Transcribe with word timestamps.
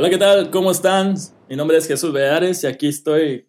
Hola, 0.00 0.08
¿qué 0.08 0.16
tal? 0.16 0.50
¿Cómo 0.50 0.70
están? 0.70 1.14
Mi 1.50 1.56
nombre 1.56 1.76
es 1.76 1.86
Jesús 1.86 2.10
Beares 2.10 2.64
y 2.64 2.66
aquí 2.66 2.88
estoy 2.88 3.46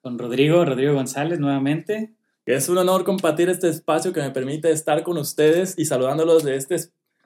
con 0.00 0.18
Rodrigo, 0.18 0.64
Rodrigo 0.64 0.92
González 0.92 1.38
nuevamente. 1.38 2.12
Es 2.46 2.68
un 2.68 2.78
honor 2.78 3.04
compartir 3.04 3.48
este 3.48 3.68
espacio 3.68 4.12
que 4.12 4.20
me 4.20 4.32
permite 4.32 4.72
estar 4.72 5.04
con 5.04 5.18
ustedes 5.18 5.78
y 5.78 5.84
saludándolos 5.84 6.42
de 6.42 6.56
esta 6.56 6.74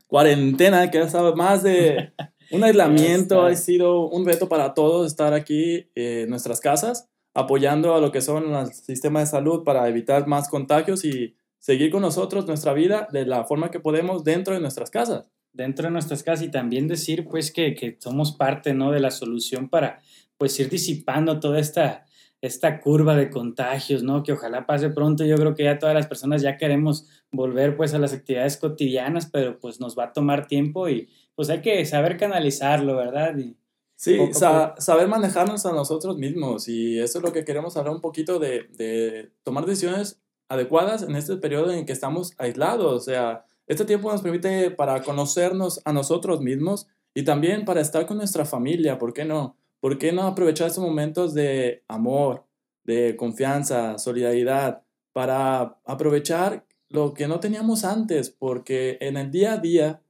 cuarentena 0.07 0.91
que 0.91 0.99
ha 0.99 1.05
estado 1.05 1.35
más 1.35 1.63
de 1.63 2.13
un 2.51 2.63
aislamiento, 2.63 3.41
ha 3.41 3.57
sido 3.57 4.07
un 4.07 4.27
reto 4.27 4.51
para 4.51 4.75
todos 4.75 5.07
estar 5.07 5.33
aquí 5.33 5.91
en 5.95 6.29
nuestras 6.29 6.61
casas, 6.61 7.09
apoyando 7.33 7.95
a 7.95 8.03
lo 8.03 8.13
que 8.13 8.21
son 8.21 8.53
los 8.53 8.77
sistemas 8.77 9.23
de 9.23 9.39
salud 9.39 9.65
para 9.65 9.89
evitar 9.89 10.27
más 10.27 10.51
contagios 10.51 11.07
y 11.07 11.35
seguir 11.59 11.91
con 11.91 12.03
nosotros 12.03 12.47
nuestra 12.47 12.75
vida 12.75 13.09
de 13.13 13.25
la 13.25 13.45
forma 13.45 13.71
que 13.71 13.81
podemos 13.81 14.25
dentro 14.25 14.53
de 14.53 14.61
nuestras 14.61 14.91
casas 14.91 15.25
dentro 15.53 15.87
de 15.87 15.91
nuestras 15.91 16.23
casas 16.23 16.47
y 16.47 16.51
también 16.51 16.89
decir 16.89 17.27
pues 17.29 17.51
que, 17.53 17.75
que, 17.75 17.97
somos 17.99 18.33
parte 18.33 18.75
¿no? 18.75 18.91
de 18.91 19.01
la 19.01 19.11
solución 19.11 19.69
para 19.69 20.01
pues 20.37 20.59
ir 20.61 20.69
disipando 20.69 21.41
toda 21.41 21.59
esta, 21.59 22.07
esta 22.41 22.81
curva 22.81 23.17
de 23.17 23.31
contagios, 23.31 24.03
¿no? 24.03 24.23
Que 24.23 24.33
ojalá 24.33 24.67
pase 24.67 24.91
pronto. 24.91 25.25
Yo 25.25 25.37
creo 25.37 25.55
que 25.55 25.65
ya 25.65 25.79
todas 25.79 25.95
las 25.95 26.07
personas 26.07 26.43
ya 26.43 26.57
queremos 26.57 27.09
volver 27.33 27.77
pues 27.77 27.95
a 27.95 27.99
las 27.99 28.13
actividades 28.13 28.57
cotidianas, 28.57 29.27
pero 29.27 29.59
pues 29.59 29.81
nos 29.81 29.99
va 29.99 30.05
a 30.05 30.13
tomar 30.13 30.47
tiempo 30.47 30.89
y 30.89 31.09
pues 31.35 31.51
hay 31.51 31.61
que 31.61 31.85
saber 31.85 32.17
canalizarlo, 32.17 32.97
¿verdad? 32.97 33.37
Y 33.37 33.57
sí, 33.97 34.19
saber 34.33 35.09
manejarnos 35.09 35.67
a 35.67 35.73
nosotros 35.73 36.17
mismos 36.17 36.69
y 36.69 36.99
eso 37.01 37.19
es 37.19 37.25
lo 37.25 37.33
que 37.33 37.45
queremos 37.45 37.77
hablar 37.77 37.95
un 37.95 38.01
poquito 38.01 38.39
de, 38.39 38.69
de 38.77 39.33
tomar 39.43 39.67
decisiones 39.67 40.23
adecuadas 40.49 41.03
en 41.03 41.15
este 41.17 41.37
periodo 41.37 41.73
en 41.73 41.85
que 41.85 41.93
estamos 41.93 42.35
aislados, 42.39 42.93
o 42.95 43.01
sea, 43.01 43.45
este 43.69 43.85
tiempo 43.85 44.11
nos 44.11 44.23
permite 44.23 44.71
para 44.71 45.03
conocernos 45.03 45.81
a 45.85 45.93
nosotros 45.93 46.41
mismos 46.41 46.89
y 47.15 47.23
también 47.23 47.67
para 47.67 47.83
estar 47.83 48.07
con 48.07 48.17
nuestra 48.17 48.47
familia, 48.47 48.99
¿por 48.99 49.13
qué 49.13 49.27
no? 49.27 49.57
¿Por 49.81 49.99
qué 49.99 50.11
no 50.11 50.23
aprovechar 50.23 50.69
estos 50.69 50.83
momentos 50.83 51.35
de 51.35 51.85
amor, 51.87 52.47
de 52.85 53.15
confianza, 53.17 53.99
solidaridad, 53.99 54.83
para 55.13 55.79
aprovechar 55.85 56.65
lo 56.89 57.13
que 57.13 57.29
no 57.29 57.41
teníamos 57.41 57.85
antes? 57.85 58.31
Porque 58.31 58.97
en 59.01 59.19
el 59.19 59.31
día 59.31 59.53
a 59.53 59.59
día 59.59 60.03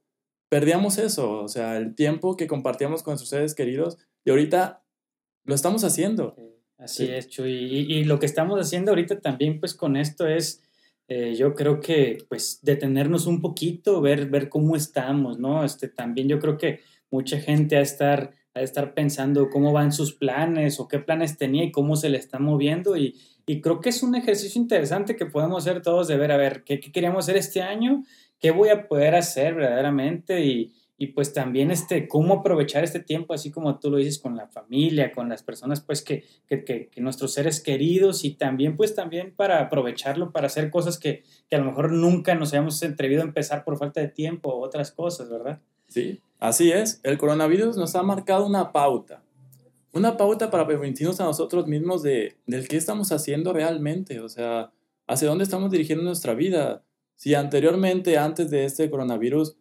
perdíamos 0.49 0.97
eso, 0.97 1.41
o 1.41 1.47
sea, 1.49 1.77
el 1.77 1.95
tiempo 1.95 2.37
que 2.37 2.47
compartíamos 2.47 3.03
con 3.03 3.11
nuestros 3.11 3.29
seres 3.29 3.53
queridos 3.53 3.97
y 4.23 4.31
ahorita 4.31 4.83
lo 5.43 5.53
estamos 5.53 5.83
haciendo. 5.83 6.35
Así 6.77 7.11
es, 7.11 7.27
Chuy. 7.27 7.51
Y, 7.51 7.93
y, 7.93 8.03
lo 8.05 8.19
que 8.19 8.25
estamos 8.25 8.57
haciendo 8.59 8.91
ahorita 8.91 9.19
también, 9.19 9.59
pues 9.59 9.73
con 9.73 9.97
esto 9.97 10.25
es 10.25 10.63
eh, 11.11 11.33
yo 11.35 11.55
creo 11.55 11.79
que 11.79 12.19
pues 12.29 12.59
detenernos 12.61 13.25
un 13.25 13.41
poquito, 13.41 13.99
ver, 13.99 14.27
ver 14.27 14.47
cómo 14.47 14.75
estamos, 14.75 15.39
¿no? 15.39 15.65
Este, 15.65 15.87
también 15.87 16.27
yo 16.27 16.37
creo 16.37 16.55
que 16.55 16.81
mucha 17.09 17.39
gente 17.39 17.77
a 17.77 17.81
estar, 17.81 18.35
a 18.53 18.61
estar 18.61 18.93
pensando 18.93 19.49
cómo 19.49 19.73
van 19.73 19.91
sus 19.91 20.13
planes 20.13 20.79
o 20.79 20.87
qué 20.87 20.99
planes 20.99 21.35
tenía 21.35 21.63
y 21.63 21.71
cómo 21.71 21.95
se 21.95 22.09
le 22.09 22.19
está 22.19 22.37
moviendo 22.37 22.95
y, 22.95 23.15
y 23.47 23.59
creo 23.59 23.81
que 23.81 23.89
es 23.89 24.03
un 24.03 24.13
ejercicio 24.13 24.61
interesante 24.61 25.15
que 25.15 25.25
podemos 25.25 25.65
hacer 25.65 25.81
todos 25.81 26.07
de 26.07 26.15
ver, 26.15 26.31
a 26.31 26.37
ver, 26.37 26.63
¿qué, 26.63 26.79
qué 26.79 26.91
queríamos 26.91 27.25
hacer 27.25 27.37
este 27.37 27.63
año? 27.63 28.03
¿Qué 28.39 28.51
voy 28.51 28.69
a 28.69 28.87
poder 28.87 29.15
hacer 29.15 29.55
verdaderamente? 29.55 30.45
Y, 30.45 30.73
y 31.01 31.07
pues 31.07 31.31
también 31.31 31.71
este, 31.71 32.09
cómo 32.09 32.33
aprovechar 32.35 32.83
este 32.83 32.99
tiempo, 32.99 33.33
así 33.33 33.51
como 33.51 33.79
tú 33.79 33.89
lo 33.89 33.95
dices, 33.95 34.19
con 34.19 34.35
la 34.35 34.47
familia, 34.47 35.13
con 35.13 35.29
las 35.29 35.43
personas 35.43 35.79
pues 35.79 36.01
que, 36.01 36.25
que, 36.49 36.89
nuestros 36.97 37.33
seres 37.33 37.61
queridos 37.61 38.25
y 38.25 38.31
también 38.31 38.75
pues 38.75 38.95
también 38.95 39.33
para 39.33 39.61
aprovecharlo 39.61 40.33
para 40.33 40.47
hacer 40.47 40.69
cosas 40.69 40.99
que, 40.99 41.23
que 41.49 41.55
a 41.55 41.59
lo 41.59 41.63
mejor 41.63 41.93
nunca 41.93 42.35
nos 42.35 42.51
hayamos 42.51 42.83
atrevido 42.83 43.21
a 43.21 43.25
empezar 43.25 43.63
por 43.63 43.77
falta 43.77 44.01
de 44.01 44.09
tiempo 44.09 44.49
o 44.49 44.59
otras 44.59 44.91
cosas, 44.91 45.29
¿verdad? 45.29 45.61
Sí, 45.87 46.19
así 46.37 46.69
es. 46.73 46.99
El 47.03 47.17
coronavirus 47.17 47.77
nos 47.77 47.95
ha 47.95 48.03
marcado 48.03 48.45
una 48.45 48.73
pauta, 48.73 49.23
una 49.93 50.17
pauta 50.17 50.51
para 50.51 50.67
permitirnos 50.67 51.21
a 51.21 51.23
nosotros 51.23 51.65
mismos 51.65 52.03
de, 52.03 52.35
del 52.45 52.67
qué 52.67 52.75
estamos 52.75 53.13
haciendo 53.13 53.53
realmente, 53.53 54.19
o 54.19 54.27
sea, 54.27 54.73
hacia 55.07 55.29
dónde 55.29 55.45
estamos 55.45 55.71
dirigiendo 55.71 56.03
nuestra 56.03 56.33
vida. 56.33 56.83
Si 57.15 57.35
anteriormente, 57.35 58.17
antes 58.17 58.49
de 58.51 58.65
este 58.65 58.89
coronavirus, 58.89 59.55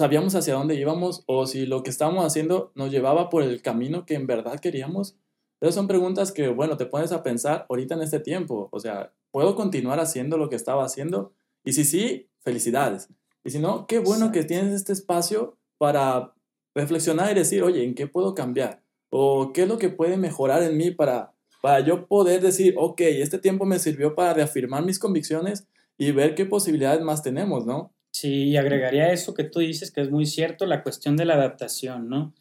sabíamos 0.00 0.34
hacia 0.34 0.54
dónde 0.54 0.76
íbamos 0.76 1.24
o 1.26 1.46
si 1.46 1.66
lo 1.66 1.82
que 1.82 1.90
estábamos 1.90 2.24
haciendo 2.24 2.72
nos 2.74 2.90
llevaba 2.90 3.28
por 3.28 3.42
el 3.42 3.60
camino 3.60 4.06
que 4.06 4.14
en 4.14 4.26
verdad 4.26 4.58
queríamos. 4.58 5.18
Esas 5.60 5.74
son 5.74 5.88
preguntas 5.88 6.32
que, 6.32 6.48
bueno, 6.48 6.78
te 6.78 6.86
pones 6.86 7.12
a 7.12 7.22
pensar 7.22 7.66
ahorita 7.68 7.96
en 7.96 8.00
este 8.00 8.18
tiempo. 8.18 8.70
O 8.72 8.80
sea, 8.80 9.12
¿puedo 9.30 9.54
continuar 9.54 10.00
haciendo 10.00 10.38
lo 10.38 10.48
que 10.48 10.56
estaba 10.56 10.86
haciendo? 10.86 11.34
Y 11.66 11.74
si 11.74 11.84
sí, 11.84 12.30
felicidades. 12.38 13.10
Y 13.44 13.50
si 13.50 13.58
no, 13.58 13.86
qué 13.86 13.98
bueno 13.98 14.32
que 14.32 14.42
tienes 14.42 14.72
este 14.72 14.94
espacio 14.94 15.58
para 15.76 16.32
reflexionar 16.74 17.32
y 17.32 17.34
decir, 17.34 17.62
oye, 17.62 17.84
¿en 17.84 17.94
qué 17.94 18.06
puedo 18.06 18.34
cambiar? 18.34 18.82
¿O 19.10 19.52
qué 19.52 19.64
es 19.64 19.68
lo 19.68 19.76
que 19.76 19.90
puede 19.90 20.16
mejorar 20.16 20.62
en 20.62 20.78
mí 20.78 20.92
para, 20.92 21.34
para 21.60 21.80
yo 21.80 22.06
poder 22.06 22.40
decir, 22.40 22.72
ok, 22.78 23.02
este 23.02 23.38
tiempo 23.38 23.66
me 23.66 23.78
sirvió 23.78 24.14
para 24.14 24.32
reafirmar 24.32 24.82
mis 24.82 24.98
convicciones 24.98 25.68
y 25.98 26.12
ver 26.12 26.34
qué 26.34 26.46
posibilidades 26.46 27.02
más 27.02 27.22
tenemos, 27.22 27.66
¿no? 27.66 27.92
Sí, 28.12 28.56
agregaría 28.56 29.12
eso 29.12 29.34
que 29.34 29.44
tú 29.44 29.60
dices, 29.60 29.90
que 29.92 30.00
es 30.00 30.10
muy 30.10 30.26
cierto, 30.26 30.66
la 30.66 30.82
cuestión 30.82 31.16
de 31.16 31.24
la 31.24 31.34
adaptación, 31.34 32.08
¿no? 32.08 32.34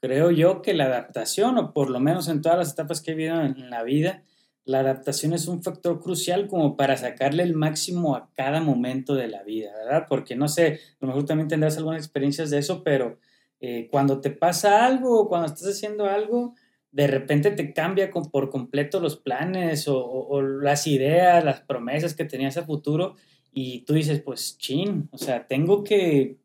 Creo 0.00 0.30
yo 0.32 0.62
que 0.62 0.74
la 0.74 0.86
adaptación, 0.86 1.58
o 1.58 1.72
por 1.72 1.88
lo 1.90 2.00
menos 2.00 2.28
en 2.28 2.42
todas 2.42 2.58
las 2.58 2.72
etapas 2.72 3.00
que 3.00 3.12
he 3.12 3.14
vivido 3.14 3.40
en 3.40 3.70
la 3.70 3.84
vida, 3.84 4.24
la 4.64 4.80
adaptación 4.80 5.32
es 5.32 5.48
un 5.48 5.62
factor 5.62 6.00
crucial 6.00 6.48
como 6.48 6.76
para 6.76 6.96
sacarle 6.96 7.42
el 7.42 7.54
máximo 7.54 8.14
a 8.16 8.30
cada 8.34 8.60
momento 8.60 9.14
de 9.14 9.28
la 9.28 9.42
vida, 9.42 9.72
¿verdad? 9.76 10.06
Porque 10.08 10.36
no 10.36 10.48
sé, 10.48 10.80
a 10.94 10.96
lo 11.00 11.08
mejor 11.08 11.24
también 11.24 11.48
tendrás 11.48 11.76
algunas 11.76 12.02
experiencias 12.02 12.50
de 12.50 12.58
eso, 12.58 12.82
pero 12.84 13.18
eh, 13.60 13.88
cuando 13.90 14.20
te 14.20 14.30
pasa 14.30 14.84
algo 14.86 15.20
o 15.20 15.28
cuando 15.28 15.46
estás 15.46 15.68
haciendo 15.68 16.06
algo, 16.06 16.54
de 16.90 17.06
repente 17.06 17.50
te 17.52 17.72
cambia 17.72 18.10
por 18.10 18.50
completo 18.50 19.00
los 19.00 19.16
planes 19.16 19.88
o, 19.88 20.04
o, 20.04 20.42
las 20.42 20.86
ideas, 20.86 21.44
las 21.44 21.60
promesas 21.60 22.14
que 22.14 22.24
tenías 22.24 22.56
a 22.56 22.64
futuro 22.64 23.16
y 23.52 23.80
tú 23.80 23.94
dices, 23.94 24.22
pues, 24.22 24.56
chin, 24.58 25.08
o 25.12 25.18
sea, 25.18 25.46
tengo 25.46 25.84
que 25.84 26.38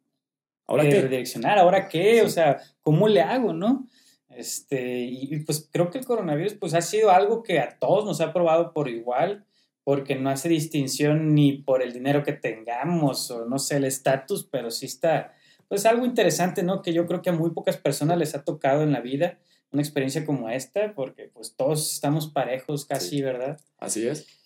¿Ahora 0.67 0.83
eh, 0.83 1.01
redireccionar, 1.01 1.57
¿ahora 1.57 1.87
qué? 1.87 2.21
O 2.21 2.29
sea, 2.29 2.61
¿cómo 2.81 3.07
le 3.07 3.21
hago, 3.21 3.53
no? 3.53 3.87
Este, 4.29 4.99
y, 4.99 5.39
pues 5.39 5.67
creo 5.71 5.89
que 5.89 5.97
el 5.97 6.05
coronavirus 6.05 6.55
pues 6.55 6.73
ha 6.73 6.81
sido 6.81 7.09
algo 7.09 7.41
que 7.41 7.59
a 7.59 7.79
todos 7.79 8.05
nos 8.05 8.21
ha 8.21 8.33
probado 8.33 8.73
por 8.73 8.89
igual, 8.89 9.45
porque 9.83 10.15
no 10.15 10.29
hace 10.29 10.49
distinción 10.49 11.33
ni 11.33 11.53
por 11.53 11.81
el 11.81 11.93
dinero 11.93 12.23
que 12.23 12.33
tengamos 12.33 13.31
o 13.31 13.45
no 13.45 13.57
sé, 13.57 13.77
el 13.77 13.85
estatus, 13.85 14.47
pero 14.51 14.69
sí 14.69 14.85
está, 14.85 15.33
pues 15.69 15.85
algo 15.85 16.05
interesante, 16.05 16.61
¿no? 16.61 16.81
Que 16.81 16.93
yo 16.93 17.07
creo 17.07 17.21
que 17.21 17.29
a 17.29 17.33
muy 17.33 17.51
pocas 17.51 17.77
personas 17.77 18.17
les 18.17 18.35
ha 18.35 18.43
tocado 18.43 18.83
en 18.83 18.91
la 18.91 18.99
vida 18.99 19.39
una 19.71 19.81
experiencia 19.81 20.25
como 20.25 20.49
esta, 20.49 20.93
porque 20.93 21.29
pues 21.33 21.55
todos 21.55 21.93
estamos 21.93 22.27
parejos 22.27 22.85
casi, 22.85 23.21
¿verdad? 23.21 23.57
Así 23.79 24.05
es 24.05 24.36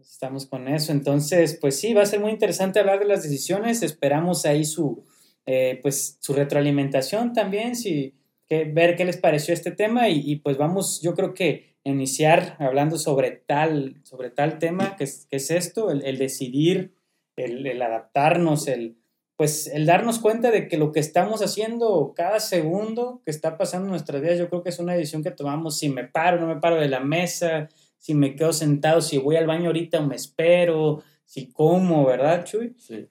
estamos 0.00 0.46
con 0.46 0.68
eso. 0.68 0.92
Entonces, 0.92 1.58
pues 1.60 1.78
sí, 1.78 1.94
va 1.94 2.02
a 2.02 2.06
ser 2.06 2.20
muy 2.20 2.30
interesante 2.30 2.80
hablar 2.80 2.98
de 2.98 3.06
las 3.06 3.22
decisiones. 3.22 3.82
Esperamos 3.82 4.44
ahí 4.46 4.64
su, 4.64 5.04
eh, 5.46 5.78
pues, 5.82 6.18
su 6.20 6.32
retroalimentación 6.32 7.32
también, 7.32 7.74
si, 7.74 8.14
que, 8.46 8.64
ver 8.64 8.96
qué 8.96 9.04
les 9.04 9.16
pareció 9.16 9.54
este 9.54 9.70
tema 9.70 10.08
y, 10.08 10.36
pues 10.36 10.56
vamos, 10.56 11.00
yo 11.02 11.14
creo 11.14 11.34
que 11.34 11.76
iniciar 11.84 12.56
hablando 12.58 12.98
sobre 12.98 13.30
tal, 13.30 14.00
sobre 14.02 14.30
tal 14.30 14.58
tema, 14.58 14.96
que 14.96 15.04
es, 15.04 15.26
que 15.30 15.36
es 15.36 15.50
esto, 15.50 15.90
el, 15.90 16.18
decidir, 16.18 16.94
el, 17.36 17.66
el, 17.66 17.80
adaptarnos, 17.80 18.68
el, 18.68 18.98
pues 19.36 19.68
el 19.68 19.86
darnos 19.86 20.18
cuenta 20.18 20.50
de 20.50 20.68
que 20.68 20.76
lo 20.76 20.92
que 20.92 21.00
estamos 21.00 21.42
haciendo 21.42 22.12
cada 22.16 22.40
segundo 22.40 23.22
que 23.24 23.30
está 23.30 23.56
pasando 23.56 23.86
en 23.86 23.92
nuestras 23.92 24.20
vidas, 24.20 24.38
yo 24.38 24.48
creo 24.48 24.62
que 24.62 24.70
es 24.70 24.78
una 24.78 24.94
decisión 24.94 25.22
que 25.22 25.30
tomamos 25.30 25.78
si 25.78 25.88
me 25.88 26.04
paro, 26.04 26.40
no 26.40 26.46
me 26.46 26.60
paro 26.60 26.76
de 26.76 26.88
la 26.88 27.00
mesa, 27.00 27.68
si 27.98 28.14
me 28.14 28.34
quedo 28.36 28.52
sentado, 28.52 29.00
si 29.00 29.18
voy 29.18 29.36
al 29.36 29.46
baño 29.46 29.66
ahorita 29.66 30.00
o 30.00 30.06
me 30.06 30.16
espero, 30.16 31.02
si 31.24 31.52
como, 31.52 32.06
¿verdad, 32.06 32.44
Chuy? 32.44 32.74
Sí. 32.78 33.08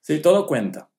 Sí, 0.00 0.20
todo 0.20 0.46
cuenta. 0.46 0.90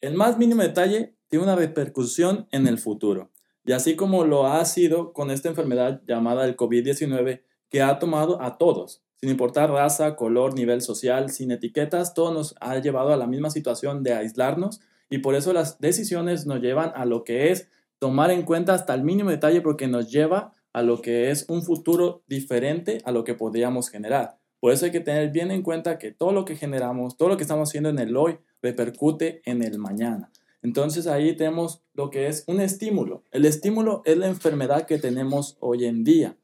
El 0.00 0.14
más 0.14 0.38
mínimo 0.38 0.62
detalle 0.62 1.14
tiene 1.28 1.44
una 1.44 1.56
repercusión 1.56 2.48
en 2.50 2.66
el 2.66 2.78
futuro. 2.78 3.30
Y 3.64 3.72
así 3.72 3.96
como 3.96 4.24
lo 4.24 4.46
ha 4.46 4.64
sido 4.64 5.12
con 5.12 5.30
esta 5.30 5.48
enfermedad 5.48 6.02
llamada 6.06 6.44
el 6.46 6.56
COVID-19, 6.56 7.42
que 7.68 7.82
ha 7.82 7.98
tomado 7.98 8.40
a 8.40 8.56
todos, 8.56 9.02
sin 9.16 9.30
importar 9.30 9.70
raza, 9.70 10.16
color, 10.16 10.54
nivel 10.54 10.80
social, 10.80 11.30
sin 11.30 11.50
etiquetas, 11.50 12.14
todo 12.14 12.32
nos 12.32 12.54
ha 12.60 12.78
llevado 12.78 13.12
a 13.12 13.16
la 13.16 13.26
misma 13.26 13.50
situación 13.50 14.02
de 14.02 14.14
aislarnos 14.14 14.80
y 15.10 15.18
por 15.18 15.34
eso 15.34 15.52
las 15.52 15.80
decisiones 15.80 16.46
nos 16.46 16.60
llevan 16.60 16.92
a 16.94 17.04
lo 17.04 17.24
que 17.24 17.50
es 17.50 17.68
tomar 17.98 18.30
en 18.30 18.42
cuenta 18.42 18.74
hasta 18.74 18.94
el 18.94 19.02
mínimo 19.02 19.30
detalle 19.30 19.60
porque 19.60 19.88
nos 19.88 20.10
lleva 20.10 20.53
a 20.74 20.82
lo 20.82 21.00
que 21.00 21.30
es 21.30 21.46
un 21.48 21.62
futuro 21.62 22.24
diferente 22.26 23.00
a 23.04 23.12
lo 23.12 23.24
que 23.24 23.34
podríamos 23.34 23.88
generar. 23.88 24.38
Por 24.60 24.72
eso 24.72 24.84
hay 24.84 24.90
que 24.90 25.00
tener 25.00 25.30
bien 25.30 25.50
en 25.50 25.62
cuenta 25.62 25.98
que 25.98 26.10
todo 26.10 26.32
lo 26.32 26.44
que 26.44 26.56
generamos, 26.56 27.16
todo 27.16 27.28
lo 27.28 27.36
que 27.36 27.44
estamos 27.44 27.70
haciendo 27.70 27.88
en 27.88 27.98
el 27.98 28.16
hoy, 28.16 28.38
repercute 28.60 29.40
en 29.44 29.62
el 29.62 29.78
mañana. 29.78 30.32
Entonces 30.62 31.06
ahí 31.06 31.36
tenemos 31.36 31.82
lo 31.92 32.10
que 32.10 32.26
es 32.26 32.42
un 32.48 32.60
estímulo. 32.60 33.22
El 33.30 33.44
estímulo 33.44 34.02
es 34.04 34.16
la 34.16 34.26
enfermedad 34.26 34.86
que 34.86 34.98
tenemos 34.98 35.56
hoy 35.60 35.84
en 35.84 36.02
día. 36.02 36.36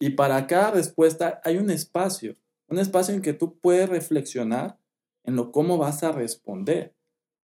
Y 0.00 0.10
para 0.10 0.46
cada 0.46 0.72
respuesta 0.72 1.40
hay 1.44 1.58
un 1.58 1.70
espacio, 1.70 2.34
un 2.68 2.78
espacio 2.78 3.14
en 3.14 3.22
que 3.22 3.34
tú 3.34 3.58
puedes 3.60 3.88
reflexionar 3.88 4.78
en 5.22 5.36
lo 5.36 5.52
cómo 5.52 5.78
vas 5.78 6.02
a 6.02 6.12
responder. 6.12 6.96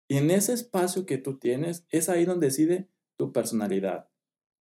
Y 0.06 0.18
en 0.18 0.30
ese 0.30 0.52
espacio 0.52 1.04
que 1.04 1.18
tú 1.18 1.38
tienes 1.38 1.84
es 1.90 2.08
ahí 2.08 2.24
donde 2.24 2.46
decide 2.46 2.88
tu 3.16 3.32
personalidad, 3.32 4.08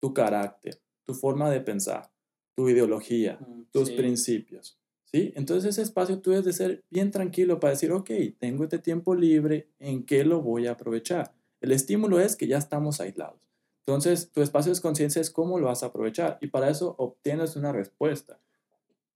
tu 0.00 0.14
carácter, 0.14 0.80
tu 1.06 1.14
forma 1.14 1.50
de 1.50 1.60
pensar, 1.60 2.10
tu 2.54 2.68
ideología, 2.68 3.38
Mm, 3.40 3.62
tus 3.72 3.88
sí. 3.88 3.94
principios. 3.96 4.78
¿Sí? 5.04 5.32
Entonces 5.36 5.70
ese 5.70 5.82
espacio 5.82 6.20
tú 6.20 6.30
debes 6.30 6.44
de 6.44 6.52
ser 6.52 6.84
bien 6.90 7.12
tranquilo 7.12 7.60
para 7.60 7.70
decir, 7.70 7.92
ok, 7.92 8.10
tengo 8.38 8.64
este 8.64 8.80
tiempo 8.80 9.14
libre, 9.14 9.68
¿en 9.78 10.04
qué 10.04 10.24
lo 10.24 10.42
voy 10.42 10.66
a 10.66 10.72
aprovechar? 10.72 11.32
El 11.60 11.70
estímulo 11.72 12.18
es 12.20 12.34
que 12.34 12.48
ya 12.48 12.58
estamos 12.58 13.00
aislados. 13.00 13.40
Entonces 13.86 14.32
tu 14.32 14.42
espacio 14.42 14.74
de 14.74 14.80
conciencia 14.80 15.20
es 15.20 15.30
cómo 15.30 15.60
lo 15.60 15.66
vas 15.66 15.84
a 15.84 15.86
aprovechar 15.86 16.38
y 16.40 16.48
para 16.48 16.68
eso 16.70 16.96
obtienes 16.98 17.54
una 17.54 17.70
respuesta. 17.72 18.40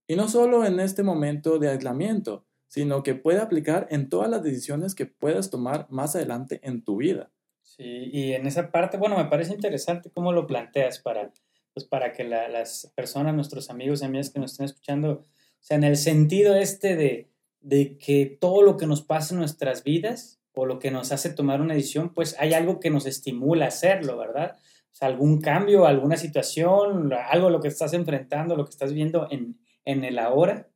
Y 0.07 0.15
no 0.15 0.29
solo 0.29 0.65
en 0.65 0.79
este 0.79 1.03
momento 1.03 1.59
de 1.59 1.69
aislamiento, 1.69 2.45
sino 2.67 3.03
que 3.03 3.13
puede 3.15 3.39
aplicar 3.39 3.87
en 3.91 4.07
todas 4.07 4.29
las 4.29 4.43
decisiones 4.43 4.95
que 4.95 5.05
puedas 5.05 5.49
tomar 5.49 5.87
más 5.89 6.15
adelante 6.15 6.61
en 6.63 6.83
tu 6.83 6.95
vida. 6.97 7.31
Sí, 7.63 8.09
y 8.11 8.31
en 8.31 8.47
esa 8.47 8.71
parte, 8.71 8.97
bueno, 8.97 9.17
me 9.17 9.25
parece 9.25 9.53
interesante 9.53 10.09
cómo 10.09 10.31
lo 10.31 10.47
planteas 10.47 10.99
para, 10.99 11.31
pues 11.73 11.85
para 11.85 12.11
que 12.13 12.23
la- 12.23 12.49
las 12.49 12.91
personas, 12.95 13.33
nuestros 13.35 13.69
amigos 13.69 14.01
y 14.01 14.05
amigas 14.05 14.29
que 14.29 14.39
nos 14.39 14.51
estén 14.51 14.65
escuchando, 14.65 15.11
o 15.11 15.63
sea, 15.63 15.77
en 15.77 15.83
el 15.83 15.97
sentido 15.97 16.55
este 16.55 16.95
de, 16.95 17.29
de 17.61 17.97
que 17.97 18.25
todo 18.25 18.61
lo 18.61 18.77
que 18.77 18.87
nos 18.87 19.01
pasa 19.01 19.33
en 19.33 19.39
nuestras 19.39 19.83
vidas 19.83 20.41
o 20.53 20.65
lo 20.65 20.79
que 20.79 20.91
nos 20.91 21.11
hace 21.11 21.29
tomar 21.29 21.61
una 21.61 21.75
decisión, 21.75 22.13
pues 22.13 22.35
hay 22.39 22.53
algo 22.53 22.79
que 22.79 22.89
nos 22.89 23.05
estimula 23.05 23.65
a 23.65 23.67
hacerlo, 23.69 24.17
¿verdad? 24.17 24.57
O 24.91 24.95
sea, 24.95 25.07
algún 25.07 25.39
cambio, 25.39 25.85
alguna 25.85 26.17
situación, 26.17 27.13
algo 27.13 27.49
lo 27.49 27.61
que 27.61 27.69
estás 27.69 27.93
enfrentando, 27.93 28.55
lo 28.55 28.65
que 28.65 28.71
estás 28.71 28.91
viendo 28.91 29.27
en, 29.31 29.57
en 29.85 30.03
el 30.03 30.19
ahora. 30.19 30.67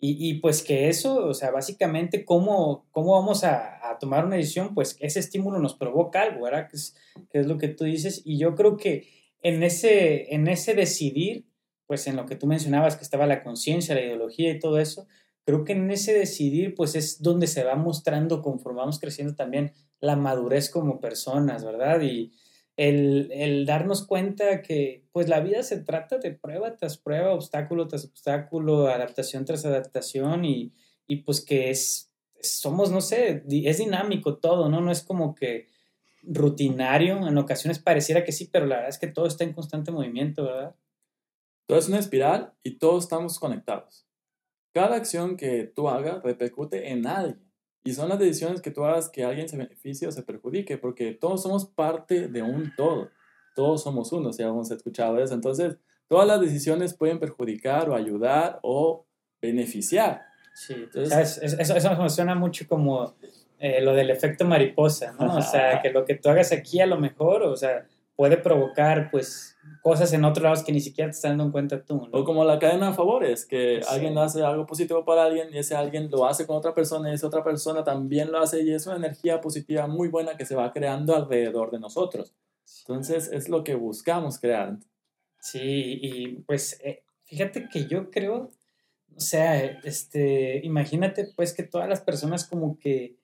Y, 0.00 0.28
y, 0.28 0.40
pues 0.40 0.64
que 0.64 0.88
eso, 0.88 1.26
o 1.26 1.34
sea, 1.34 1.52
básicamente 1.52 2.24
cómo, 2.24 2.88
cómo 2.90 3.12
vamos 3.12 3.44
a, 3.44 3.88
a, 3.88 3.98
tomar 4.00 4.24
una 4.26 4.34
decisión, 4.34 4.74
pues 4.74 4.96
ese 4.98 5.20
estímulo 5.20 5.60
nos 5.60 5.74
provoca 5.74 6.22
algo, 6.22 6.42
¿verdad? 6.46 6.68
Que 6.68 6.76
es, 6.76 6.96
que 7.30 7.38
es 7.38 7.46
lo 7.46 7.56
que 7.56 7.68
tú 7.68 7.84
dices. 7.84 8.20
Y 8.24 8.36
yo 8.36 8.56
creo 8.56 8.76
que 8.76 9.06
en 9.42 9.62
ese, 9.62 10.34
en 10.34 10.48
ese 10.48 10.74
decidir, 10.74 11.46
pues 11.86 12.06
en 12.06 12.16
lo 12.16 12.26
que 12.26 12.36
tú 12.36 12.46
mencionabas, 12.46 12.96
que 12.96 13.04
estaba 13.04 13.26
la 13.26 13.42
conciencia, 13.42 13.94
la 13.94 14.02
ideología 14.02 14.50
y 14.50 14.58
todo 14.58 14.78
eso, 14.78 15.06
creo 15.44 15.64
que 15.64 15.72
en 15.72 15.90
ese 15.90 16.14
decidir, 16.14 16.74
pues 16.74 16.94
es 16.94 17.20
donde 17.20 17.46
se 17.46 17.64
va 17.64 17.74
mostrando, 17.74 18.42
conforme 18.42 18.80
vamos 18.80 19.00
creciendo 19.00 19.34
también, 19.34 19.72
la 20.00 20.16
madurez 20.16 20.70
como 20.70 21.00
personas, 21.00 21.64
¿verdad? 21.64 22.00
Y 22.02 22.32
el, 22.76 23.30
el 23.32 23.66
darnos 23.66 24.06
cuenta 24.06 24.62
que, 24.62 25.04
pues 25.12 25.28
la 25.28 25.40
vida 25.40 25.62
se 25.62 25.78
trata 25.78 26.18
de 26.18 26.32
prueba 26.32 26.76
tras 26.76 26.96
prueba, 26.96 27.34
obstáculo 27.34 27.88
tras 27.88 28.04
obstáculo, 28.04 28.86
adaptación 28.86 29.44
tras 29.44 29.64
adaptación 29.64 30.44
y, 30.44 30.72
y 31.06 31.16
pues 31.16 31.44
que 31.44 31.70
es, 31.70 32.12
somos, 32.40 32.90
no 32.90 33.00
sé, 33.00 33.44
es 33.48 33.78
dinámico 33.78 34.38
todo, 34.38 34.68
¿no? 34.68 34.80
No 34.80 34.90
es 34.90 35.02
como 35.02 35.34
que 35.34 35.66
rutinario, 36.22 37.26
en 37.26 37.36
ocasiones 37.38 37.78
pareciera 37.78 38.24
que 38.24 38.32
sí, 38.32 38.48
pero 38.52 38.66
la 38.66 38.76
verdad 38.76 38.90
es 38.90 38.98
que 38.98 39.08
todo 39.08 39.26
está 39.26 39.44
en 39.44 39.52
constante 39.52 39.90
movimiento, 39.90 40.44
¿verdad? 40.44 40.76
Todo 41.66 41.78
es 41.78 41.88
una 41.88 41.98
espiral 41.98 42.54
y 42.62 42.78
todos 42.78 43.04
estamos 43.04 43.38
conectados. 43.38 44.06
Cada 44.74 44.96
acción 44.96 45.36
que 45.36 45.64
tú 45.64 45.88
hagas 45.88 46.22
repercute 46.22 46.90
en 46.90 47.06
alguien. 47.06 47.52
Y 47.84 47.94
son 47.94 48.08
las 48.08 48.18
decisiones 48.18 48.60
que 48.60 48.70
tú 48.70 48.84
hagas 48.84 49.10
que 49.10 49.24
alguien 49.24 49.48
se 49.48 49.56
beneficie 49.56 50.06
o 50.06 50.12
se 50.12 50.22
perjudique, 50.22 50.78
porque 50.78 51.12
todos 51.12 51.42
somos 51.42 51.66
parte 51.66 52.28
de 52.28 52.42
un 52.42 52.72
todo. 52.76 53.10
Todos 53.54 53.82
somos 53.82 54.12
uno, 54.12 54.32
si 54.32 54.42
hemos 54.42 54.70
escuchado 54.70 55.18
eso. 55.18 55.34
Entonces, 55.34 55.76
todas 56.08 56.26
las 56.26 56.40
decisiones 56.40 56.94
pueden 56.94 57.18
perjudicar 57.18 57.90
o 57.90 57.96
ayudar 57.96 58.60
o 58.62 59.06
beneficiar. 59.40 60.22
Sí, 60.54 60.74
Entonces, 60.74 61.38
eso, 61.42 61.58
eso, 61.58 61.76
eso 61.76 62.02
me 62.02 62.08
suena 62.08 62.34
mucho 62.34 62.66
como 62.68 63.14
eh, 63.62 63.80
lo 63.80 63.94
del 63.94 64.10
efecto 64.10 64.44
mariposa, 64.44 65.12
¿no? 65.12 65.36
O 65.36 65.40
sea, 65.40 65.80
que 65.80 65.90
lo 65.90 66.04
que 66.04 66.16
tú 66.16 66.28
hagas 66.28 66.50
aquí 66.50 66.80
a 66.80 66.86
lo 66.86 66.98
mejor, 66.98 67.44
o 67.44 67.56
sea, 67.56 67.86
puede 68.16 68.36
provocar, 68.36 69.08
pues, 69.12 69.56
cosas 69.82 70.12
en 70.12 70.24
otros 70.24 70.42
lados 70.42 70.64
que 70.64 70.72
ni 70.72 70.80
siquiera 70.80 71.08
te 71.08 71.14
estás 71.14 71.30
dando 71.30 71.44
en 71.44 71.52
cuenta 71.52 71.84
tú, 71.84 72.08
¿no? 72.08 72.18
O 72.18 72.24
como 72.24 72.44
la 72.44 72.58
cadena 72.58 72.88
de 72.88 72.94
favores, 72.94 73.46
que 73.46 73.80
sí. 73.80 73.88
alguien 73.88 74.18
hace 74.18 74.42
algo 74.42 74.66
positivo 74.66 75.04
para 75.04 75.26
alguien 75.26 75.54
y 75.54 75.58
ese 75.58 75.76
alguien 75.76 76.10
lo 76.10 76.26
hace 76.26 76.44
con 76.44 76.56
otra 76.56 76.74
persona 76.74 77.08
y 77.08 77.14
esa 77.14 77.28
otra 77.28 77.44
persona 77.44 77.84
también 77.84 78.32
lo 78.32 78.40
hace 78.40 78.64
y 78.64 78.72
es 78.72 78.84
una 78.88 78.96
energía 78.96 79.40
positiva 79.40 79.86
muy 79.86 80.08
buena 80.08 80.36
que 80.36 80.44
se 80.44 80.56
va 80.56 80.72
creando 80.72 81.14
alrededor 81.14 81.70
de 81.70 81.78
nosotros. 81.78 82.34
Entonces, 82.80 83.30
es 83.32 83.48
lo 83.48 83.62
que 83.62 83.76
buscamos 83.76 84.40
crear. 84.40 84.76
Sí, 85.38 86.00
y 86.02 86.28
pues, 86.48 86.80
eh, 86.82 87.04
fíjate 87.26 87.68
que 87.68 87.86
yo 87.86 88.10
creo, 88.10 88.50
o 89.16 89.20
sea, 89.20 89.56
este, 89.84 90.60
imagínate 90.64 91.28
pues 91.36 91.52
que 91.52 91.62
todas 91.62 91.88
las 91.88 92.00
personas 92.00 92.44
como 92.44 92.76
que 92.80 93.21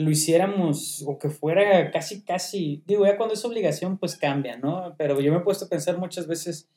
lo 0.00 0.10
hiciéramos 0.10 1.04
o 1.06 1.18
que 1.18 1.30
fuera 1.30 1.90
casi, 1.90 2.22
casi, 2.22 2.82
digo, 2.86 3.06
ya 3.06 3.16
cuando 3.16 3.34
es 3.34 3.44
obligación, 3.44 3.98
pues 3.98 4.16
cambia, 4.16 4.56
¿no? 4.56 4.94
Pero 4.98 5.20
yo 5.20 5.32
me 5.32 5.38
he 5.38 5.42
puesto 5.42 5.66
a 5.66 5.68
pensar 5.68 5.98
muchas 5.98 6.26
veces, 6.26 6.68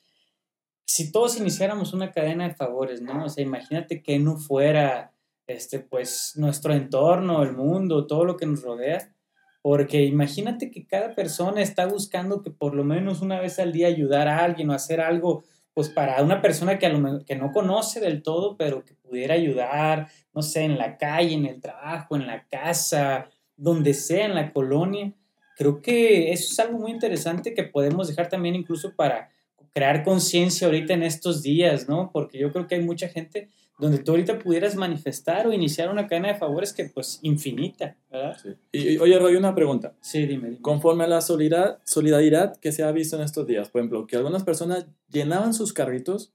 si 0.85 1.11
todos 1.11 1.37
iniciáramos 1.37 1.93
una 1.93 2.11
cadena 2.11 2.47
de 2.47 2.55
favores, 2.55 3.01
¿no? 3.01 3.25
O 3.25 3.29
sea, 3.29 3.43
imagínate 3.43 4.03
que 4.03 4.19
no 4.19 4.37
fuera, 4.37 5.13
este, 5.47 5.79
pues, 5.79 6.33
nuestro 6.35 6.73
entorno, 6.73 7.43
el 7.43 7.53
mundo, 7.53 8.05
todo 8.07 8.25
lo 8.25 8.37
que 8.37 8.45
nos 8.45 8.61
rodea, 8.61 9.15
porque 9.61 10.03
imagínate 10.03 10.69
que 10.69 10.85
cada 10.85 11.15
persona 11.15 11.61
está 11.61 11.85
buscando 11.85 12.41
que 12.41 12.51
por 12.51 12.75
lo 12.75 12.83
menos 12.83 13.21
una 13.21 13.39
vez 13.39 13.59
al 13.59 13.71
día 13.71 13.87
ayudar 13.87 14.27
a 14.27 14.43
alguien 14.43 14.69
o 14.69 14.73
hacer 14.73 14.99
algo, 14.99 15.45
pues 15.73 15.89
para 15.89 16.21
una 16.21 16.41
persona 16.41 16.77
que, 16.77 16.91
que 17.25 17.35
no 17.35 17.51
conoce 17.51 17.99
del 17.99 18.21
todo, 18.21 18.57
pero 18.57 18.83
que 18.83 18.93
pudiera 18.93 19.33
ayudar, 19.33 20.07
no 20.33 20.41
sé, 20.41 20.63
en 20.63 20.77
la 20.77 20.97
calle, 20.97 21.33
en 21.33 21.45
el 21.45 21.61
trabajo, 21.61 22.15
en 22.15 22.27
la 22.27 22.45
casa, 22.47 23.29
donde 23.55 23.93
sea, 23.93 24.25
en 24.25 24.35
la 24.35 24.51
colonia. 24.51 25.13
Creo 25.57 25.81
que 25.81 26.31
eso 26.31 26.51
es 26.51 26.59
algo 26.59 26.79
muy 26.79 26.91
interesante 26.91 27.53
que 27.53 27.63
podemos 27.63 28.07
dejar 28.07 28.29
también 28.29 28.55
incluso 28.55 28.95
para 28.95 29.29
crear 29.73 30.03
conciencia 30.03 30.67
ahorita 30.67 30.93
en 30.93 31.03
estos 31.03 31.41
días, 31.41 31.89
¿no? 31.89 32.11
Porque 32.11 32.37
yo 32.37 32.51
creo 32.51 32.67
que 32.67 32.75
hay 32.75 32.81
mucha 32.81 33.07
gente 33.07 33.49
donde 33.79 33.97
tú 33.99 34.11
ahorita 34.11 34.39
pudieras 34.39 34.75
manifestar 34.75 35.47
o 35.47 35.53
iniciar 35.53 35.89
una 35.89 36.07
cadena 36.07 36.29
de 36.29 36.35
favores 36.35 36.73
que 36.73 36.85
pues 36.85 37.19
infinita, 37.23 37.97
¿verdad? 38.11 38.37
Sí. 38.41 38.49
Y, 38.71 38.97
oye, 38.97 39.17
Roy, 39.17 39.35
una 39.35 39.55
pregunta. 39.55 39.93
Sí, 40.01 40.25
dime, 40.25 40.49
dime. 40.49 40.61
Conforme 40.61 41.05
a 41.05 41.07
la 41.07 41.21
solidaridad, 41.21 41.79
solidaridad 41.83 42.57
que 42.57 42.71
se 42.71 42.83
ha 42.83 42.91
visto 42.91 43.15
en 43.15 43.23
estos 43.23 43.47
días, 43.47 43.69
por 43.69 43.81
ejemplo, 43.81 44.05
que 44.05 44.15
algunas 44.15 44.43
personas 44.43 44.85
llenaban 45.09 45.53
sus 45.53 45.73
carritos 45.73 46.33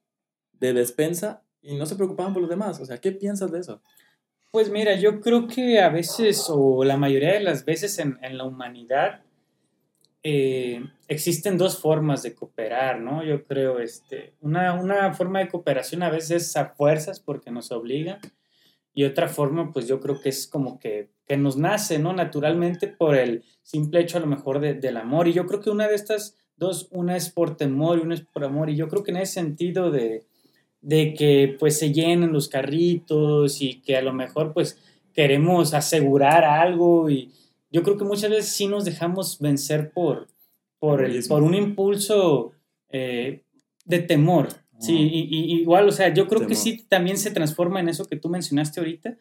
de 0.58 0.73
despensa 0.73 1.43
y 1.62 1.76
no 1.76 1.87
se 1.87 1.96
preocupaban 1.96 2.32
por 2.32 2.43
los 2.43 2.50
demás. 2.50 2.81
O 2.81 2.87
sea, 2.87 2.99
¿qué 2.99 3.12
piensas 3.12 3.52
de 3.52 3.61
eso? 3.61 3.82
Pues 4.50 4.70
mira, 4.70 4.96
yo 4.96 5.21
creo 5.21 5.47
que 5.47 5.78
a 5.80 5.90
veces, 5.90 6.47
o 6.49 6.83
la 6.83 6.97
mayoría 6.97 7.35
de 7.35 7.40
las 7.40 7.64
veces 7.64 7.99
en, 7.99 8.18
en 8.23 8.38
la 8.38 8.45
humanidad, 8.45 9.23
eh, 10.23 10.85
existen 11.07 11.59
dos 11.59 11.79
formas 11.79 12.23
de 12.23 12.35
cooperar, 12.35 13.01
¿no? 13.01 13.25
Yo 13.25 13.45
creo, 13.45 13.79
este, 13.79 14.35
una, 14.41 14.75
una 14.75 15.15
forma 15.15 15.39
de 15.39 15.49
cooperación 15.49 16.03
a 16.03 16.11
veces 16.11 16.43
es 16.43 16.57
a 16.57 16.67
fuerzas 16.67 17.21
porque 17.21 17.51
nos 17.51 17.71
obligan 17.71 18.21
y 18.99 19.05
otra 19.05 19.29
forma, 19.29 19.71
pues 19.73 19.87
yo 19.87 20.01
creo 20.01 20.21
que 20.21 20.29
es 20.29 20.49
como 20.49 20.81
que, 20.81 21.11
que 21.25 21.37
nos 21.37 21.57
nace, 21.57 22.01
¿no? 22.01 22.13
Naturalmente 22.13 22.89
por 22.89 23.15
el 23.15 23.45
simple 23.63 24.01
hecho 24.01 24.19
a 24.19 24.21
lo 24.21 24.27
mejor 24.27 24.59
de, 24.59 24.75
del 24.75 24.97
amor. 24.97 25.29
Y 25.29 25.33
yo 25.33 25.47
creo 25.47 25.61
que 25.61 25.71
una 25.71 25.87
de 25.87 25.95
estas 25.95 26.37
dos, 26.57 26.89
una 26.91 27.17
es 27.17 27.31
por 27.31 27.57
temor 27.57 27.99
y 27.99 28.03
una 28.03 28.15
es 28.15 28.23
por 28.23 28.45
amor. 28.45 28.71
Y 28.71 28.75
yo 28.77 28.89
creo 28.89 29.05
que 29.05 29.13
en 29.13 29.19
ese 29.19 29.35
sentido 29.35 29.93
de, 29.93 30.25
de 30.81 31.15
que 31.15 31.57
pues 31.61 31.79
se 31.79 31.93
llenen 31.93 32.33
los 32.33 32.49
carritos 32.49 33.63
y 33.63 33.81
que 33.81 33.97
a 33.97 34.03
lo 34.03 34.13
mejor 34.13 34.53
pues 34.53 34.79
queremos 35.13 35.75
asegurar 35.75 36.43
algo 36.43 37.09
y 37.09 37.31
yo 37.71 37.83
creo 37.83 37.97
que 37.97 38.05
muchas 38.05 38.31
veces 38.31 38.49
sí 38.49 38.67
nos 38.67 38.85
dejamos 38.85 39.39
vencer 39.41 39.91
por, 39.93 40.29
por, 40.79 41.05
el, 41.05 41.25
por 41.27 41.43
un 41.43 41.55
impulso 41.55 42.53
eh, 42.89 43.43
de 43.85 43.99
temor. 44.01 44.49
Sí, 44.81 44.97
y, 44.97 45.21
y, 45.29 45.61
igual, 45.61 45.89
o 45.89 45.93
sea, 45.93 46.15
yo 46.15 46.29
creo 46.29 46.41
temor. 46.41 46.49
que 46.49 46.55
sí 46.55 46.85
también 46.89 47.19
se 47.19 47.33
transforma 47.33 47.81
en 47.81 47.89
eso 47.89 48.05
que 48.05 48.17
tú 48.17 48.29
mencionaste 48.29 48.81
ahorita, 48.81 49.19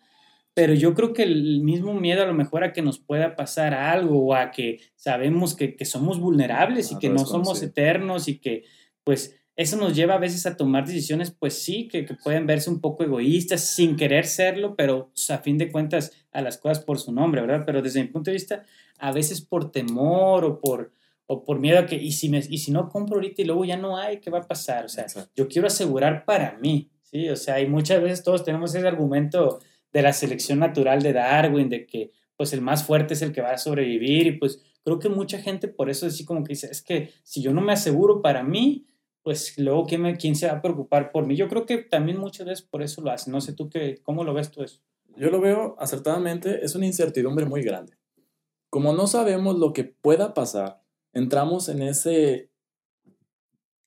pero 0.53 0.73
yo 0.73 0.93
creo 0.93 1.13
que 1.13 1.23
el 1.23 1.61
mismo 1.61 1.93
miedo 1.93 2.23
a 2.23 2.27
lo 2.27 2.33
mejor 2.33 2.63
a 2.63 2.73
que 2.73 2.81
nos 2.81 2.99
pueda 2.99 3.35
pasar 3.35 3.73
algo 3.73 4.25
o 4.25 4.33
a 4.33 4.51
que 4.51 4.79
sabemos 4.95 5.55
que, 5.55 5.75
que 5.75 5.85
somos 5.85 6.19
vulnerables 6.19 6.91
y 6.91 6.95
Ah, 6.95 6.99
que 6.99 7.09
no 7.09 7.25
somos 7.25 7.61
eternos 7.61 8.27
y 8.27 8.39
que 8.39 8.63
pues 9.03 9.35
eso 9.57 9.75
nos 9.75 9.95
lleva 9.95 10.13
a 10.13 10.19
veces 10.19 10.45
a 10.45 10.55
tomar 10.55 10.85
decisiones, 10.85 11.31
pues 11.31 11.55
sí, 11.55 11.87
que, 11.87 12.05
que, 12.05 12.13
pueden 12.13 12.45
verse 12.45 12.69
un 12.69 12.79
poco 12.79 13.03
egoístas 13.03 13.61
sin 13.61 13.95
querer 13.95 14.27
serlo, 14.27 14.75
pero 14.75 15.11
a 15.29 15.37
fin 15.39 15.57
de 15.57 15.71
cuentas 15.71 16.11
a 16.31 16.41
las 16.41 16.59
cosas 16.59 16.79
por 16.79 16.99
su 16.99 17.11
nombre, 17.11 17.41
¿verdad? 17.41 17.63
Pero 17.65 17.81
desde 17.81 18.01
mi 18.01 18.07
punto 18.07 18.29
de 18.29 18.35
vista, 18.35 18.63
a 18.99 19.11
veces 19.11 19.41
por 19.41 19.71
temor 19.71 20.45
o 20.45 20.59
por, 20.59 20.93
o 21.25 21.43
por 21.43 21.59
miedo 21.59 21.79
a 21.79 21.87
que, 21.87 21.95
y 21.95 22.11
si, 22.11 22.29
me, 22.29 22.37
y 22.37 22.59
si 22.59 22.71
no 22.71 22.87
compro 22.87 23.15
ahorita 23.15 23.41
y 23.41 23.45
luego 23.45 23.65
ya 23.65 23.77
no 23.77 23.97
hay, 23.97 24.19
¿qué 24.19 24.29
va 24.29 24.39
a 24.39 24.47
pasar? 24.47 24.85
O 24.85 24.89
sea, 24.89 25.05
Exacto. 25.05 25.31
yo 25.35 25.47
quiero 25.47 25.65
asegurar 25.65 26.23
para 26.23 26.59
mí, 26.59 26.91
¿sí? 27.01 27.27
O 27.29 27.35
sea, 27.35 27.59
y 27.59 27.67
muchas 27.67 27.99
veces 27.99 28.23
todos 28.23 28.43
tenemos 28.43 28.75
ese 28.75 28.87
argumento 28.87 29.59
de 29.91 30.01
la 30.03 30.13
selección 30.13 30.59
natural 30.59 31.01
de 31.01 31.13
Darwin, 31.13 31.69
de 31.69 31.87
que 31.87 32.11
pues 32.35 32.53
el 32.53 32.61
más 32.61 32.83
fuerte 32.83 33.15
es 33.15 33.23
el 33.23 33.31
que 33.31 33.41
va 33.41 33.53
a 33.53 33.57
sobrevivir 33.57 34.27
y 34.27 34.31
pues 34.33 34.61
creo 34.83 34.99
que 34.99 35.09
mucha 35.09 35.39
gente 35.39 35.67
por 35.67 35.89
eso 35.89 36.05
así 36.05 36.23
como 36.23 36.43
que 36.43 36.53
dice, 36.53 36.69
es 36.71 36.83
que 36.83 37.11
si 37.23 37.41
yo 37.41 37.51
no 37.51 37.61
me 37.61 37.73
aseguro 37.73 38.21
para 38.21 38.43
mí, 38.43 38.85
pues 39.27 39.57
luego 39.57 39.85
¿quién, 39.85 40.03
me, 40.03 40.15
quién 40.15 40.37
se 40.37 40.47
va 40.47 40.53
a 40.53 40.61
preocupar 40.61 41.11
por 41.11 41.27
mí. 41.27 41.35
Yo 41.35 41.49
creo 41.49 41.65
que 41.65 41.79
también 41.79 42.17
muchas 42.17 42.47
veces 42.47 42.65
por 42.65 42.81
eso 42.81 43.01
lo 43.01 43.11
hacen. 43.11 43.33
No 43.33 43.41
sé 43.41 43.51
tú 43.51 43.69
qué, 43.69 43.99
cómo 44.01 44.23
lo 44.23 44.33
ves 44.33 44.51
tú 44.51 44.63
eso. 44.63 44.79
Yo 45.17 45.29
lo 45.29 45.41
veo 45.41 45.75
acertadamente, 45.79 46.63
es 46.63 46.75
una 46.75 46.85
incertidumbre 46.85 47.45
muy 47.45 47.61
grande. 47.61 47.97
Como 48.69 48.93
no 48.93 49.05
sabemos 49.05 49.59
lo 49.59 49.73
que 49.73 49.83
pueda 49.83 50.33
pasar, 50.33 50.81
entramos 51.11 51.67
en 51.67 51.81
ese 51.81 52.51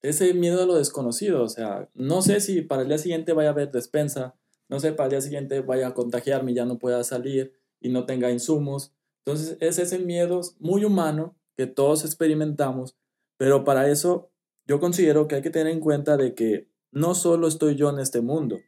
ese 0.02 0.35
miedo 0.35 0.62
a 0.62 0.66
lo 0.66 0.75
desconocido. 0.75 1.42
O 1.42 1.49
sea, 1.49 1.88
no 1.94 2.20
sé 2.20 2.40
si 2.40 2.61
para 2.61 2.82
el 2.82 2.88
día 2.88 2.99
siguiente 2.99 3.32
vaya 3.32 3.49
a 3.49 3.52
haber 3.52 3.70
despensa, 3.70 4.37
no 4.68 4.78
sé, 4.78 4.92
para 4.92 5.06
el 5.06 5.11
día 5.12 5.20
siguiente 5.23 5.61
vaya 5.62 5.87
a 5.87 5.94
contagiarme 5.94 6.52
y 6.52 6.56
ya 6.56 6.66
no 6.66 6.78
pueda 6.78 7.02
salir 7.02 7.54
y 7.80 7.88
no 7.88 8.04
tenga 8.04 8.30
insumos. 8.30 8.92
Entonces, 9.25 9.56
es 9.61 9.78
ese 9.78 10.00
miedo 10.00 10.42
muy 10.59 10.85
humano 10.85 11.35
que 11.56 11.66
todos 11.66 12.04
experimentamos, 12.04 12.99
pero 13.38 13.64
para 13.64 13.88
eso 13.88 14.29
yo 14.70 14.78
considero 14.78 15.26
que 15.26 15.34
hay 15.34 15.42
que 15.42 15.50
tener 15.50 15.72
en 15.72 15.80
cuenta 15.80 16.16
de 16.16 16.32
que 16.36 16.68
no 16.92 17.16
solo 17.16 17.48
estoy 17.48 17.74
yo 17.74 17.90
en 17.90 17.98
este 17.98 18.20
mundo. 18.20 18.60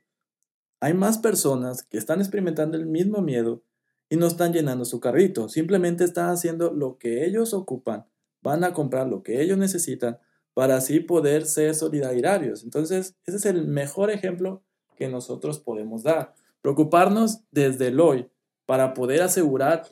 Hay 0.80 0.94
más 0.94 1.18
personas 1.18 1.84
que 1.84 1.96
están 1.96 2.18
experimentando 2.18 2.76
el 2.76 2.86
mismo 2.86 3.22
miedo 3.22 3.62
y 4.08 4.16
no 4.16 4.26
están 4.26 4.52
llenando 4.52 4.84
su 4.84 4.98
carrito, 4.98 5.48
simplemente 5.48 6.02
están 6.02 6.30
haciendo 6.30 6.72
lo 6.72 6.98
que 6.98 7.24
ellos 7.24 7.54
ocupan, 7.54 8.04
van 8.42 8.64
a 8.64 8.72
comprar 8.72 9.06
lo 9.06 9.22
que 9.22 9.42
ellos 9.42 9.58
necesitan 9.58 10.18
para 10.54 10.74
así 10.74 10.98
poder 10.98 11.46
ser 11.46 11.72
solidarios. 11.72 12.64
Entonces, 12.64 13.14
ese 13.24 13.36
es 13.36 13.46
el 13.46 13.68
mejor 13.68 14.10
ejemplo 14.10 14.64
que 14.96 15.06
nosotros 15.06 15.60
podemos 15.60 16.02
dar. 16.02 16.34
Preocuparnos 16.62 17.42
desde 17.52 17.86
el 17.86 18.00
hoy 18.00 18.28
para 18.66 18.92
poder 18.92 19.22
asegurar 19.22 19.84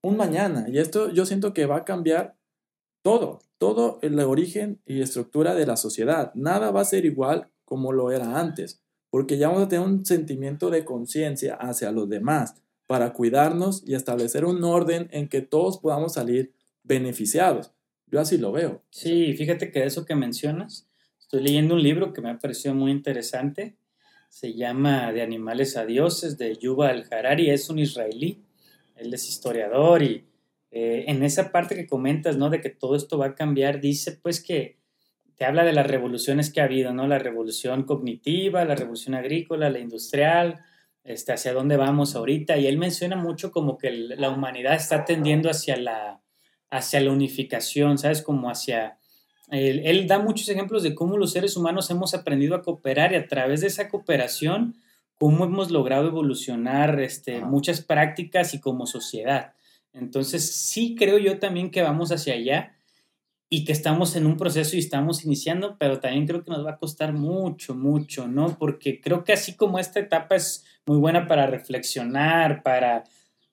un 0.00 0.16
mañana. 0.16 0.66
Y 0.68 0.78
esto 0.78 1.08
yo 1.10 1.24
siento 1.24 1.54
que 1.54 1.66
va 1.66 1.76
a 1.76 1.84
cambiar 1.84 2.34
todo, 3.02 3.40
todo 3.58 3.98
el 4.02 4.18
origen 4.20 4.80
y 4.86 5.00
estructura 5.02 5.54
de 5.54 5.66
la 5.66 5.76
sociedad. 5.76 6.32
Nada 6.34 6.70
va 6.70 6.80
a 6.80 6.86
ser 6.86 7.04
igual 7.04 7.48
como 7.64 7.92
lo 7.92 8.10
era 8.10 8.38
antes, 8.38 8.82
porque 9.10 9.38
ya 9.38 9.48
vamos 9.48 9.64
a 9.64 9.68
tener 9.68 9.86
un 9.86 10.04
sentimiento 10.06 10.70
de 10.70 10.84
conciencia 10.84 11.54
hacia 11.56 11.92
los 11.92 12.08
demás 12.08 12.54
para 12.86 13.12
cuidarnos 13.12 13.82
y 13.86 13.94
establecer 13.94 14.44
un 14.44 14.62
orden 14.64 15.08
en 15.12 15.28
que 15.28 15.42
todos 15.42 15.78
podamos 15.78 16.14
salir 16.14 16.52
beneficiados. 16.82 17.72
Yo 18.06 18.20
así 18.20 18.36
lo 18.36 18.52
veo. 18.52 18.82
Sí, 18.90 19.32
fíjate 19.34 19.70
que 19.70 19.84
eso 19.84 20.04
que 20.04 20.14
mencionas, 20.14 20.86
estoy 21.18 21.42
leyendo 21.42 21.74
un 21.74 21.82
libro 21.82 22.12
que 22.12 22.20
me 22.20 22.30
ha 22.30 22.38
parecido 22.38 22.74
muy 22.74 22.90
interesante. 22.90 23.76
Se 24.28 24.54
llama 24.54 25.12
De 25.12 25.22
animales 25.22 25.76
a 25.76 25.86
dioses 25.86 26.36
de 26.36 26.56
Yuval 26.56 27.06
Harari, 27.10 27.50
es 27.50 27.70
un 27.70 27.78
israelí. 27.78 28.42
Él 28.96 29.14
es 29.14 29.28
historiador 29.28 30.02
y 30.02 30.26
eh, 30.72 31.04
en 31.06 31.22
esa 31.22 31.52
parte 31.52 31.76
que 31.76 31.86
comentas, 31.86 32.36
¿no? 32.36 32.50
De 32.50 32.60
que 32.60 32.70
todo 32.70 32.96
esto 32.96 33.18
va 33.18 33.26
a 33.26 33.34
cambiar, 33.36 33.80
dice 33.80 34.18
pues 34.20 34.42
que 34.42 34.78
te 35.36 35.44
habla 35.44 35.64
de 35.64 35.72
las 35.72 35.86
revoluciones 35.86 36.52
que 36.52 36.60
ha 36.60 36.64
habido, 36.64 36.92
¿no? 36.92 37.06
La 37.06 37.20
revolución 37.20 37.84
cognitiva, 37.84 38.64
la 38.64 38.74
revolución 38.74 39.14
agrícola, 39.14 39.70
la 39.70 39.78
industrial, 39.78 40.60
este, 41.04 41.32
hacia 41.32 41.52
dónde 41.52 41.76
vamos 41.76 42.16
ahorita. 42.16 42.58
Y 42.58 42.66
él 42.66 42.78
menciona 42.78 43.14
mucho 43.14 43.52
como 43.52 43.78
que 43.78 43.92
la 43.92 44.30
humanidad 44.30 44.74
está 44.74 45.04
tendiendo 45.04 45.48
hacia 45.48 45.76
la 45.76 46.22
hacia 46.72 47.00
la 47.00 47.12
unificación, 47.12 47.98
¿sabes? 47.98 48.22
Como 48.22 48.50
hacia... 48.50 48.98
Él, 49.48 50.06
da 50.06 50.18
muchos 50.18 50.48
ejemplos 50.48 50.82
de 50.82 50.94
cómo 50.94 51.18
los 51.18 51.32
seres 51.32 51.58
humanos 51.58 51.90
hemos 51.90 52.14
aprendido 52.14 52.54
a 52.54 52.62
cooperar 52.62 53.12
y 53.12 53.16
a 53.16 53.28
través 53.28 53.60
de 53.60 53.66
esa 53.66 53.90
cooperación, 53.90 54.76
cómo 55.16 55.44
hemos 55.44 55.70
logrado 55.70 56.08
evolucionar 56.08 56.98
este, 57.00 57.42
muchas 57.42 57.82
prácticas 57.82 58.54
y 58.54 58.60
como 58.60 58.86
sociedad. 58.86 59.52
Entonces, 59.92 60.54
sí 60.54 60.94
creo 60.94 61.18
yo 61.18 61.38
también 61.38 61.70
que 61.70 61.82
vamos 61.82 62.12
hacia 62.12 62.34
allá 62.34 62.76
y 63.48 63.64
que 63.64 63.72
estamos 63.72 64.16
en 64.16 64.26
un 64.26 64.36
proceso 64.36 64.76
y 64.76 64.78
estamos 64.78 65.24
iniciando, 65.24 65.76
pero 65.78 66.00
también 66.00 66.26
creo 66.26 66.42
que 66.42 66.50
nos 66.50 66.64
va 66.64 66.72
a 66.72 66.78
costar 66.78 67.12
mucho, 67.12 67.74
mucho, 67.74 68.26
¿no? 68.26 68.56
Porque 68.58 69.00
creo 69.00 69.24
que 69.24 69.34
así 69.34 69.54
como 69.54 69.78
esta 69.78 70.00
etapa 70.00 70.36
es 70.36 70.64
muy 70.86 70.98
buena 70.98 71.26
para 71.26 71.46
reflexionar, 71.46 72.62
para 72.62 73.04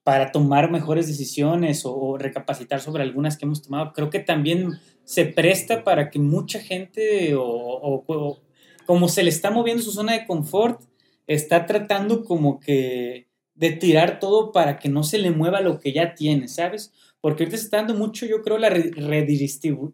para 0.09 0.31
tomar 0.31 0.71
mejores 0.71 1.05
decisiones 1.05 1.83
o, 1.85 2.17
recapacitar 2.17 2.81
sobre 2.81 3.03
algunas 3.03 3.37
que 3.37 3.45
hemos 3.45 3.61
tomado. 3.61 3.93
Creo 3.93 4.09
que 4.09 4.17
también 4.17 4.79
se 5.03 5.25
presta 5.25 5.83
para 5.83 6.09
que 6.09 6.17
mucha 6.17 6.59
gente 6.59 7.35
o, 7.37 8.43
como 8.87 9.07
se 9.07 9.21
le 9.21 9.29
está 9.29 9.51
moviendo 9.51 9.83
su 9.83 9.91
zona 9.91 10.13
de 10.13 10.25
confort, 10.25 10.81
está 11.27 11.67
tratando 11.67 12.25
como 12.25 12.59
que 12.59 13.27
de 13.59 13.71
tirar 13.71 14.19
todo 14.21 14.53
para 14.53 14.79
que 14.79 14.87
no 14.87 15.03
se 15.03 15.17
le 15.17 15.31
mueva 15.31 15.59
lo 15.59 15.81
que 15.81 15.91
ya 15.91 16.15
tiene, 16.15 16.47
¿sabes? 16.47 16.93
Porque 17.19 17.43
ahorita 17.43 17.57
se 17.57 17.65
está 17.65 17.75
dando 17.77 17.93
mucho, 17.93 18.25
yo 18.25 18.41
creo, 18.41 18.57
la 18.57 18.69
redistribución, 18.69 19.91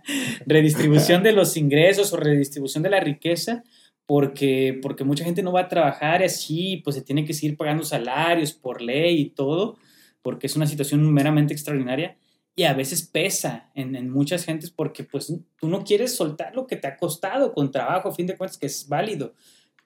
redistribución 0.46 1.24
de 1.24 1.32
los 1.32 1.56
ingresos 1.56 2.12
o 2.12 2.16
redistribución 2.16 2.84
de 2.84 2.90
la 2.90 3.00
riqueza, 3.00 3.64
porque, 4.06 4.78
porque 4.80 5.02
mucha 5.02 5.24
gente 5.24 5.42
no 5.42 5.50
va 5.50 5.62
a 5.62 5.68
trabajar 5.68 6.22
así, 6.22 6.80
pues 6.84 6.94
se 6.94 7.02
tiene 7.02 7.24
que 7.24 7.34
seguir 7.34 7.56
pagando 7.56 7.82
salarios 7.82 8.52
por 8.52 8.80
ley 8.80 9.20
y 9.20 9.30
todo, 9.30 9.78
porque 10.22 10.46
es 10.46 10.54
una 10.54 10.68
situación 10.68 11.12
meramente 11.12 11.54
extraordinaria 11.54 12.16
y 12.54 12.62
a 12.62 12.74
veces 12.74 13.02
pesa 13.02 13.72
en, 13.74 13.96
en, 13.96 14.10
muchas 14.10 14.44
gentes 14.44 14.70
porque 14.70 15.02
pues 15.02 15.34
tú 15.56 15.68
no 15.68 15.82
quieres 15.82 16.14
soltar 16.14 16.54
lo 16.54 16.68
que 16.68 16.76
te 16.76 16.86
ha 16.86 16.96
costado 16.96 17.52
con 17.52 17.72
trabajo, 17.72 18.10
a 18.10 18.14
fin 18.14 18.28
de 18.28 18.36
cuentas 18.36 18.58
que 18.58 18.66
es 18.66 18.86
válido. 18.88 19.34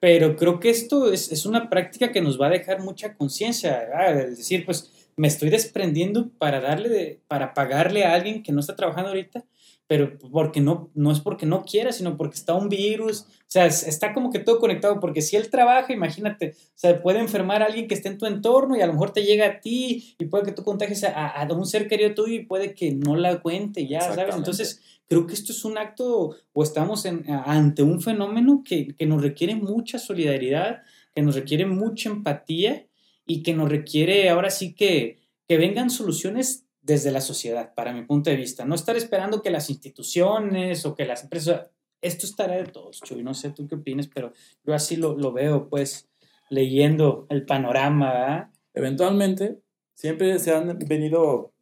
Pero 0.02 0.34
creo 0.34 0.58
que 0.58 0.68
esto 0.68 1.12
es, 1.12 1.30
es 1.30 1.46
una 1.46 1.70
práctica 1.70 2.10
que 2.10 2.20
nos 2.20 2.40
va 2.40 2.48
a 2.48 2.50
dejar 2.50 2.80
mucha 2.80 3.14
conciencia, 3.16 3.86
es 4.10 4.36
decir, 4.36 4.64
pues 4.66 4.90
me 5.14 5.28
estoy 5.28 5.48
desprendiendo 5.48 6.28
para 6.38 6.60
darle, 6.60 6.88
de, 6.88 7.20
para 7.28 7.54
pagarle 7.54 8.02
a 8.02 8.12
alguien 8.12 8.42
que 8.42 8.50
no 8.50 8.58
está 8.58 8.74
trabajando 8.74 9.10
ahorita 9.10 9.44
pero 9.92 10.16
porque 10.30 10.62
no, 10.62 10.90
no 10.94 11.12
es 11.12 11.20
porque 11.20 11.44
no 11.44 11.64
quiera, 11.64 11.92
sino 11.92 12.16
porque 12.16 12.36
está 12.36 12.54
un 12.54 12.70
virus, 12.70 13.22
o 13.22 13.44
sea, 13.46 13.66
está 13.66 14.14
como 14.14 14.30
que 14.30 14.38
todo 14.38 14.58
conectado, 14.58 14.98
porque 15.00 15.20
si 15.20 15.36
él 15.36 15.50
trabaja, 15.50 15.92
imagínate, 15.92 16.54
o 16.56 16.72
sea, 16.78 17.02
puede 17.02 17.18
enfermar 17.18 17.60
a 17.60 17.66
alguien 17.66 17.88
que 17.88 17.94
esté 17.94 18.08
en 18.08 18.16
tu 18.16 18.24
entorno 18.24 18.74
y 18.74 18.80
a 18.80 18.86
lo 18.86 18.94
mejor 18.94 19.12
te 19.12 19.22
llega 19.22 19.46
a 19.46 19.60
ti 19.60 20.16
y 20.18 20.24
puede 20.24 20.46
que 20.46 20.52
tú 20.52 20.64
contagies 20.64 21.04
a, 21.04 21.28
a 21.28 21.52
un 21.52 21.66
ser 21.66 21.88
querido 21.88 22.14
tuyo 22.14 22.32
y 22.32 22.46
puede 22.46 22.74
que 22.74 22.92
no 22.92 23.16
la 23.16 23.42
cuente 23.42 23.86
ya, 23.86 24.00
¿sabes? 24.00 24.34
Entonces, 24.34 24.80
creo 25.12 25.26
que 25.26 25.34
esto 25.34 25.52
es 25.52 25.66
un 25.66 25.76
acto 25.76 26.36
o 26.54 26.62
estamos 26.62 27.04
en, 27.04 27.30
ante 27.30 27.82
un 27.82 28.00
fenómeno 28.00 28.62
que, 28.64 28.94
que 28.96 29.04
nos 29.04 29.20
requiere 29.20 29.54
mucha 29.54 29.98
solidaridad, 29.98 30.80
que 31.14 31.20
nos 31.20 31.34
requiere 31.34 31.66
mucha 31.66 32.08
empatía 32.08 32.86
y 33.26 33.42
que 33.42 33.52
nos 33.52 33.68
requiere 33.68 34.30
ahora 34.30 34.48
sí 34.48 34.74
que, 34.74 35.18
que 35.46 35.58
vengan 35.58 35.90
soluciones 35.90 36.64
desde 36.80 37.10
la 37.10 37.20
sociedad, 37.20 37.74
para 37.74 37.92
mi 37.92 38.04
punto 38.06 38.30
de 38.30 38.36
vista. 38.36 38.64
No 38.64 38.74
estar 38.74 38.96
esperando 38.96 39.42
que 39.42 39.50
las 39.50 39.68
instituciones 39.68 40.86
o 40.86 40.94
que 40.94 41.04
las 41.04 41.24
empresas... 41.24 41.68
Esto 42.00 42.24
estará 42.24 42.56
de 42.56 42.64
todos, 42.64 43.02
Chuy. 43.02 43.22
No 43.22 43.34
sé 43.34 43.50
tú 43.50 43.68
qué 43.68 43.74
opinas, 43.74 44.08
pero 44.08 44.32
yo 44.64 44.72
así 44.72 44.96
lo, 44.96 45.14
lo 45.14 45.32
veo, 45.32 45.68
pues, 45.68 46.08
leyendo 46.48 47.26
el 47.28 47.44
panorama. 47.44 48.50
Eventualmente, 48.72 49.60
siempre 49.92 50.38
se 50.38 50.52
han 50.52 50.78
venido 50.78 51.52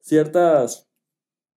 ciertas 0.00 0.86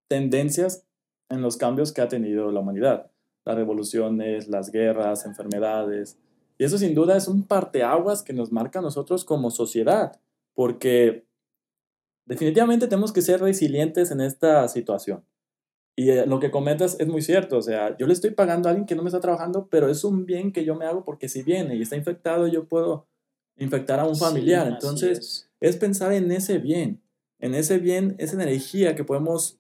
tendencias 0.08 0.88
en 1.34 1.42
los 1.42 1.58
cambios 1.58 1.92
que 1.92 2.02
ha 2.02 2.08
tenido 2.08 2.52
la 2.52 2.60
humanidad. 2.60 3.12
Las 3.46 3.56
revoluciones, 3.56 4.48
las 4.48 4.72
guerras, 4.72 5.26
enfermedades. 5.26 6.18
Y 6.58 6.64
eso 6.64 6.78
sin 6.78 6.96
duda 6.96 7.18
es 7.18 7.28
un 7.28 7.44
parteaguas 7.44 8.24
que 8.24 8.34
nos 8.34 8.52
marca 8.52 8.80
a 8.80 8.82
nosotros 8.82 9.26
como 9.26 9.52
sociedad, 9.52 10.20
porque 10.54 11.26
definitivamente 12.26 12.88
tenemos 12.88 13.12
que 13.12 13.22
ser 13.22 13.42
resilientes 13.42 14.12
en 14.12 14.22
esta 14.22 14.68
situación. 14.68 15.24
Y 15.96 16.10
eh, 16.10 16.26
lo 16.26 16.40
que 16.40 16.52
comentas 16.52 16.96
es 17.00 17.08
muy 17.08 17.22
cierto, 17.22 17.58
o 17.58 17.62
sea, 17.62 17.96
yo 17.98 18.08
le 18.08 18.14
estoy 18.14 18.32
pagando 18.32 18.68
a 18.68 18.72
alguien 18.72 18.88
que 18.88 18.96
no 18.96 19.04
me 19.04 19.10
está 19.10 19.20
trabajando, 19.20 19.68
pero 19.70 19.90
es 19.90 20.04
un 20.04 20.26
bien 20.26 20.52
que 20.52 20.66
yo 20.66 20.76
me 20.76 20.86
hago 20.86 21.06
porque 21.06 21.30
si 21.30 21.44
viene 21.44 21.76
y 21.76 21.84
está 21.84 21.96
infectado, 21.96 22.48
yo 22.48 22.66
puedo 22.66 23.08
infectar 23.58 24.00
a 24.00 24.06
un 24.06 24.16
familiar. 24.16 24.68
Entonces, 24.68 25.50
es. 25.60 25.78
pensar 25.78 26.12
en 26.14 26.32
ese 26.32 26.58
bien, 26.58 27.02
en 27.40 27.54
ese 27.54 27.78
bien, 27.78 28.16
esa 28.18 28.42
energía 28.42 28.96
que 28.96 29.04
podemos 29.04 29.60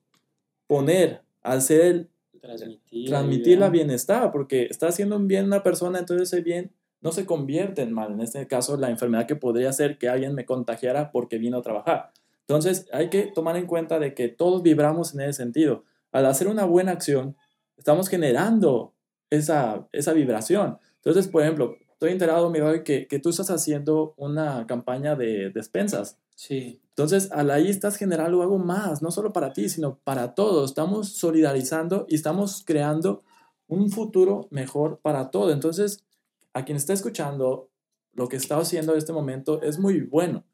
poner 0.65 1.21
al 1.43 1.61
ser 1.61 2.09
transmitir, 2.41 3.09
transmitir 3.09 3.59
la 3.59 3.69
bienestar, 3.69 4.31
porque 4.31 4.67
está 4.69 4.87
haciendo 4.87 5.15
un 5.15 5.27
bien 5.27 5.45
a 5.45 5.47
una 5.47 5.63
persona, 5.63 5.99
entonces 5.99 6.31
ese 6.31 6.41
bien 6.41 6.71
no 7.01 7.11
se 7.11 7.25
convierte 7.25 7.81
en 7.81 7.93
mal. 7.93 8.13
En 8.13 8.21
este 8.21 8.47
caso, 8.47 8.77
la 8.77 8.89
enfermedad 8.89 9.27
que 9.27 9.35
podría 9.35 9.71
ser 9.73 9.97
que 9.97 10.09
alguien 10.09 10.33
me 10.33 10.45
contagiara 10.45 11.11
porque 11.11 11.37
vino 11.37 11.57
a 11.57 11.61
trabajar. 11.61 12.11
Entonces 12.47 12.87
hay 12.91 13.09
que 13.09 13.23
tomar 13.23 13.57
en 13.57 13.67
cuenta 13.67 13.99
de 13.99 14.13
que 14.13 14.29
todos 14.29 14.63
vibramos 14.63 15.13
en 15.13 15.21
ese 15.21 15.33
sentido. 15.33 15.83
Al 16.11 16.25
hacer 16.25 16.47
una 16.47 16.65
buena 16.65 16.91
acción, 16.91 17.35
estamos 17.77 18.09
generando 18.09 18.93
esa, 19.29 19.87
esa 19.91 20.13
vibración. 20.13 20.77
Entonces, 20.95 21.27
por 21.27 21.41
ejemplo, 21.41 21.75
estoy 21.91 22.11
enterado, 22.11 22.49
Miguel, 22.49 22.83
que, 22.83 23.07
que 23.07 23.19
tú 23.19 23.29
estás 23.29 23.49
haciendo 23.49 24.13
una 24.17 24.65
campaña 24.67 25.15
de 25.15 25.49
despensas. 25.49 26.19
Sí. 26.35 26.82
Entonces, 26.95 27.31
al 27.31 27.49
ahí 27.49 27.69
estás 27.69 27.95
generando 27.95 28.43
algo 28.43 28.59
más, 28.59 29.01
no 29.01 29.09
solo 29.09 29.33
para 29.33 29.51
ti, 29.51 29.67
sino 29.67 29.97
para 30.03 30.35
todos. 30.35 30.69
Estamos 30.69 31.09
solidarizando 31.09 32.05
y 32.07 32.15
estamos 32.15 32.63
creando 32.65 33.23
un 33.67 33.89
futuro 33.89 34.47
mejor 34.51 34.99
para 35.01 35.31
todo. 35.31 35.51
Entonces, 35.51 36.05
a 36.53 36.65
quien 36.65 36.77
está 36.77 36.93
escuchando, 36.93 37.71
lo 38.11 38.27
que 38.27 38.35
está 38.35 38.57
haciendo 38.57 38.91
en 38.91 38.99
este 38.99 39.11
momento 39.11 39.61
es 39.63 39.79
muy 39.79 40.01
bueno. 40.01 40.45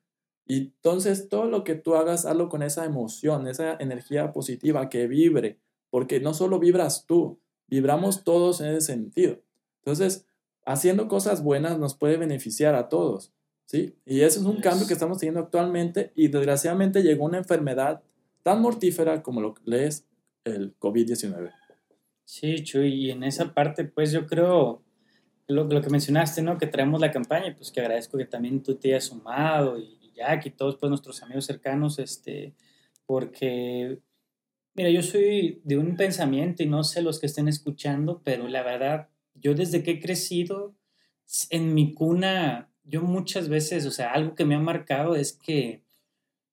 Y 0.46 0.58
entonces 0.58 1.30
todo 1.30 1.46
lo 1.46 1.64
que 1.66 1.76
tú 1.76 1.96
hagas, 1.96 2.26
hazlo 2.26 2.48
con 2.48 2.64
esa 2.64 2.86
emoción, 2.86 3.48
esa 3.48 3.74
energía 3.74 4.32
positiva 4.32 4.90
que 4.90 5.08
vibre, 5.08 5.60
porque 5.90 6.22
no 6.22 6.34
solo 6.34 6.58
vibras 6.58 7.06
tú, 7.06 7.40
vibramos 7.68 8.24
todos 8.24 8.62
en 8.62 8.68
ese 8.68 8.82
sentido. 8.82 9.42
Entonces, 9.82 10.26
haciendo 10.66 11.08
cosas 11.08 11.44
buenas 11.44 11.78
nos 11.78 11.96
puede 11.96 12.18
beneficiar 12.18 12.76
a 12.76 12.90
todos, 12.90 13.34
¿sí? 13.70 13.96
Y 14.04 14.22
ese 14.22 14.40
es 14.40 14.46
un 14.46 14.62
cambio 14.62 14.88
que 14.88 14.94
estamos 14.94 15.20
teniendo 15.20 15.42
actualmente 15.42 16.12
y 16.16 16.28
desgraciadamente 16.28 17.04
llegó 17.04 17.26
una 17.26 17.38
enfermedad 17.38 18.02
tan 18.42 18.62
mortífera 18.62 19.22
como 19.22 19.42
lo 19.42 19.54
que 19.54 19.86
es 19.86 20.08
el 20.44 20.76
COVID-19. 20.80 21.54
Sí, 22.26 22.64
Chuy, 22.64 22.94
y 22.94 23.12
en 23.12 23.24
esa 23.24 23.54
parte, 23.54 23.86
pues 23.86 24.12
yo 24.12 24.26
creo, 24.26 24.84
lo, 25.48 25.66
lo, 25.66 25.82
que 25.82 25.90
mencionaste, 25.90 26.42
¿no? 26.42 26.58
Que 26.58 26.66
traemos 26.66 27.00
la 27.00 27.12
campaña, 27.12 27.54
pues 27.56 27.72
que 27.72 27.80
agradezco 27.80 28.18
que 28.18 28.26
también 28.26 28.64
tú 28.64 28.76
te 28.76 28.90
hayas 28.90 29.06
sumado 29.06 29.78
y, 29.78 30.00
y 30.02 30.14
Jack 30.16 30.48
y 30.48 30.52
todos 30.52 30.78
pues 30.78 30.90
nuestros 30.90 31.22
amigos 31.22 31.46
cercanos, 31.46 32.00
este, 32.00 32.56
porque, 33.06 34.00
mira, 34.74 34.90
yo 34.90 35.04
soy 35.04 35.62
de 35.64 35.78
un 35.78 35.96
pensamiento 35.96 36.64
y 36.64 36.66
no 36.66 36.84
sé 36.84 37.04
los 37.04 37.20
que 37.20 37.28
estén 37.28 37.48
escuchando, 37.48 38.22
pero 38.24 38.48
la 38.48 38.64
verdad, 38.64 39.10
yo 39.36 39.54
desde 39.54 39.84
que 39.84 39.92
he 39.92 40.00
crecido 40.00 40.76
en 41.52 41.76
mi 41.76 41.94
cuna, 41.94 42.69
yo 42.90 43.02
muchas 43.04 43.50
veces, 43.50 43.86
o 43.86 43.92
sea, 43.92 44.12
algo 44.12 44.36
que 44.36 44.46
me 44.46 44.56
ha 44.56 44.60
marcado 44.60 45.16
es 45.16 45.34
que 45.34 45.84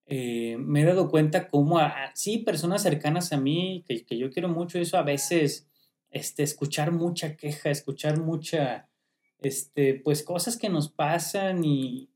eh, 0.07 0.57
me 0.59 0.83
he 0.83 0.85
dado 0.85 1.11
cuenta 1.11 1.49
cómo, 1.49 1.81
sí, 2.15 2.39
personas 2.39 2.83
cercanas 2.83 3.33
a 3.33 3.39
mí, 3.39 3.85
que, 3.87 4.05
que, 4.05 4.19
yo 4.19 4.31
quiero 4.31 4.49
mucho, 4.49 4.79
eso 4.79 4.99
a 4.99 5.03
veces, 5.03 5.67
este, 6.11 6.43
escuchar 6.43 6.93
mucha 6.93 7.37
queja, 7.37 7.71
escuchar 7.71 8.21
mucha, 8.21 8.89
este, 9.41 9.95
pues 9.95 10.23
cosas 10.23 10.57
que 10.57 10.69
nos 10.69 10.89
pasan 10.91 11.65
y, 11.65 12.11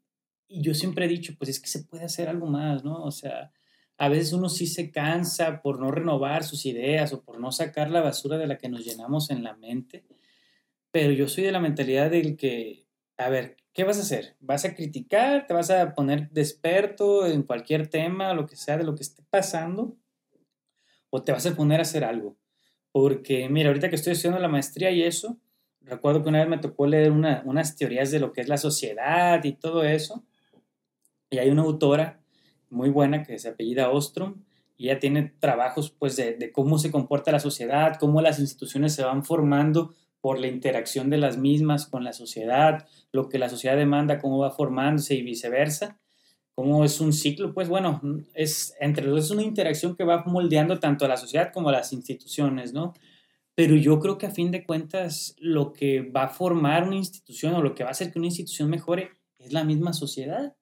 y 0.48 0.62
yo 0.62 0.74
siempre 0.74 1.06
he 1.06 1.08
dicho, 1.08 1.34
pues 1.38 1.50
es 1.50 1.60
que 1.60 1.68
se 1.68 1.84
puede 1.84 2.04
hacer 2.04 2.28
algo 2.28 2.46
más, 2.46 2.84
¿no? 2.84 3.02
O 3.02 3.10
sea, 3.10 3.52
a 3.98 4.08
veces 4.08 4.32
uno 4.32 4.48
sí 4.48 4.66
se 4.66 4.90
cansa 4.90 5.60
por 5.62 5.80
no 5.80 5.90
renovar 5.90 6.44
sus 6.44 6.66
ideas 6.66 7.12
o 7.12 7.22
por 7.22 7.40
no 7.40 7.52
sacar 7.52 7.90
la 7.90 8.00
basura 8.00 8.38
de 8.38 8.46
la 8.46 8.58
que 8.58 8.68
nos 8.68 8.84
llenamos 8.84 9.30
en 9.30 9.42
la 9.42 9.54
mente, 9.56 10.04
pero 10.90 11.12
yo 11.12 11.28
soy 11.28 11.44
de 11.44 11.52
la 11.52 11.60
mentalidad 11.60 12.10
del 12.10 12.36
que, 12.36 12.86
a 13.16 13.28
ver, 13.28 13.56
¿qué 13.72 13.84
vas 13.84 13.98
a 13.98 14.02
hacer? 14.02 14.36
¿Vas 14.40 14.64
a 14.64 14.74
criticar? 14.74 15.46
¿Te 15.46 15.54
vas 15.54 15.70
a 15.70 15.94
poner 15.94 16.30
de 16.30 16.40
experto 16.40 17.26
en 17.26 17.42
cualquier 17.42 17.88
tema, 17.88 18.34
lo 18.34 18.46
que 18.46 18.56
sea 18.56 18.76
de 18.76 18.84
lo 18.84 18.94
que 18.94 19.02
esté 19.02 19.22
pasando? 19.30 19.96
¿O 21.10 21.22
te 21.22 21.32
vas 21.32 21.46
a 21.46 21.54
poner 21.54 21.80
a 21.80 21.82
hacer 21.82 22.04
algo? 22.04 22.36
Porque, 22.92 23.48
mira, 23.48 23.68
ahorita 23.68 23.88
que 23.88 23.96
estoy 23.96 24.12
estudiando 24.12 24.40
la 24.40 24.48
maestría 24.48 24.90
y 24.90 25.02
eso, 25.02 25.38
recuerdo 25.80 26.22
que 26.22 26.28
una 26.28 26.40
vez 26.40 26.48
me 26.48 26.58
tocó 26.58 26.86
leer 26.86 27.12
una, 27.12 27.42
unas 27.44 27.76
teorías 27.76 28.10
de 28.10 28.20
lo 28.20 28.32
que 28.32 28.40
es 28.40 28.48
la 28.48 28.58
sociedad 28.58 29.42
y 29.44 29.52
todo 29.52 29.84
eso. 29.84 30.24
Y 31.30 31.38
hay 31.38 31.50
una 31.50 31.62
autora 31.62 32.20
muy 32.68 32.90
buena 32.90 33.22
que 33.22 33.38
se 33.38 33.48
apellida 33.48 33.90
Ostrom 33.90 34.42
y 34.76 34.88
ella 34.88 34.98
tiene 34.98 35.34
trabajos 35.38 35.90
pues 35.90 36.16
de, 36.16 36.34
de 36.34 36.52
cómo 36.52 36.78
se 36.78 36.90
comporta 36.90 37.32
la 37.32 37.40
sociedad, 37.40 37.96
cómo 38.00 38.20
las 38.22 38.38
instituciones 38.38 38.94
se 38.94 39.04
van 39.04 39.24
formando 39.24 39.94
por 40.20 40.38
la 40.38 40.48
interacción 40.48 41.10
de 41.10 41.18
las 41.18 41.38
mismas 41.38 41.86
con 41.86 42.04
la 42.04 42.12
sociedad, 42.12 42.86
lo 43.12 43.28
que 43.28 43.38
la 43.38 43.48
sociedad 43.48 43.76
demanda, 43.76 44.18
cómo 44.18 44.38
va 44.38 44.50
formándose 44.50 45.14
y 45.14 45.22
viceversa, 45.22 45.98
cómo 46.54 46.84
es 46.84 47.00
un 47.00 47.12
ciclo, 47.12 47.54
pues 47.54 47.68
bueno, 47.68 48.00
es 48.34 48.74
entre 48.80 49.06
los 49.06 49.24
es 49.24 49.30
una 49.30 49.42
interacción 49.42 49.96
que 49.96 50.04
va 50.04 50.24
moldeando 50.26 50.78
tanto 50.78 51.04
a 51.04 51.08
la 51.08 51.16
sociedad 51.16 51.52
como 51.52 51.70
a 51.70 51.72
las 51.72 51.92
instituciones, 51.92 52.72
¿no? 52.72 52.92
Pero 53.54 53.76
yo 53.76 53.98
creo 53.98 54.18
que 54.18 54.26
a 54.26 54.30
fin 54.30 54.50
de 54.50 54.64
cuentas 54.64 55.34
lo 55.38 55.72
que 55.72 56.02
va 56.02 56.24
a 56.24 56.28
formar 56.28 56.86
una 56.86 56.96
institución 56.96 57.54
o 57.54 57.62
lo 57.62 57.74
que 57.74 57.82
va 57.82 57.88
a 57.88 57.92
hacer 57.92 58.12
que 58.12 58.18
una 58.18 58.28
institución 58.28 58.70
mejore 58.70 59.10
es 59.38 59.52
la 59.52 59.64
misma 59.64 59.92
sociedad, 59.92 60.54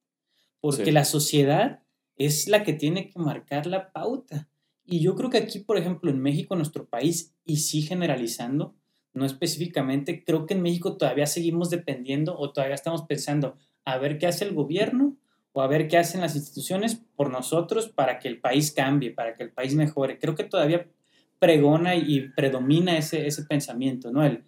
porque 0.60 0.86
sí. 0.86 0.90
la 0.92 1.04
sociedad 1.04 1.82
es 2.16 2.48
la 2.48 2.64
que 2.64 2.72
tiene 2.72 3.08
que 3.08 3.18
marcar 3.18 3.66
la 3.66 3.92
pauta. 3.92 4.48
Y 4.84 5.00
yo 5.00 5.14
creo 5.16 5.30
que 5.30 5.38
aquí, 5.38 5.60
por 5.60 5.76
ejemplo, 5.76 6.10
en 6.10 6.20
México, 6.20 6.56
nuestro 6.56 6.88
país, 6.88 7.34
y 7.44 7.58
sí 7.58 7.82
generalizando, 7.82 8.74
no 9.14 9.24
específicamente, 9.24 10.24
creo 10.24 10.46
que 10.46 10.54
en 10.54 10.62
México 10.62 10.96
todavía 10.96 11.26
seguimos 11.26 11.70
dependiendo 11.70 12.38
o 12.38 12.52
todavía 12.52 12.74
estamos 12.74 13.02
pensando 13.02 13.56
a 13.84 13.98
ver 13.98 14.18
qué 14.18 14.26
hace 14.26 14.44
el 14.44 14.54
gobierno 14.54 15.16
o 15.52 15.62
a 15.62 15.66
ver 15.66 15.88
qué 15.88 15.98
hacen 15.98 16.20
las 16.20 16.36
instituciones 16.36 17.02
por 17.16 17.30
nosotros 17.30 17.88
para 17.88 18.18
que 18.18 18.28
el 18.28 18.40
país 18.40 18.70
cambie, 18.70 19.10
para 19.10 19.34
que 19.34 19.42
el 19.42 19.50
país 19.50 19.74
mejore. 19.74 20.18
Creo 20.18 20.34
que 20.34 20.44
todavía 20.44 20.86
pregona 21.38 21.96
y 21.96 22.28
predomina 22.36 22.96
ese, 22.98 23.26
ese 23.26 23.44
pensamiento, 23.44 24.12
¿no? 24.12 24.24
El, 24.24 24.44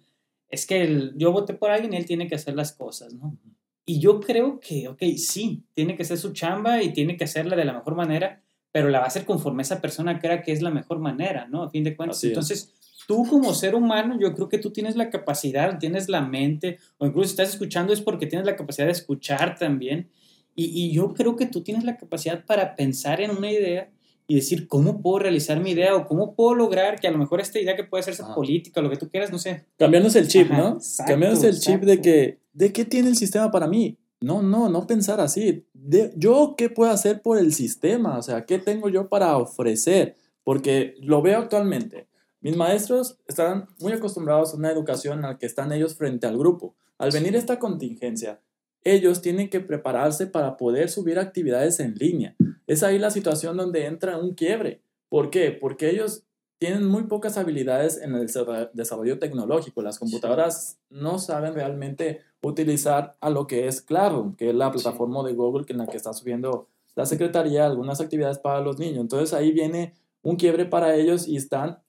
es 0.49 0.65
que 0.65 0.81
el, 0.81 1.13
yo 1.17 1.31
voté 1.31 1.53
por 1.53 1.71
alguien 1.71 1.93
y 1.93 1.97
él 1.97 2.05
tiene 2.05 2.27
que 2.27 2.35
hacer 2.35 2.55
las 2.55 2.73
cosas, 2.73 3.13
¿no? 3.13 3.37
Y 3.85 3.99
yo 3.99 4.19
creo 4.19 4.59
que, 4.59 4.87
ok, 4.87 5.01
sí, 5.17 5.63
tiene 5.73 5.95
que 5.95 6.03
hacer 6.03 6.17
su 6.17 6.33
chamba 6.33 6.83
y 6.83 6.93
tiene 6.93 7.17
que 7.17 7.23
hacerla 7.23 7.55
de 7.55 7.65
la 7.65 7.73
mejor 7.73 7.95
manera, 7.95 8.41
pero 8.71 8.89
la 8.89 8.99
va 8.99 9.05
a 9.05 9.07
hacer 9.07 9.25
conforme 9.25 9.63
esa 9.63 9.81
persona 9.81 10.19
crea 10.19 10.43
que 10.43 10.51
es 10.51 10.61
la 10.61 10.69
mejor 10.69 10.99
manera, 10.99 11.47
¿no? 11.47 11.63
A 11.63 11.69
fin 11.69 11.83
de 11.83 11.95
cuentas. 11.95 12.23
Entonces, 12.23 12.73
es 12.79 12.80
tú 13.11 13.25
como 13.29 13.53
ser 13.53 13.75
humano, 13.75 14.17
yo 14.17 14.33
creo 14.33 14.47
que 14.47 14.57
tú 14.57 14.71
tienes 14.71 14.95
la 14.95 15.09
capacidad, 15.09 15.77
tienes 15.77 16.07
la 16.07 16.21
mente, 16.21 16.77
o 16.97 17.05
incluso 17.05 17.27
si 17.27 17.33
estás 17.33 17.49
escuchando 17.49 17.91
es 17.91 17.99
porque 17.99 18.25
tienes 18.25 18.45
la 18.45 18.55
capacidad 18.55 18.85
de 18.85 18.93
escuchar 18.93 19.59
también. 19.59 20.09
Y, 20.55 20.67
y, 20.67 20.93
yo 20.93 21.13
creo 21.13 21.35
que 21.35 21.45
tú 21.45 21.61
tienes 21.61 21.83
la 21.83 21.97
capacidad 21.97 22.45
para 22.45 22.73
pensar 22.77 23.19
en 23.19 23.31
una 23.31 23.51
idea 23.51 23.89
y 24.27 24.35
decir, 24.35 24.65
¿cómo 24.69 25.01
puedo 25.01 25.19
realizar 25.19 25.59
mi 25.59 25.71
idea? 25.71 25.93
O 25.93 26.07
¿cómo 26.07 26.35
puedo 26.35 26.55
lograr 26.55 27.01
que 27.01 27.07
a 27.09 27.11
lo 27.11 27.17
mejor 27.17 27.41
esta 27.41 27.59
idea 27.59 27.75
que 27.75 27.83
puede 27.83 27.99
hacerse 27.99 28.21
Ajá. 28.21 28.33
política, 28.33 28.81
lo 28.81 28.89
que 28.89 28.95
tú 28.95 29.09
quieras, 29.09 29.29
no 29.29 29.39
sé. 29.39 29.65
Cambiarnos 29.77 30.15
el 30.15 30.29
chip, 30.29 30.49
Ajá, 30.49 30.61
¿no? 30.61 30.69
Exacto, 30.75 31.11
Cambiarnos 31.11 31.43
el 31.43 31.55
exacto. 31.55 31.79
chip 31.79 31.81
de 31.89 32.01
que, 32.01 32.39
¿de 32.53 32.71
qué 32.71 32.85
tiene 32.85 33.09
el 33.09 33.17
sistema 33.17 33.51
para 33.51 33.67
mí? 33.67 33.97
No, 34.21 34.41
no, 34.41 34.69
no 34.69 34.87
pensar 34.87 35.19
así. 35.19 35.65
De, 35.73 36.13
¿Yo 36.15 36.55
qué 36.57 36.69
puedo 36.69 36.91
hacer 36.91 37.21
por 37.21 37.39
el 37.39 37.53
sistema? 37.53 38.17
O 38.17 38.21
sea, 38.21 38.45
¿qué 38.45 38.57
tengo 38.57 38.87
yo 38.87 39.09
para 39.09 39.35
ofrecer? 39.35 40.15
Porque 40.45 40.95
lo 41.01 41.21
veo 41.21 41.39
actualmente. 41.39 42.07
Mis 42.41 42.57
maestros 42.57 43.19
están 43.27 43.67
muy 43.79 43.93
acostumbrados 43.93 44.53
a 44.53 44.57
una 44.57 44.71
educación 44.71 45.19
en 45.19 45.29
la 45.29 45.37
que 45.37 45.45
están 45.45 45.71
ellos 45.71 45.95
frente 45.95 46.25
al 46.25 46.39
grupo. 46.39 46.75
Al 46.97 47.11
venir 47.11 47.35
esta 47.35 47.59
contingencia, 47.59 48.41
ellos 48.83 49.21
tienen 49.21 49.47
que 49.47 49.59
prepararse 49.59 50.25
para 50.25 50.57
poder 50.57 50.89
subir 50.89 51.19
actividades 51.19 51.79
en 51.79 51.93
línea. 51.93 52.35
Es 52.65 52.81
ahí 52.81 52.97
la 52.97 53.11
situación 53.11 53.57
donde 53.57 53.85
entra 53.85 54.17
un 54.17 54.33
quiebre. 54.33 54.81
¿Por 55.07 55.29
qué? 55.29 55.51
Porque 55.51 55.91
ellos 55.91 56.23
tienen 56.57 56.83
muy 56.85 57.03
pocas 57.03 57.37
habilidades 57.37 58.01
en 58.01 58.15
el 58.15 58.27
desarrollo 58.73 59.19
tecnológico. 59.19 59.83
Las 59.83 59.99
computadoras 59.99 60.79
no 60.89 61.19
saben 61.19 61.53
realmente 61.53 62.21
utilizar 62.41 63.17
a 63.21 63.29
lo 63.29 63.45
que 63.45 63.67
es 63.67 63.81
Classroom, 63.81 64.35
que 64.35 64.49
es 64.49 64.55
la 64.55 64.71
plataforma 64.71 65.23
de 65.23 65.33
Google 65.33 65.65
en 65.69 65.77
la 65.77 65.85
que 65.85 65.97
está 65.97 66.11
subiendo 66.11 66.67
la 66.95 67.05
secretaría 67.05 67.67
algunas 67.67 68.01
actividades 68.01 68.39
para 68.39 68.61
los 68.61 68.79
niños. 68.79 69.01
Entonces 69.01 69.31
ahí 69.33 69.51
viene 69.51 69.93
un 70.23 70.37
quiebre 70.37 70.65
para 70.65 70.95
ellos 70.95 71.27
y 71.27 71.35
están 71.35 71.79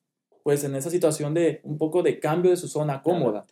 pues 0.42 0.64
en 0.64 0.74
esa 0.74 0.90
situación 0.90 1.34
de 1.34 1.60
un 1.64 1.78
poco 1.78 2.02
de 2.02 2.18
cambio 2.18 2.50
de 2.50 2.56
su 2.56 2.68
zona 2.68 3.02
cómoda. 3.02 3.46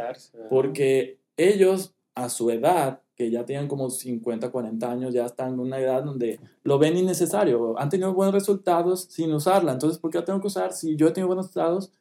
Porque 0.48 1.20
ellos 1.37 1.94
a 2.14 2.29
su 2.29 2.50
edad, 2.50 3.03
que 3.14 3.31
ya 3.31 3.44
tienen 3.44 3.68
como 3.68 3.90
50, 3.90 4.50
40 4.50 4.90
años, 4.90 5.14
ya 5.14 5.26
están 5.26 5.55
en 5.55 5.61
una 5.61 5.79
edad 5.79 6.03
donde 6.03 6.40
lo 6.62 6.79
ven 6.79 6.96
innecesario. 6.96 7.79
Han 7.79 7.88
tenido 7.88 8.14
buenos 8.14 8.35
resultados 8.35 9.05
sin 9.11 9.33
usarla. 9.33 9.72
Entonces, 9.72 9.98
¿por 9.98 10.11
qué 10.11 10.18
la 10.18 10.24
tengo 10.24 10.40
que 10.40 10.48
usar 10.48 10.72
si 10.72 10.96
yo 10.96 11.09
he 11.09 11.12
tenido 11.12 11.29
buenos 11.29 11.46
resultados 11.46 11.92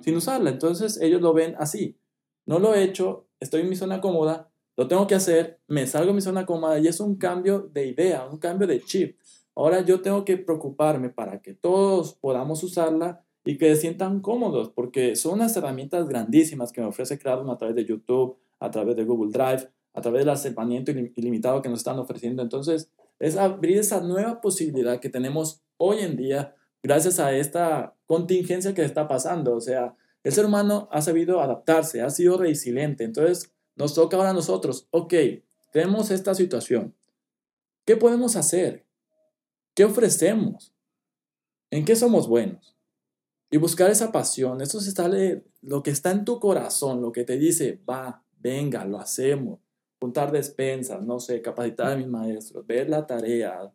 sin 0.00 0.16
usarla? 0.16 0.50
Entonces, 0.50 1.00
ellos 1.00 1.20
lo 1.20 1.32
ven 1.32 1.54
así. 1.58 1.96
No 2.46 2.58
lo 2.58 2.74
he 2.74 2.82
hecho, 2.82 3.26
estoy 3.40 3.62
en 3.62 3.68
mi 3.68 3.76
zona 3.76 4.00
cómoda, 4.00 4.50
lo 4.76 4.86
tengo 4.88 5.06
que 5.06 5.16
hacer, 5.16 5.60
me 5.66 5.86
salgo 5.86 6.08
de 6.08 6.14
mi 6.14 6.20
zona 6.20 6.46
cómoda 6.46 6.78
y 6.78 6.86
es 6.86 7.00
un 7.00 7.16
cambio 7.16 7.68
de 7.72 7.86
idea, 7.86 8.26
un 8.26 8.38
cambio 8.38 8.66
de 8.66 8.80
chip. 8.80 9.18
Ahora 9.54 9.80
yo 9.80 10.00
tengo 10.00 10.24
que 10.24 10.36
preocuparme 10.36 11.10
para 11.10 11.42
que 11.42 11.52
todos 11.52 12.14
podamos 12.14 12.62
usarla 12.62 13.24
y 13.44 13.56
que 13.56 13.74
se 13.74 13.80
sientan 13.80 14.20
cómodos, 14.20 14.70
porque 14.70 15.16
son 15.16 15.34
unas 15.34 15.56
herramientas 15.56 16.08
grandísimas 16.08 16.72
que 16.72 16.80
me 16.80 16.86
ofrece 16.86 17.18
Classroom 17.18 17.50
a 17.50 17.58
través 17.58 17.76
de 17.76 17.84
YouTube, 17.84 18.36
a 18.60 18.70
través 18.70 18.96
de 18.96 19.04
Google 19.04 19.32
Drive, 19.32 19.68
a 19.94 20.00
través 20.00 20.20
del 20.20 20.30
acercamiento 20.30 20.90
ilimitado 20.90 21.62
que 21.62 21.68
nos 21.68 21.80
están 21.80 21.98
ofreciendo. 21.98 22.42
Entonces, 22.42 22.90
es 23.18 23.36
abrir 23.36 23.78
esa 23.78 24.00
nueva 24.00 24.40
posibilidad 24.40 25.00
que 25.00 25.08
tenemos 25.08 25.62
hoy 25.76 25.98
en 26.00 26.16
día 26.16 26.54
gracias 26.82 27.18
a 27.18 27.32
esta 27.36 27.94
contingencia 28.06 28.74
que 28.74 28.84
está 28.84 29.08
pasando. 29.08 29.54
O 29.54 29.60
sea, 29.60 29.96
el 30.22 30.32
ser 30.32 30.46
humano 30.46 30.88
ha 30.92 31.00
sabido 31.02 31.40
adaptarse, 31.40 32.02
ha 32.02 32.10
sido 32.10 32.38
resiliente. 32.38 33.04
Entonces, 33.04 33.52
nos 33.76 33.94
toca 33.94 34.16
ahora 34.16 34.30
a 34.30 34.34
nosotros, 34.34 34.88
ok, 34.90 35.14
tenemos 35.72 36.10
esta 36.10 36.34
situación. 36.34 36.94
¿Qué 37.84 37.96
podemos 37.96 38.36
hacer? 38.36 38.84
¿Qué 39.74 39.84
ofrecemos? 39.84 40.74
¿En 41.70 41.84
qué 41.84 41.96
somos 41.96 42.28
buenos? 42.28 42.77
Y 43.50 43.56
buscar 43.56 43.90
esa 43.90 44.12
pasión, 44.12 44.60
eso 44.60 44.80
se 44.80 44.90
sale, 44.90 45.44
lo 45.62 45.82
que 45.82 45.90
está 45.90 46.10
en 46.10 46.24
tu 46.24 46.38
corazón, 46.38 47.00
lo 47.00 47.12
que 47.12 47.24
te 47.24 47.38
dice, 47.38 47.80
va, 47.88 48.22
venga, 48.38 48.84
lo 48.84 48.98
hacemos 48.98 49.60
juntar 50.00 50.30
despensas, 50.32 51.04
no 51.04 51.18
sé, 51.20 51.42
capacitar 51.42 51.92
a 51.92 51.96
mis 51.96 52.06
maestros, 52.06 52.66
ver 52.66 52.88
la 52.88 53.06
tarea, 53.06 53.70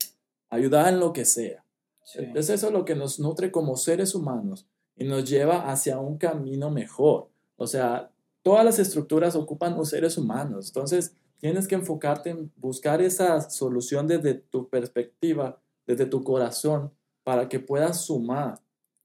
ayudar 0.49 0.93
en 0.93 0.99
lo 0.99 1.13
que 1.13 1.25
sea. 1.25 1.65
Sí. 2.03 2.19
Es 2.33 2.49
eso 2.49 2.71
lo 2.71 2.85
que 2.85 2.95
nos 2.95 3.19
nutre 3.19 3.51
como 3.51 3.75
seres 3.75 4.15
humanos 4.15 4.67
y 4.95 5.05
nos 5.05 5.29
lleva 5.29 5.71
hacia 5.71 5.99
un 5.99 6.17
camino 6.17 6.69
mejor. 6.69 7.29
O 7.55 7.67
sea, 7.67 8.11
todas 8.41 8.63
las 8.65 8.79
estructuras 8.79 9.35
ocupan 9.35 9.75
los 9.75 9.89
seres 9.89 10.17
humanos. 10.17 10.67
Entonces, 10.67 11.15
tienes 11.37 11.67
que 11.67 11.75
enfocarte 11.75 12.29
en 12.29 12.51
buscar 12.57 13.01
esa 13.01 13.49
solución 13.49 14.07
desde 14.07 14.33
tu 14.33 14.69
perspectiva, 14.69 15.61
desde 15.85 16.05
tu 16.05 16.23
corazón, 16.23 16.91
para 17.23 17.47
que 17.47 17.59
puedas 17.59 18.05
sumar. 18.05 18.61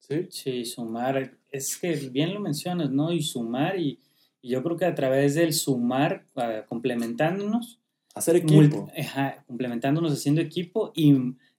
Sí, 0.09 0.27
sí 0.31 0.65
sumar. 0.65 1.33
Es 1.51 1.77
que 1.77 1.95
bien 1.95 2.35
lo 2.35 2.41
mencionas, 2.41 2.91
¿no? 2.91 3.13
Y 3.13 3.23
sumar 3.23 3.79
y, 3.79 3.99
y 4.41 4.51
yo 4.51 4.63
creo 4.63 4.77
que 4.77 4.87
a 4.87 4.95
través 4.95 5.35
del 5.35 5.53
sumar, 5.53 6.27
uh, 6.35 6.67
complementándonos. 6.67 7.81
Hacer 8.15 8.37
equipo. 8.37 8.89
Ajá, 8.99 9.45
complementándonos, 9.47 10.13
haciendo 10.13 10.41
equipo 10.41 10.93
y, 10.95 11.15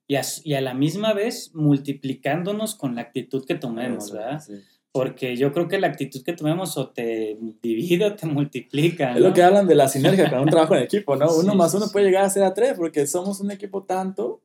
y, 0.08 0.16
a, 0.16 0.22
y, 0.44 0.54
a, 0.56 0.62
la 0.62 0.74
misma 0.74 1.14
vez 1.14 1.52
multiplicándonos 1.54 2.76
con 2.76 2.96
la 2.96 3.02
actitud 3.02 3.46
que 3.46 3.56
tomemos, 3.56 4.06
Eso, 4.06 4.16
¿verdad? 4.16 4.40
Sí. 4.42 4.54
Porque 4.92 5.38
yo 5.38 5.54
creo 5.54 5.68
que 5.68 5.80
la 5.80 5.88
actitud 5.88 6.24
que 6.24 6.34
tomemos 6.34 6.76
o 6.78 6.90
te 6.90 7.38
divide 7.62 8.06
o 8.06 8.16
te 8.16 8.26
multiplica. 8.26 9.14
Es 9.14 9.22
lo 9.22 9.34
que 9.34 9.44
hablan 9.44 9.68
de 9.68 9.76
la 9.76 9.88
sinergia 9.88 10.30
con 10.30 10.40
un 10.40 10.46
trabajo 10.50 10.76
en 10.76 10.84
equipo, 10.84 11.16
¿no? 11.16 11.34
Uno 11.36 11.54
más 11.54 11.76
uno 11.76 11.86
puede 11.92 12.08
llegar 12.08 12.26
a 12.26 12.30
ser 12.30 12.44
a 12.44 12.54
tres 12.56 12.74
porque 12.76 13.06
somos 13.06 13.40
un 13.40 13.52
equipo 13.52 13.84
tanto 13.84 14.42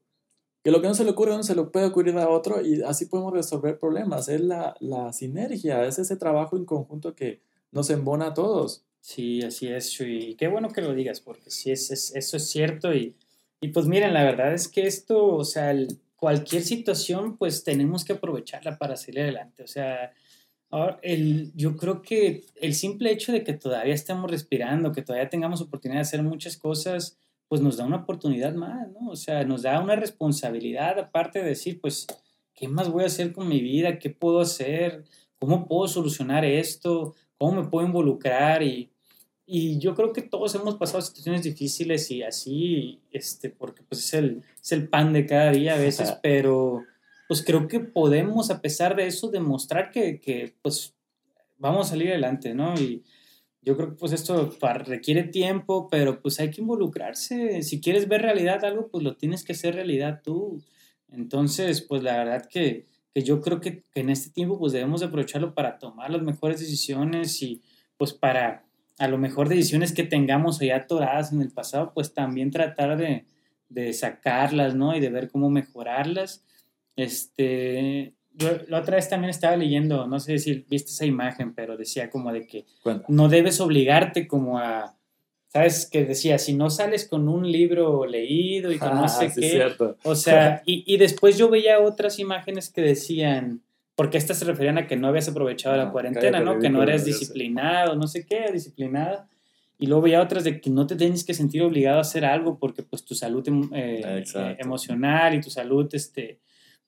que 0.64 0.70
lo 0.70 0.80
que 0.80 0.88
no 0.88 0.94
se 0.94 1.04
le 1.04 1.10
ocurre 1.10 1.32
a 1.32 1.34
uno 1.34 1.42
se 1.42 1.54
le 1.54 1.62
puede 1.64 1.84
ocurrir 1.84 2.16
a 2.16 2.30
otro 2.30 2.62
y 2.62 2.80
así 2.82 3.04
podemos 3.04 3.34
resolver 3.34 3.78
problemas. 3.78 4.30
Es 4.30 4.40
la, 4.40 4.74
la 4.80 5.12
sinergia, 5.12 5.84
es 5.84 5.98
ese 5.98 6.16
trabajo 6.16 6.56
en 6.56 6.64
conjunto 6.64 7.14
que 7.14 7.42
nos 7.70 7.90
embona 7.90 8.28
a 8.28 8.34
todos. 8.34 8.82
Sí, 8.98 9.42
así 9.42 9.68
es, 9.68 10.00
y 10.00 10.34
qué 10.36 10.48
bueno 10.48 10.70
que 10.70 10.80
lo 10.80 10.94
digas, 10.94 11.20
porque 11.20 11.50
sí, 11.50 11.70
es, 11.70 11.90
eso 11.90 12.36
es 12.38 12.48
cierto. 12.48 12.94
Y, 12.94 13.14
y, 13.60 13.68
pues 13.68 13.84
miren, 13.84 14.14
la 14.14 14.24
verdad 14.24 14.54
es 14.54 14.66
que 14.66 14.86
esto, 14.86 15.36
o 15.36 15.44
sea, 15.44 15.76
cualquier 16.16 16.62
situación, 16.62 17.36
pues 17.36 17.62
tenemos 17.62 18.02
que 18.02 18.14
aprovecharla 18.14 18.78
para 18.78 18.96
salir 18.96 19.20
adelante. 19.20 19.62
O 19.62 19.66
sea, 19.66 20.14
el, 21.02 21.52
yo 21.54 21.76
creo 21.76 22.00
que 22.00 22.44
el 22.56 22.74
simple 22.74 23.12
hecho 23.12 23.32
de 23.32 23.44
que 23.44 23.52
todavía 23.52 23.92
estemos 23.92 24.30
respirando, 24.30 24.92
que 24.92 25.02
todavía 25.02 25.28
tengamos 25.28 25.60
oportunidad 25.60 25.98
de 25.98 26.08
hacer 26.08 26.22
muchas 26.22 26.56
cosas, 26.56 27.18
pues 27.48 27.60
nos 27.60 27.76
da 27.76 27.84
una 27.84 27.98
oportunidad 27.98 28.54
más, 28.54 28.88
¿no? 28.92 29.10
O 29.10 29.16
sea, 29.16 29.44
nos 29.44 29.62
da 29.62 29.80
una 29.80 29.96
responsabilidad, 29.96 30.98
aparte 30.98 31.40
de 31.40 31.50
decir, 31.50 31.80
pues, 31.80 32.06
¿qué 32.54 32.68
más 32.68 32.90
voy 32.90 33.04
a 33.04 33.06
hacer 33.06 33.32
con 33.32 33.48
mi 33.48 33.60
vida? 33.60 33.98
¿Qué 33.98 34.10
puedo 34.10 34.40
hacer? 34.40 35.04
¿Cómo 35.38 35.66
puedo 35.66 35.88
solucionar 35.88 36.44
esto? 36.44 37.14
¿Cómo 37.38 37.62
me 37.62 37.68
puedo 37.68 37.86
involucrar? 37.86 38.62
Y 38.62 38.90
y 39.46 39.78
yo 39.78 39.94
creo 39.94 40.12
que 40.12 40.22
todos 40.22 40.54
hemos 40.54 40.76
pasado 40.76 41.02
situaciones 41.02 41.42
difíciles 41.42 42.10
y 42.10 42.22
así, 42.22 43.02
este, 43.10 43.50
porque 43.50 43.82
pues 43.82 44.04
es 44.04 44.14
el, 44.14 44.42
es 44.60 44.72
el 44.72 44.88
pan 44.88 45.12
de 45.12 45.26
cada 45.26 45.50
día 45.50 45.74
a 45.74 45.78
veces, 45.78 46.12
pero 46.22 46.82
pues 47.28 47.42
creo 47.42 47.68
que 47.68 47.80
podemos, 47.80 48.50
a 48.50 48.60
pesar 48.60 48.96
de 48.96 49.06
eso, 49.06 49.30
demostrar 49.30 49.90
que, 49.90 50.20
que 50.20 50.54
pues 50.62 50.94
vamos 51.58 51.86
a 51.86 51.90
salir 51.90 52.08
adelante, 52.08 52.54
¿no? 52.54 52.74
Y 52.74 53.04
yo 53.64 53.76
creo 53.76 53.90
que 53.90 53.96
pues 53.96 54.12
esto 54.12 54.54
requiere 54.84 55.24
tiempo, 55.24 55.88
pero 55.90 56.20
pues 56.20 56.38
hay 56.38 56.50
que 56.50 56.60
involucrarse. 56.60 57.62
Si 57.62 57.80
quieres 57.80 58.08
ver 58.08 58.22
realidad 58.22 58.64
algo, 58.64 58.88
pues 58.88 59.02
lo 59.02 59.16
tienes 59.16 59.42
que 59.42 59.52
hacer 59.52 59.74
realidad 59.74 60.20
tú. 60.22 60.62
Entonces, 61.08 61.80
pues 61.82 62.02
la 62.02 62.18
verdad 62.18 62.46
que, 62.48 62.86
que 63.14 63.22
yo 63.22 63.40
creo 63.40 63.60
que, 63.60 63.82
que 63.90 64.00
en 64.00 64.10
este 64.10 64.30
tiempo 64.30 64.58
pues 64.58 64.72
debemos 64.72 65.02
aprovecharlo 65.02 65.54
para 65.54 65.78
tomar 65.78 66.10
las 66.10 66.22
mejores 66.22 66.60
decisiones 66.60 67.40
y 67.42 67.62
pues 67.96 68.12
para 68.12 68.66
a 68.98 69.08
lo 69.08 69.18
mejor 69.18 69.48
decisiones 69.48 69.92
que 69.92 70.04
tengamos 70.04 70.60
ya 70.60 70.76
atoradas 70.76 71.32
en 71.32 71.40
el 71.40 71.50
pasado, 71.50 71.92
pues 71.94 72.12
también 72.12 72.50
tratar 72.50 72.96
de, 72.96 73.24
de 73.68 73.92
sacarlas, 73.92 74.74
¿no? 74.74 74.94
Y 74.96 75.00
de 75.00 75.10
ver 75.10 75.30
cómo 75.30 75.50
mejorarlas. 75.50 76.44
Este, 76.96 78.14
yo 78.34 78.50
la 78.68 78.80
otra 78.80 78.96
vez 78.96 79.08
también 79.08 79.30
estaba 79.30 79.56
leyendo, 79.56 80.06
no 80.06 80.20
sé 80.20 80.38
si 80.38 80.64
viste 80.68 80.90
esa 80.90 81.06
imagen, 81.06 81.54
pero 81.54 81.76
decía 81.76 82.10
como 82.10 82.32
de 82.32 82.46
que 82.46 82.66
no 83.08 83.28
debes 83.28 83.60
obligarte 83.60 84.26
como 84.26 84.58
a, 84.58 84.96
¿sabes? 85.48 85.88
Que 85.90 86.04
decía, 86.04 86.38
si 86.38 86.52
no 86.52 86.68
sales 86.68 87.08
con 87.08 87.28
un 87.28 87.50
libro 87.50 88.06
leído 88.06 88.72
y 88.72 88.78
con 88.78 88.96
no 88.96 89.08
sé 89.08 89.32
qué, 89.34 89.66
o 90.02 90.14
sea, 90.14 90.62
y, 90.66 90.82
y, 90.86 90.96
después 90.96 91.38
yo 91.38 91.48
veía 91.48 91.80
otras 91.80 92.18
imágenes 92.18 92.70
que 92.70 92.82
decían, 92.82 93.62
porque 93.94 94.18
estas 94.18 94.38
se 94.38 94.44
referían 94.44 94.78
a 94.78 94.86
que 94.86 94.96
no 94.96 95.06
habías 95.06 95.28
aprovechado 95.28 95.76
la 95.76 95.90
cuarentena, 95.90 96.40
¿no? 96.40 96.58
Que 96.58 96.70
no 96.70 96.82
eras 96.82 97.04
disciplinado, 97.04 97.94
no 97.94 98.08
sé 98.08 98.26
qué, 98.26 98.50
disciplinada. 98.52 99.28
Y 99.78 99.86
luego 99.86 100.02
veía 100.02 100.22
otras 100.22 100.44
de 100.44 100.60
que 100.60 100.70
no 100.70 100.86
te 100.86 100.96
tienes 100.96 101.24
que 101.24 101.34
sentir 101.34 101.62
obligado 101.62 101.98
a 101.98 102.02
hacer 102.02 102.24
algo 102.24 102.58
porque 102.58 102.82
pues 102.82 103.04
tu 103.04 103.14
salud 103.14 103.46
em, 103.46 103.68
eh, 103.72 104.24
eh, 104.34 104.56
emocional 104.58 105.34
y 105.34 105.40
tu 105.40 105.50
salud 105.50 105.88
este, 105.92 106.38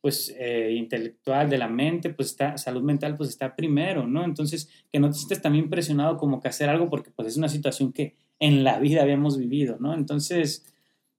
pues 0.06 0.32
eh, 0.38 0.72
intelectual 0.76 1.50
de 1.50 1.58
la 1.58 1.66
mente, 1.66 2.10
pues 2.10 2.28
está, 2.28 2.56
salud 2.58 2.82
mental 2.82 3.16
pues 3.16 3.28
está 3.28 3.56
primero, 3.56 4.06
¿no? 4.06 4.24
Entonces 4.24 4.68
que 4.92 5.00
no 5.00 5.10
te 5.10 5.16
sientes 5.16 5.42
también 5.42 5.68
presionado 5.68 6.16
como 6.16 6.40
que 6.40 6.46
hacer 6.46 6.68
algo 6.68 6.88
porque 6.88 7.10
pues 7.10 7.26
es 7.26 7.36
una 7.36 7.48
situación 7.48 7.92
que 7.92 8.14
en 8.38 8.62
la 8.62 8.78
vida 8.78 9.02
habíamos 9.02 9.36
vivido, 9.36 9.78
¿no? 9.80 9.94
Entonces 9.94 10.64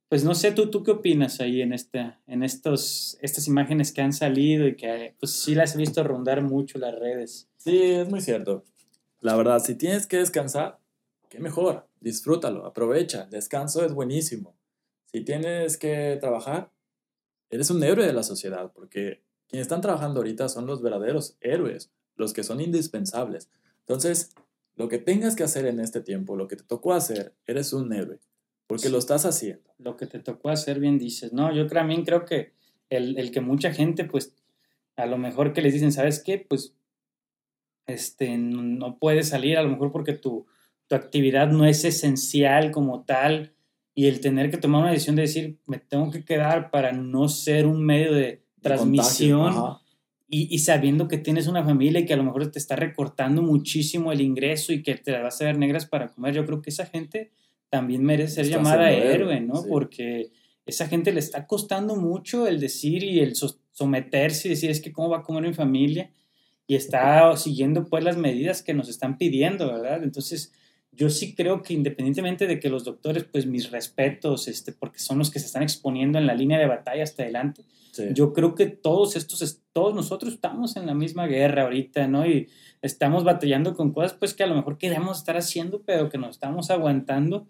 pues 0.08 0.24
no 0.24 0.36
sé, 0.36 0.54
¿tú, 0.54 0.72
tú 0.72 0.84
qué 0.84 0.92
opinas 0.92 1.42
ahí 1.42 1.62
en, 1.62 1.74
este, 1.74 2.14
en 2.28 2.44
estos, 2.44 3.18
estas 3.22 3.46
imágenes 3.50 3.92
que 3.92 4.00
han 4.00 4.14
salido 4.14 4.66
y 4.66 4.78
que 4.78 5.16
pues 5.20 5.34
sí 5.34 5.54
las 5.54 5.76
he 5.76 5.80
visto 5.80 6.02
rondar 6.02 6.42
mucho 6.42 6.80
las 6.80 6.98
redes? 6.98 7.50
Sí, 7.58 7.92
es 7.92 8.10
muy 8.10 8.22
cierto. 8.22 8.64
La 9.20 9.36
verdad, 9.36 9.60
si 9.60 9.76
tienes 9.76 10.08
que 10.08 10.16
descansar, 10.16 10.80
qué 11.28 11.40
mejor, 11.40 11.90
disfrútalo, 12.00 12.66
aprovecha, 12.66 13.26
descanso 13.26 13.84
es 13.84 13.94
buenísimo. 13.94 14.56
Si 15.12 15.26
tienes 15.26 15.76
que 15.76 16.18
trabajar, 16.22 16.72
eres 17.50 17.70
un 17.70 17.84
héroe 17.84 18.06
de 18.06 18.14
la 18.14 18.24
sociedad, 18.24 18.72
porque 18.74 19.24
quienes 19.48 19.66
están 19.66 19.82
trabajando 19.82 20.20
ahorita 20.20 20.50
son 20.50 20.66
los 20.66 20.82
verdaderos 20.82 21.38
héroes, 21.42 21.92
los 22.16 22.34
que 22.34 22.44
son 22.44 22.62
indispensables. 22.62 23.50
Entonces, 23.80 24.34
lo 24.76 24.90
que 24.90 24.98
tengas 24.98 25.36
que 25.36 25.44
hacer 25.44 25.66
en 25.66 25.80
este 25.80 26.02
tiempo, 26.02 26.36
lo 26.36 26.48
que 26.48 26.56
te 26.56 26.64
tocó 26.64 26.94
hacer, 26.94 27.34
eres 27.46 27.74
un 27.74 27.94
héroe. 27.94 28.20
Porque 28.68 28.90
lo 28.90 28.98
estás 28.98 29.26
haciendo. 29.26 29.74
Lo 29.78 29.96
que 29.96 30.08
te 30.08 30.20
tocó 30.20 30.50
hacer, 30.50 30.80
bien 30.80 31.00
dices. 31.00 31.32
No, 31.32 31.54
yo 31.54 31.68
también 31.68 32.04
creo 32.04 32.26
que 32.26 32.54
el, 32.90 33.18
el, 33.18 33.32
que 33.32 33.40
mucha 33.40 33.74
gente, 33.74 34.04
pues, 34.04 34.36
a 34.98 35.06
lo 35.06 35.18
mejor 35.18 35.54
que 35.54 35.62
les 35.62 35.74
dicen, 35.74 35.94
¿sabes 35.94 36.22
qué? 36.22 36.38
Pues, 36.38 36.76
este, 37.86 38.38
no 38.38 39.00
puedes 39.00 39.30
salir, 39.30 39.58
a 39.58 39.64
lo 39.64 39.70
mejor 39.70 39.92
porque 39.92 40.14
tu, 40.14 40.46
tu 40.88 40.96
actividad 40.96 41.48
no 41.48 41.66
es 41.66 41.86
esencial 41.86 42.72
como 42.72 43.04
tal, 43.06 43.54
y 43.98 44.06
el 44.06 44.20
tener 44.20 44.52
que 44.52 44.58
tomar 44.58 44.84
una 44.84 44.92
decisión 44.92 45.16
de 45.16 45.24
decir, 45.24 45.58
me 45.66 45.80
tengo 45.80 46.12
que 46.12 46.24
quedar 46.24 46.70
para 46.70 46.92
no 46.92 47.28
ser 47.30 47.66
un 47.66 47.84
medio 47.84 48.14
de 48.14 48.44
transmisión, 48.62 49.56
y, 50.30 50.54
y, 50.54 50.60
sabiendo 50.60 51.08
que 51.08 51.18
tienes 51.18 51.48
una 51.48 51.64
familia 51.64 52.02
y 52.02 52.06
que 52.06 52.14
a 52.14 52.18
lo 52.18 52.24
mejor 52.24 52.52
te 52.52 52.60
está 52.60 52.76
recortando 52.76 53.42
muchísimo 53.42 54.12
el 54.12 54.22
ingreso 54.22 54.72
y 54.72 54.84
que 54.84 54.94
te 54.94 55.20
vas 55.20 55.42
a 55.42 55.46
ver 55.46 55.58
negras 55.58 55.88
para 55.88 56.10
comer, 56.10 56.36
yo 56.36 56.46
creo 56.46 56.62
que 56.62 56.70
esa 56.70 56.86
gente 56.86 57.32
también 57.70 58.04
merece 58.04 58.44
ser 58.44 58.50
llamada 58.50 58.92
héroe, 58.92 59.42
¿no? 59.42 59.64
Porque 59.68 60.30
esa 60.68 60.88
gente 60.88 61.12
le 61.12 61.20
está 61.20 61.48
costando 61.48 61.96
mucho 61.96 62.46
el 62.46 62.60
decir 62.60 63.04
y 63.04 63.22
el 63.22 63.34
someterse 63.72 64.48
y 64.48 64.52
decir, 64.52 64.70
es 64.70 64.80
que 64.80 64.92
cómo 64.92 65.10
va 65.10 65.20
a 65.20 65.24
comer 65.24 65.42
mi 65.42 65.56
familia, 65.56 66.12
y 66.68 66.76
está 66.76 67.36
siguiendo 67.36 67.88
pues 67.88 68.04
las 68.04 68.18
medidas 68.18 68.62
que 68.62 68.76
nos 68.76 68.90
están 68.90 69.18
pidiendo, 69.18 69.66
¿verdad? 69.66 70.04
Entonces, 70.04 70.54
yo 70.98 71.12
sí 71.12 71.36
creo 71.36 71.62
que 71.62 71.76
independientemente 71.76 72.48
de 72.48 72.60
que 72.60 72.70
los 72.70 72.84
doctores, 72.84 73.24
pues 73.24 73.46
mis 73.46 73.70
respetos, 73.70 74.48
este, 74.48 74.72
porque 74.72 75.00
son 75.00 75.20
los 75.20 75.30
que 75.30 75.40
se 75.40 75.46
están 75.46 75.62
exponiendo 75.62 76.18
en 76.18 76.26
la 76.26 76.34
línea 76.34 76.58
de 76.58 76.66
batalla 76.66 77.04
hasta 77.04 77.24
adelante, 77.24 77.64
yo 78.14 78.32
creo 78.32 78.54
que 78.54 78.68
todos 78.68 79.16
estos, 79.16 79.62
todos 79.74 79.96
nosotros 79.96 80.34
estamos 80.34 80.76
en 80.76 80.86
la 80.86 80.94
misma 80.94 81.26
guerra 81.26 81.64
ahorita, 81.64 82.08
¿no? 82.08 82.28
Y 82.28 82.48
estamos 82.82 83.24
batallando 83.24 83.76
con 83.76 83.92
cosas, 83.92 84.14
pues 84.14 84.36
que 84.36 84.44
a 84.44 84.48
lo 84.48 84.54
mejor 84.54 84.78
queremos 84.78 85.18
estar 85.18 85.36
haciendo, 85.36 85.82
pero 85.84 86.10
que 86.10 86.20
nos 86.20 86.32
estamos 86.32 86.70
aguantando 86.70 87.48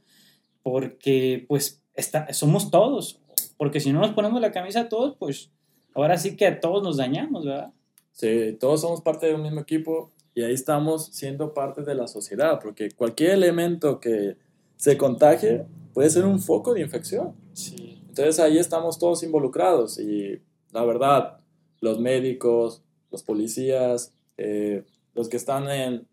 porque 0.61 1.45
pues 1.49 1.83
está, 1.95 2.31
somos 2.33 2.71
todos, 2.71 3.19
porque 3.57 3.81
si 3.81 3.91
no 3.91 3.99
nos 3.99 4.11
ponemos 4.11 4.39
la 4.39 4.51
camisa 4.51 4.87
todos, 4.87 5.17
pues 5.17 5.51
ahora 5.93 6.17
sí 6.17 6.37
que 6.37 6.47
a 6.47 6.59
todos 6.61 6.81
nos 6.81 6.95
dañamos, 6.95 7.45
¿verdad? 7.45 7.73
Sí, 8.13 8.57
todos 8.59 8.81
somos 8.81 9.01
parte 9.01 9.27
de 9.27 9.35
un 9.35 9.43
mismo 9.43 9.61
equipo 9.61 10.13
y 10.37 10.43
ahí 10.43 10.53
estamos 10.53 11.07
siendo 11.13 11.51
parte 11.55 11.81
de 11.81 11.95
la 11.95 12.05
sociedad, 12.05 12.59
porque 12.61 12.91
cualquier 12.91 13.31
elemento 13.31 13.99
que 13.99 14.37
se 14.75 14.95
contagie 14.95 15.65
puede 15.95 16.11
ser 16.11 16.25
un 16.25 16.39
foco 16.39 16.75
de 16.75 16.81
infección. 16.81 17.33
Sí. 17.53 18.03
Entonces 18.07 18.39
ahí 18.39 18.59
estamos 18.59 18.99
todos 18.99 19.23
involucrados 19.23 19.99
y 19.99 20.39
la 20.71 20.85
verdad, 20.85 21.39
los 21.81 21.99
médicos, 21.99 22.83
los 23.09 23.23
policías, 23.23 24.13
eh, 24.37 24.83
los 25.15 25.27
que 25.27 25.37
están 25.37 25.71
en, 25.71 26.07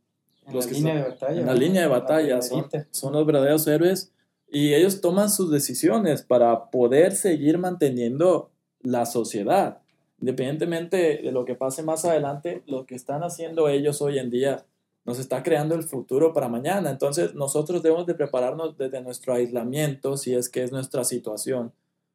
la 0.51 0.65
línea 0.65 0.95
de 0.95 1.03
batalla, 1.03 1.41
en 1.41 1.47
la 1.47 1.55
línea 1.55 1.83
de 1.83 1.89
batalla 1.89 2.41
son, 2.41 2.67
son 2.93 3.13
los 3.13 3.27
verdaderos 3.27 3.67
héroes 3.67 4.11
y 4.51 4.73
ellos 4.73 5.03
toman 5.03 5.29
sus 5.29 5.51
decisiones 5.51 6.23
para 6.23 6.71
poder 6.71 7.15
seguir 7.15 7.59
manteniendo 7.59 8.53
la 8.81 9.05
sociedad. 9.05 9.83
Independientemente 10.21 11.21
de 11.23 11.33
lo 11.33 11.45
que 11.45 11.55
pase 11.55 11.83
más 11.83 12.05
adelante, 12.05 12.63
lo 12.67 12.87
que 12.87 12.95
están 12.95 13.23
haciendo 13.23 13.69
ellos 13.69 14.01
hoy 14.01 14.19
en 14.19 14.31
día 14.31 14.65
nos 15.05 15.19
está 15.19 15.43
creando 15.43 15.75
el 15.75 15.83
futuro 15.83 16.33
para 16.33 16.49
mañana. 16.49 16.91
Entonces 16.91 17.35
nosotros 17.35 17.83
debemos 17.83 18.07
de 18.07 18.15
prepararnos 18.15 18.77
desde 18.79 19.03
nuestro 19.03 19.35
aislamiento, 19.35 20.17
si 20.17 20.35
es 20.35 20.49
que 20.49 20.63
es 20.63 20.73
nuestra 20.73 21.05
situación, 21.05 21.73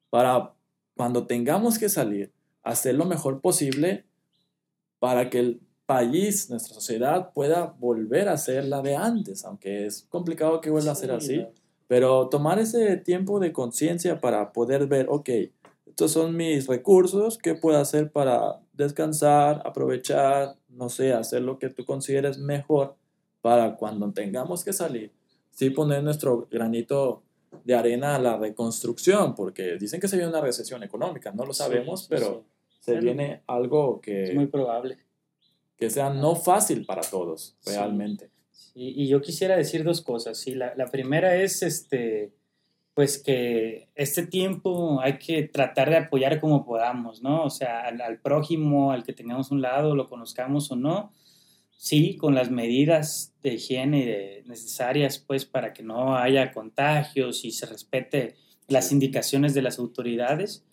para 0.09 0.53
cuando 0.95 1.27
tengamos 1.27 1.77
que 1.77 1.88
salir, 1.88 2.31
hacer 2.63 2.95
lo 2.95 3.05
mejor 3.05 3.41
posible 3.41 4.05
para 4.99 5.29
que 5.29 5.39
el 5.39 5.62
país, 5.85 6.49
nuestra 6.49 6.73
sociedad, 6.73 7.31
pueda 7.33 7.75
volver 7.79 8.29
a 8.29 8.38
ser 8.38 8.65
la 8.65 8.81
de 8.81 8.95
antes, 8.95 9.45
aunque 9.45 9.85
es 9.85 10.05
complicado 10.09 10.62
que 10.62 10.69
vuelva 10.69 10.91
a 10.91 10.95
ser 10.95 11.12
así. 11.12 11.47
Pero 11.88 12.29
tomar 12.29 12.59
ese 12.59 12.97
tiempo 12.97 13.39
de 13.39 13.51
conciencia 13.51 14.19
para 14.19 14.51
poder 14.53 14.85
ver, 14.85 15.07
ok, 15.09 15.29
estos 15.99 16.13
son 16.13 16.38
mis 16.38 16.65
recursos, 16.65 17.38
¿qué 17.38 17.55
puedo 17.55 17.77
hacer 17.77 18.09
para 18.09 18.62
descansar, 18.71 19.62
aprovechar, 19.65 20.55
no 20.69 20.88
sé, 20.88 21.12
hacer 21.12 21.41
lo 21.41 21.59
que 21.59 21.69
tú 21.69 21.83
consideres 21.83 22.38
mejor 22.38 22.95
para 23.41 23.75
cuando 23.75 24.09
tengamos 24.13 24.63
que 24.63 24.71
salir? 24.71 25.12
Sí 25.51 25.71
poner 25.71 26.01
nuestro 26.01 26.47
granito 26.49 27.23
de 27.65 27.75
arena 27.75 28.15
a 28.15 28.19
la 28.19 28.38
reconstrucción, 28.38 29.35
porque 29.35 29.75
dicen 29.75 29.99
que 29.99 30.07
se 30.07 30.15
viene 30.15 30.31
una 30.31 30.39
recesión 30.39 30.83
económica, 30.83 31.33
no 31.33 31.45
lo 31.45 31.51
sabemos, 31.51 32.07
pero 32.09 32.45
se 32.79 32.97
viene 33.01 33.43
algo 33.45 33.99
que... 33.99 34.23
Es 34.23 34.35
muy 34.35 34.47
probable. 34.47 34.99
que 35.75 35.89
sea 35.89 36.12
no 36.12 36.38
fácil 36.38 36.85
para 36.85 37.01
todos, 37.01 37.57
realmente. 37.65 38.31
Sí. 38.53 38.93
Y, 38.95 39.09
yo 39.09 39.19
quisiera 39.19 39.57
decir 39.57 39.83
dos 39.83 39.99
cosas. 39.99 40.38
Sí, 40.38 40.55
la, 40.55 40.73
la, 40.75 40.85
primera 40.85 41.35
es, 41.35 41.62
este, 41.62 42.31
pues 42.99 43.17
que 43.17 43.88
este 43.95 44.27
tiempo 44.27 44.99
hay 44.99 45.19
que 45.19 45.43
tratar 45.43 45.89
de 45.89 45.95
apoyar 45.95 46.41
como 46.41 46.65
podamos, 46.65 47.21
¿no? 47.21 47.45
O 47.45 47.49
sea, 47.49 47.88
al, 47.88 48.01
al 48.01 48.19
prójimo, 48.19 48.91
al 48.91 49.05
que 49.05 49.13
tengamos 49.13 49.51
un 49.51 49.62
lado, 49.62 49.95
lo 49.95 50.09
conozcamos 50.09 50.69
o 50.69 50.75
no, 50.75 51.13
sí, 51.77 52.17
con 52.17 52.35
las 52.35 52.51
medidas 52.51 53.33
de 53.41 53.53
higiene 53.53 54.43
necesarias, 54.47 55.17
pues, 55.17 55.45
para 55.45 55.71
que 55.71 55.81
no 55.81 56.17
haya 56.17 56.51
contagios 56.51 57.45
y 57.45 57.51
se 57.51 57.67
respete 57.67 58.35
las 58.67 58.91
indicaciones 58.91 59.53
de 59.53 59.62
las 59.62 59.79
autoridades. 59.79 60.65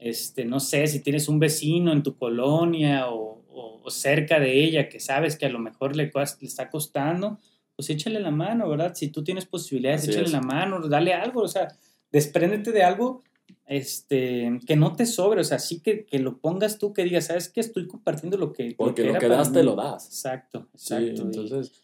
Este, 0.00 0.44
no 0.44 0.58
sé, 0.58 0.88
si 0.88 0.98
tienes 0.98 1.28
un 1.28 1.38
vecino 1.38 1.92
en 1.92 2.02
tu 2.02 2.16
colonia 2.16 3.12
o, 3.12 3.38
cerca 3.90 4.40
de 4.40 4.64
ella 4.64 4.88
que 4.88 4.98
sabes 4.98 5.36
que 5.36 5.46
a 5.46 5.50
lo 5.50 5.60
mejor 5.60 5.94
le, 5.94 6.10
le, 6.12 6.46
está 6.48 6.68
costando, 6.68 7.38
pues 7.80 7.88
échale 7.88 8.20
la 8.20 8.30
mano, 8.30 8.68
¿verdad? 8.68 8.94
Si 8.94 9.08
tú 9.08 9.24
tienes 9.24 9.46
posibilidades, 9.46 10.06
échale 10.06 10.28
la 10.28 10.42
mano, 10.42 10.86
dale 10.86 11.14
algo, 11.14 11.40
o 11.40 11.48
sea, 11.48 11.74
despréndete 12.12 12.72
de 12.72 12.82
algo 12.82 13.22
este, 13.64 14.58
que 14.66 14.76
no 14.76 14.94
te 14.94 15.06
sobre, 15.06 15.40
o 15.40 15.44
sea, 15.44 15.58
sí 15.58 15.80
que, 15.80 16.04
que 16.04 16.18
lo 16.18 16.36
pongas 16.40 16.76
tú, 16.76 16.92
que 16.92 17.04
digas, 17.04 17.28
¿sabes 17.28 17.48
qué? 17.48 17.60
Estoy 17.60 17.86
compartiendo 17.86 18.36
lo 18.36 18.52
que... 18.52 18.74
Porque 18.76 19.02
lo 19.02 19.18
que, 19.18 19.28
das 19.28 19.50
te 19.50 19.62
lo 19.62 19.76
das. 19.76 20.04
Exacto, 20.08 20.68
exacto. 20.74 21.22
entonces... 21.22 21.82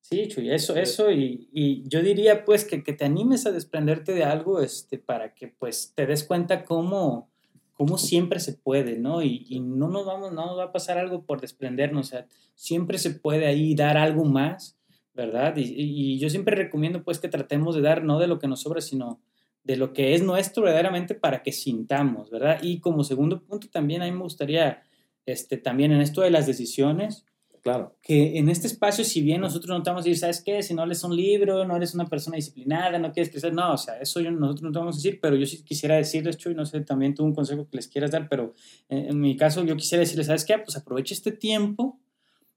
Sí, 0.00 0.26
Chuy, 0.26 0.50
eso, 0.50 0.74
eso, 0.74 1.12
y, 1.12 1.48
y, 1.52 1.84
yo 1.86 2.02
diría 2.02 2.44
pues 2.44 2.64
que, 2.64 2.82
que, 2.82 2.92
te 2.92 3.04
animes 3.04 3.46
a 3.46 3.52
desprenderte 3.52 4.12
de 4.12 4.24
algo 4.24 4.60
este, 4.60 4.98
para 4.98 5.32
que 5.32 5.46
pues 5.46 5.92
te 5.94 6.06
des 6.06 6.24
cuenta 6.24 6.64
cómo, 6.64 7.30
cómo 7.74 7.98
siempre 7.98 8.40
se 8.40 8.54
puede, 8.54 8.98
¿no? 8.98 9.22
Y, 9.22 9.46
y, 9.48 9.60
no, 9.60 9.86
nos 9.86 10.06
vamos, 10.06 10.32
no 10.32 10.46
nos 10.46 10.58
va 10.58 10.64
a 10.64 10.72
pasar 10.72 10.98
algo 10.98 11.22
por 11.22 11.40
desprendernos, 11.40 12.08
o 12.08 12.10
sea, 12.10 12.26
siempre 12.56 12.98
se 12.98 13.10
puede 13.10 13.46
ahí 13.46 13.76
dar 13.76 13.96
algo 13.96 14.24
más, 14.24 14.79
¿verdad? 15.26 15.56
Y, 15.56 15.62
y, 15.62 16.18
yo 16.18 16.30
siempre 16.30 16.56
recomiendo 16.56 17.02
pues 17.02 17.18
que 17.18 17.28
tratemos 17.28 17.74
de 17.74 17.82
dar 17.82 18.02
no 18.02 18.18
de 18.18 18.26
lo 18.26 18.38
que 18.38 18.48
nos 18.48 18.62
sobra, 18.62 18.80
sino 18.80 19.20
de 19.64 19.76
lo 19.76 19.92
que 19.92 20.14
es 20.14 20.22
nuestro 20.22 20.62
verdaderamente 20.62 21.14
para 21.14 21.42
que 21.42 21.52
sintamos, 21.52 22.30
¿verdad? 22.30 22.58
Y 22.62 22.80
como 22.80 23.04
segundo 23.04 23.42
punto 23.42 23.68
también 23.70 24.02
a 24.02 24.06
mí 24.06 24.12
me 24.12 24.22
gustaría, 24.22 24.82
este, 25.26 25.58
también 25.58 25.92
en 25.92 26.00
esto 26.00 26.22
de 26.22 26.30
las 26.30 26.46
decisiones, 26.46 27.24
Claro. 27.62 27.94
Que 28.00 28.38
en 28.38 28.48
este 28.48 28.66
espacio, 28.66 29.04
si 29.04 29.20
bien 29.20 29.42
nosotros 29.42 29.68
no 29.68 29.78
estamos 29.78 30.00
a 30.00 30.04
decir, 30.04 30.18
¿sabes 30.18 30.42
qué? 30.42 30.62
Si 30.62 30.72
no 30.72 30.86
lees 30.86 31.04
un 31.04 31.14
libro, 31.14 31.66
no 31.66 31.76
eres 31.76 31.94
una 31.94 32.06
persona 32.06 32.36
disciplinada, 32.36 32.98
no 32.98 33.12
quieres 33.12 33.30
crecer, 33.30 33.52
no, 33.52 33.74
o 33.74 33.76
sea, 33.76 33.98
eso 33.98 34.20
yo, 34.20 34.30
nosotros 34.30 34.62
no 34.62 34.72
te 34.72 34.78
vamos 34.78 34.96
a 34.96 34.98
decir, 34.98 35.18
pero 35.20 35.36
yo 35.36 35.44
sí 35.44 35.62
quisiera 35.62 35.96
decirles, 35.96 36.38
Chuy, 36.38 36.54
no 36.54 36.64
sé, 36.64 36.80
también 36.80 37.14
tú 37.14 37.22
un 37.22 37.34
consejo 37.34 37.68
que 37.68 37.76
les 37.76 37.88
quieras 37.88 38.12
dar, 38.12 38.28
pero 38.30 38.54
en, 38.88 39.10
en, 39.10 39.20
mi 39.20 39.36
caso 39.36 39.62
yo 39.64 39.76
quisiera 39.76 40.00
decirles, 40.00 40.28
¿sabes 40.28 40.46
qué? 40.46 40.56
Pues 40.58 40.76
aprovecha 40.76 41.12
este 41.12 41.32
tiempo, 41.32 42.00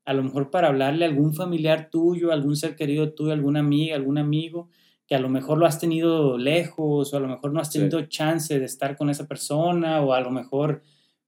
a 0.06 0.14
lo 0.14 0.24
mejor 0.24 0.50
para 0.50 0.68
hablarle 0.68 1.06
a 1.06 1.08
algún 1.08 1.34
familiar 1.34 1.90
tuyo, 1.90 2.32
algún 2.32 2.56
ser 2.56 2.76
querido 2.76 3.14
tuyo, 3.14 3.34
alguna 3.34 3.60
amiga, 3.60 3.96
algún 3.96 4.18
amigo, 4.18 4.70
que 5.08 5.16
a 5.16 5.20
lo 5.20 5.30
mejor 5.30 5.58
lo 5.58 5.66
has 5.66 5.80
tenido 5.80 6.38
lejos, 6.38 7.14
o 7.14 7.18
a 7.18 7.20
lo 7.20 7.28
mejor 7.28 7.54
no 7.54 7.60
has 7.60 7.72
tenido 7.72 8.00
sí. 8.00 8.06
chance 8.10 8.60
de 8.60 8.66
estar 8.66 8.98
con 8.98 9.10
esa 9.10 9.28
persona, 9.28 10.02
o 10.02 10.14
a 10.14 10.22
lo 10.22 10.32
mejor, 10.32 10.82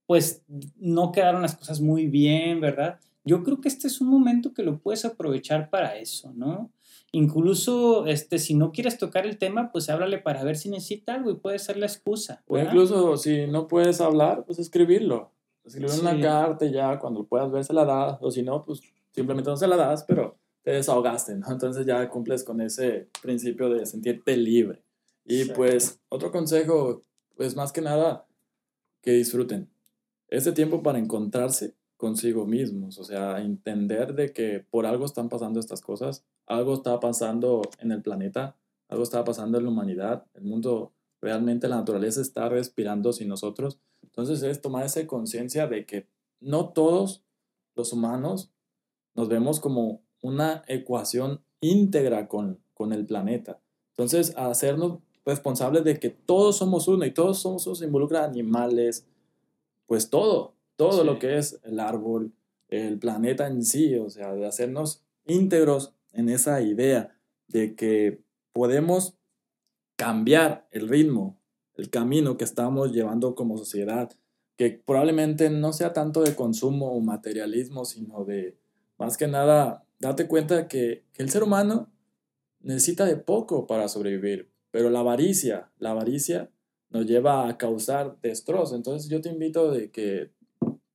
pues, 0.05 0.43
no 0.77 1.11
quedaron 1.11 1.41
las 1.41 1.55
cosas 1.55 1.81
muy 1.81 2.07
bien, 2.07 2.61
¿verdad? 2.61 2.99
yo 3.25 3.43
creo 3.43 3.59
que 3.59 3.67
este 3.67 3.87
es 3.87 3.99
un 3.99 4.07
momento 4.07 4.53
que 4.53 4.63
lo 4.63 4.79
puedes 4.79 5.03
aprovechar 5.03 5.69
para 5.69 5.97
eso, 5.97 6.31
¿no? 6.33 6.71
Incluso, 7.11 8.05
este, 8.05 8.37
si 8.39 8.53
no 8.53 8.71
quieres 8.71 8.97
tocar 8.97 9.25
el 9.25 9.37
tema, 9.37 9.71
pues 9.71 9.89
háblale 9.89 10.19
para 10.19 10.43
ver 10.43 10.57
si 10.57 10.69
necesita 10.69 11.15
algo 11.15 11.31
y 11.31 11.35
puede 11.35 11.57
ser 11.59 11.77
la 11.77 11.87
excusa. 11.87 12.43
O 12.45 12.59
incluso 12.59 13.17
si 13.17 13.47
no 13.47 13.67
puedes 13.67 13.99
hablar, 13.99 14.45
pues 14.45 14.59
escribirlo. 14.59 15.31
Escribir 15.65 15.89
sí. 15.89 16.01
una 16.01 16.19
carta 16.19 16.65
y 16.65 16.71
ya 16.71 16.99
cuando 16.99 17.25
puedas 17.25 17.51
ver 17.51 17.63
se 17.63 17.73
la 17.73 17.85
das, 17.85 18.17
o 18.21 18.29
si 18.31 18.43
no, 18.43 18.63
pues 18.63 18.81
simplemente 19.11 19.49
no 19.49 19.57
se 19.57 19.67
la 19.67 19.75
das, 19.75 20.03
pero 20.03 20.37
te 20.61 20.71
desahogaste, 20.71 21.35
¿no? 21.35 21.51
Entonces 21.51 21.85
ya 21.85 22.07
cumples 22.09 22.43
con 22.43 22.61
ese 22.61 23.09
principio 23.21 23.69
de 23.69 23.85
sentirte 23.85 24.35
libre. 24.37 24.83
Y 25.25 25.45
pues 25.45 25.99
otro 26.09 26.31
consejo, 26.31 27.03
pues 27.35 27.55
más 27.55 27.71
que 27.71 27.81
nada, 27.81 28.25
que 29.01 29.11
disfruten. 29.11 29.69
Este 30.27 30.51
tiempo 30.51 30.83
para 30.83 30.99
encontrarse 30.99 31.75
consigo 31.97 32.45
mismos, 32.45 32.97
o 32.99 33.03
sea, 33.03 33.39
entender 33.41 34.13
de 34.13 34.33
que 34.33 34.65
por 34.69 34.85
algo 34.85 35.05
están 35.05 35.29
pasando 35.29 35.59
estas 35.59 35.81
cosas, 35.81 36.25
algo 36.45 36.73
está 36.73 36.99
pasando 36.99 37.61
en 37.79 37.91
el 37.91 38.01
planeta, 38.01 38.55
algo 38.89 39.03
está 39.03 39.23
pasando 39.23 39.57
en 39.57 39.63
la 39.63 39.69
humanidad, 39.69 40.25
el 40.33 40.43
mundo, 40.43 40.91
realmente 41.25 41.67
la 41.67 41.77
naturaleza 41.77 42.21
está 42.21 42.47
respirando 42.49 43.11
sin 43.11 43.29
nosotros. 43.29 43.79
Entonces 44.03 44.43
es 44.43 44.61
tomar 44.61 44.85
esa 44.85 45.05
conciencia 45.07 45.65
de 45.65 45.87
que 45.87 46.07
no 46.39 46.69
todos 46.69 47.23
los 47.73 47.91
humanos 47.93 48.51
nos 49.15 49.27
vemos 49.27 49.59
como 49.59 50.03
una 50.21 50.63
ecuación 50.67 51.41
íntegra 51.61 52.27
con, 52.27 52.59
con 52.75 52.93
el 52.93 53.07
planeta. 53.07 53.59
Entonces, 53.89 54.35
hacernos 54.37 54.99
responsables 55.25 55.83
de 55.83 55.99
que 55.99 56.11
todos 56.11 56.57
somos 56.57 56.87
uno 56.87 57.05
y 57.05 57.11
todos 57.11 57.39
somos 57.39 57.65
uno, 57.65 57.75
se 57.75 57.85
involucra 57.85 58.23
animales, 58.23 59.07
pues 59.87 60.11
todo, 60.11 60.53
todo 60.75 61.01
sí. 61.01 61.07
lo 61.07 61.17
que 61.17 61.39
es 61.39 61.59
el 61.63 61.79
árbol, 61.79 62.33
el 62.67 62.99
planeta 62.99 63.47
en 63.47 63.63
sí, 63.63 63.95
o 63.95 64.11
sea, 64.11 64.33
de 64.33 64.45
hacernos 64.45 65.01
íntegros 65.25 65.95
en 66.13 66.29
esa 66.29 66.61
idea 66.61 67.17
de 67.47 67.73
que 67.75 68.21
podemos 68.53 69.17
cambiar 69.95 70.67
el 70.71 70.87
ritmo, 70.89 71.39
el 71.75 71.89
camino 71.89 72.37
que 72.37 72.43
estamos 72.43 72.91
llevando 72.91 73.35
como 73.35 73.57
sociedad, 73.57 74.11
que 74.57 74.81
probablemente 74.85 75.49
no 75.49 75.73
sea 75.73 75.93
tanto 75.93 76.21
de 76.23 76.35
consumo 76.35 76.93
o 76.93 77.01
materialismo, 77.01 77.85
sino 77.85 78.23
de, 78.23 78.57
más 78.97 79.17
que 79.17 79.27
nada, 79.27 79.85
date 79.99 80.27
cuenta 80.27 80.67
que, 80.67 81.05
que 81.13 81.23
el 81.23 81.29
ser 81.29 81.43
humano 81.43 81.91
necesita 82.59 83.05
de 83.05 83.17
poco 83.17 83.67
para 83.67 83.87
sobrevivir, 83.87 84.51
pero 84.71 84.89
la 84.89 84.99
avaricia, 84.99 85.71
la 85.77 85.91
avaricia 85.91 86.51
nos 86.89 87.05
lleva 87.05 87.47
a 87.47 87.57
causar 87.57 88.17
destrozo. 88.21 88.75
Entonces 88.75 89.09
yo 89.09 89.21
te 89.21 89.29
invito 89.29 89.71
de 89.71 89.91
que 89.91 90.31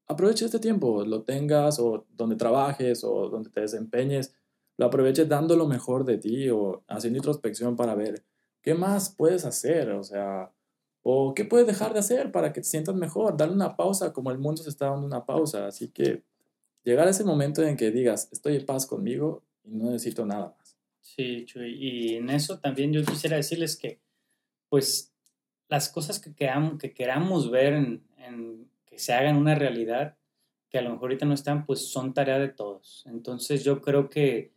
aproveche 0.06 0.44
este 0.44 0.58
tiempo, 0.58 1.04
lo 1.04 1.22
tengas 1.22 1.78
o 1.78 2.06
donde 2.16 2.36
trabajes 2.36 3.04
o 3.04 3.28
donde 3.28 3.50
te 3.50 3.60
desempeñes, 3.60 4.34
lo 4.76 4.86
aproveches 4.86 5.28
dando 5.28 5.56
lo 5.56 5.66
mejor 5.66 6.04
de 6.04 6.18
ti 6.18 6.48
o 6.48 6.82
haciendo 6.88 7.18
introspección 7.18 7.76
para 7.76 7.94
ver 7.94 8.24
qué 8.62 8.74
más 8.74 9.14
puedes 9.14 9.44
hacer, 9.44 9.90
o 9.90 10.02
sea, 10.02 10.52
o 11.02 11.34
qué 11.34 11.44
puedes 11.44 11.66
dejar 11.66 11.92
de 11.92 12.00
hacer 12.00 12.30
para 12.30 12.52
que 12.52 12.60
te 12.60 12.68
sientas 12.68 12.94
mejor, 12.94 13.36
darle 13.36 13.54
una 13.54 13.76
pausa 13.76 14.12
como 14.12 14.30
el 14.30 14.38
mundo 14.38 14.62
se 14.62 14.68
está 14.68 14.86
dando 14.86 15.06
una 15.06 15.24
pausa, 15.24 15.66
así 15.66 15.88
que 15.88 16.22
llegar 16.84 17.06
a 17.06 17.10
ese 17.10 17.24
momento 17.24 17.62
en 17.62 17.76
que 17.76 17.90
digas, 17.90 18.28
estoy 18.32 18.56
en 18.56 18.66
paz 18.66 18.86
conmigo 18.86 19.42
y 19.64 19.70
no 19.70 19.90
necesito 19.90 20.26
nada 20.26 20.54
más. 20.58 20.76
Sí, 21.00 21.44
Chuy, 21.46 21.74
y 21.74 22.14
en 22.16 22.30
eso 22.30 22.58
también 22.58 22.92
yo 22.92 23.04
quisiera 23.04 23.36
decirles 23.36 23.76
que, 23.76 24.00
pues, 24.68 25.12
las 25.68 25.88
cosas 25.88 26.20
que, 26.20 26.34
queramos, 26.34 26.78
que 26.78 26.92
queramos 26.92 27.50
ver 27.50 27.72
en, 27.72 28.04
en 28.18 28.70
que 28.84 28.98
se 28.98 29.12
hagan 29.12 29.36
una 29.36 29.54
realidad, 29.54 30.16
que 30.68 30.78
a 30.78 30.82
lo 30.82 30.90
mejor 30.90 31.10
ahorita 31.10 31.26
no 31.26 31.34
están, 31.34 31.64
pues 31.64 31.90
son 31.90 32.14
tarea 32.14 32.38
de 32.38 32.48
todos. 32.48 33.04
Entonces 33.06 33.64
yo 33.64 33.80
creo 33.80 34.08
que, 34.08 34.52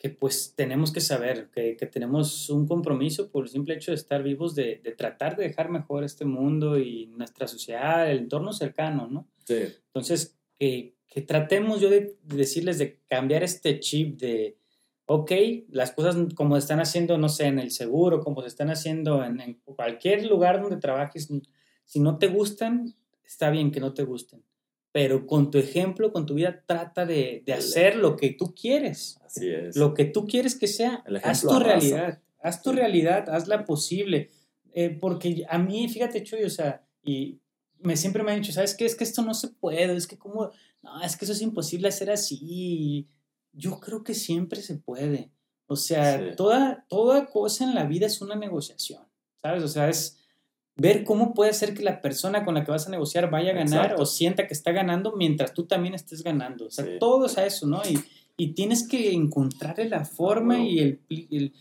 que 0.00 0.08
pues 0.08 0.54
tenemos 0.56 0.92
que 0.92 1.02
saber 1.02 1.50
que, 1.50 1.76
que, 1.76 1.84
tenemos 1.84 2.48
un 2.48 2.66
compromiso 2.66 3.30
por 3.30 3.44
el 3.44 3.50
simple 3.50 3.74
hecho 3.74 3.90
de 3.90 3.96
estar 3.96 4.22
vivos, 4.22 4.54
de, 4.54 4.80
de, 4.82 4.92
tratar 4.92 5.36
de 5.36 5.44
dejar 5.44 5.68
mejor 5.68 6.04
este 6.04 6.24
mundo 6.24 6.78
y 6.78 7.08
nuestra 7.08 7.46
sociedad, 7.46 8.10
el 8.10 8.20
entorno 8.20 8.54
cercano, 8.54 9.08
¿no? 9.08 9.28
Sí. 9.44 9.58
Entonces, 9.88 10.38
que, 10.58 10.94
que 11.06 11.20
tratemos 11.20 11.82
yo 11.82 11.90
de, 11.90 12.16
de 12.22 12.36
decirles 12.36 12.78
de 12.78 12.98
cambiar 13.08 13.42
este 13.42 13.78
chip 13.78 14.18
de, 14.18 14.56
ok, 15.04 15.32
las 15.68 15.92
cosas 15.92 16.16
como 16.34 16.54
se 16.54 16.60
están 16.60 16.80
haciendo, 16.80 17.18
no 17.18 17.28
sé, 17.28 17.48
en 17.48 17.58
el 17.58 17.70
seguro, 17.70 18.20
como 18.20 18.40
se 18.40 18.48
están 18.48 18.70
haciendo 18.70 19.22
en, 19.22 19.38
en 19.42 19.60
cualquier 19.66 20.24
lugar 20.24 20.62
donde 20.62 20.78
trabajes, 20.78 21.28
si 21.84 22.00
no 22.00 22.16
te 22.16 22.28
gustan, 22.28 22.94
está 23.22 23.50
bien 23.50 23.70
que 23.70 23.80
no 23.80 23.92
te 23.92 24.04
gusten, 24.04 24.42
pero 24.92 25.26
con 25.26 25.50
tu 25.50 25.58
ejemplo, 25.58 26.12
con 26.12 26.26
tu 26.26 26.34
vida, 26.34 26.62
trata 26.66 27.06
de, 27.06 27.42
de 27.46 27.52
hacer 27.52 27.96
lo 27.96 28.16
que 28.16 28.30
tú 28.30 28.54
quieres. 28.54 29.20
Así 29.24 29.48
es. 29.48 29.76
Lo 29.76 29.94
que 29.94 30.04
tú 30.04 30.26
quieres 30.26 30.56
que 30.56 30.66
sea. 30.66 31.04
Haz 31.22 31.42
tu 31.42 31.58
realidad. 31.58 32.20
Haz 32.42 32.62
tu 32.62 32.70
sí. 32.70 32.76
realidad, 32.76 33.28
hazla 33.28 33.64
posible. 33.64 34.30
Eh, 34.72 34.90
porque 35.00 35.44
a 35.48 35.58
mí, 35.58 35.88
fíjate, 35.88 36.22
Chuy, 36.22 36.44
o 36.44 36.50
sea, 36.50 36.84
y 37.02 37.40
me 37.78 37.96
siempre 37.96 38.22
me 38.22 38.32
han 38.32 38.40
dicho, 38.40 38.52
¿sabes 38.52 38.74
qué? 38.74 38.84
Es 38.84 38.94
que 38.94 39.04
esto 39.04 39.22
no 39.22 39.34
se 39.34 39.48
puede, 39.48 39.94
es 39.94 40.06
que 40.06 40.18
como, 40.18 40.50
no, 40.82 41.02
es 41.02 41.16
que 41.16 41.24
eso 41.24 41.32
es 41.32 41.42
imposible 41.42 41.88
hacer 41.88 42.10
así. 42.10 43.08
Yo 43.52 43.80
creo 43.80 44.04
que 44.04 44.14
siempre 44.14 44.62
se 44.62 44.76
puede. 44.76 45.30
O 45.66 45.76
sea, 45.76 46.18
sí. 46.18 46.36
toda, 46.36 46.84
toda 46.88 47.26
cosa 47.26 47.64
en 47.64 47.74
la 47.74 47.84
vida 47.84 48.06
es 48.06 48.20
una 48.20 48.34
negociación, 48.34 49.04
¿sabes? 49.42 49.62
O 49.62 49.68
sea, 49.68 49.88
es, 49.88 50.19
ver 50.80 51.04
cómo 51.04 51.34
puede 51.34 51.52
ser 51.52 51.74
que 51.74 51.82
la 51.82 52.00
persona 52.00 52.42
con 52.42 52.54
la 52.54 52.64
que 52.64 52.70
vas 52.70 52.86
a 52.86 52.90
negociar 52.90 53.30
vaya 53.30 53.50
a 53.50 53.54
ganar 53.54 53.82
Exacto. 53.82 54.02
o 54.02 54.06
sienta 54.06 54.46
que 54.46 54.54
está 54.54 54.72
ganando 54.72 55.12
mientras 55.14 55.52
tú 55.52 55.66
también 55.66 55.94
estés 55.94 56.22
ganando. 56.22 56.66
O 56.66 56.70
sea, 56.70 56.86
sí. 56.86 56.92
todo 56.98 57.26
es 57.26 57.36
a 57.36 57.44
eso, 57.44 57.66
¿no? 57.66 57.82
Y, 57.88 57.98
y 58.38 58.54
tienes 58.54 58.88
que 58.88 59.12
encontrarle 59.12 59.90
la 59.90 60.06
forma 60.06 60.58
y 60.58 60.78
el, 60.78 61.00
el, 61.10 61.52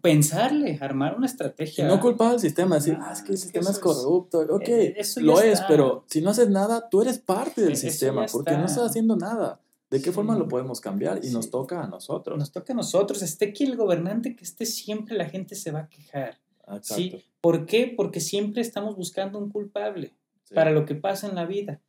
pensarle, 0.00 0.76
armar 0.80 1.16
una 1.16 1.26
estrategia. 1.26 1.84
Y 1.84 1.88
no 1.88 2.00
culpar 2.00 2.32
al 2.32 2.40
sistema, 2.40 2.74
decir, 2.74 2.98
ah, 3.00 3.12
es 3.12 3.22
que 3.22 3.30
el 3.32 3.38
sistema 3.38 3.70
es 3.70 3.78
corrupto. 3.78 4.40
Ok, 4.50 4.66
eh, 4.66 4.96
lo 5.18 5.34
está. 5.34 5.46
es, 5.46 5.60
pero 5.68 6.04
si 6.08 6.20
no 6.20 6.30
haces 6.30 6.50
nada, 6.50 6.88
tú 6.88 7.02
eres 7.02 7.20
parte 7.20 7.60
del 7.62 7.74
eso 7.74 7.82
sistema, 7.82 8.26
porque 8.26 8.56
no 8.56 8.64
estás 8.66 8.88
haciendo 8.90 9.14
nada. 9.14 9.60
¿De 9.88 9.98
qué 10.00 10.10
Sí. 10.10 10.10
forma 10.10 10.36
lo 10.36 10.48
podemos 10.48 10.80
cambiar? 10.80 11.20
Y 11.22 11.30
nos 11.30 11.50
toca 11.50 11.80
a 11.80 11.86
nosotros. 11.86 12.36
Nos 12.36 12.50
toca 12.50 12.72
a 12.72 12.76
nosotros, 12.76 13.22
esté 13.22 13.50
aquí 13.50 13.62
el 13.62 13.76
gobernante 13.76 14.34
que 14.34 14.42
esté 14.42 14.66
siempre, 14.66 15.16
la 15.16 15.26
gente 15.26 15.54
se 15.54 15.70
va 15.70 15.80
a 15.80 15.88
quejar. 15.88 16.38
Exacto. 16.66 16.94
¿sí? 16.94 17.24
¿Por 17.40 17.66
qué? 17.66 17.92
Porque 17.96 18.20
siempre 18.20 18.62
estamos 18.62 18.96
buscando 18.96 19.38
un 19.38 19.50
culpable 19.50 20.14
Sí. 20.44 20.54
para 20.54 20.70
lo 20.70 20.84
que 20.84 20.94
pasa 20.94 21.26
en 21.26 21.36
la 21.36 21.46
vida. 21.46 21.80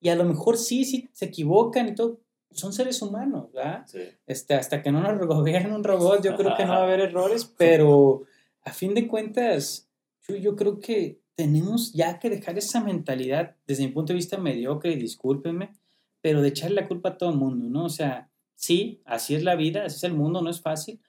Y 0.00 0.08
a 0.08 0.16
lo 0.16 0.24
mejor 0.24 0.56
sí, 0.56 0.84
sí, 0.84 1.08
se 1.12 1.26
equivocan 1.26 1.88
y 1.88 1.94
todo. 1.94 2.20
Son 2.50 2.72
seres 2.72 3.02
humanos, 3.02 3.52
¿verdad? 3.52 3.84
Sí. 3.86 4.00
Este, 4.26 4.54
hasta 4.54 4.82
que 4.82 4.90
no 4.90 5.02
nos 5.02 5.26
gobierne 5.26 5.74
un 5.74 5.84
robot, 5.84 6.24
yo 6.24 6.34
creo 6.34 6.56
que 6.56 6.64
no 6.64 6.72
va 6.72 6.78
a 6.78 6.82
haber 6.84 7.00
errores, 7.10 7.44
pero 7.44 8.22
a 8.62 8.72
fin 8.72 8.94
de 8.94 9.06
cuentas, 9.06 9.88
yo, 10.26 10.36
yo 10.36 10.56
creo 10.56 10.80
que 10.80 11.20
tenemos 11.34 11.92
ya 11.92 12.18
que 12.18 12.30
dejar 12.30 12.56
esa 12.58 12.82
mentalidad, 12.82 13.56
desde 13.66 13.86
mi 13.86 13.92
punto 13.92 14.12
de 14.12 14.16
vista 14.16 14.38
mediocre, 14.38 14.96
discúlpenme, 14.96 15.72
pero 16.20 16.40
de 16.40 16.48
echarle 16.48 16.80
la 16.80 16.88
culpa 16.88 17.10
a 17.10 17.18
todo 17.18 17.30
el 17.30 17.36
mundo, 17.36 17.68
¿no? 17.68 17.84
O 17.84 17.90
sea, 17.90 18.30
sí, 18.54 19.02
así 19.04 19.34
es 19.34 19.44
la 19.44 19.54
vida, 19.54 19.84
así 19.84 19.96
es 19.96 20.04
el 20.04 20.14
mundo, 20.14 20.40
no 20.42 20.50
es 20.50 20.60
fácil, 20.60 21.00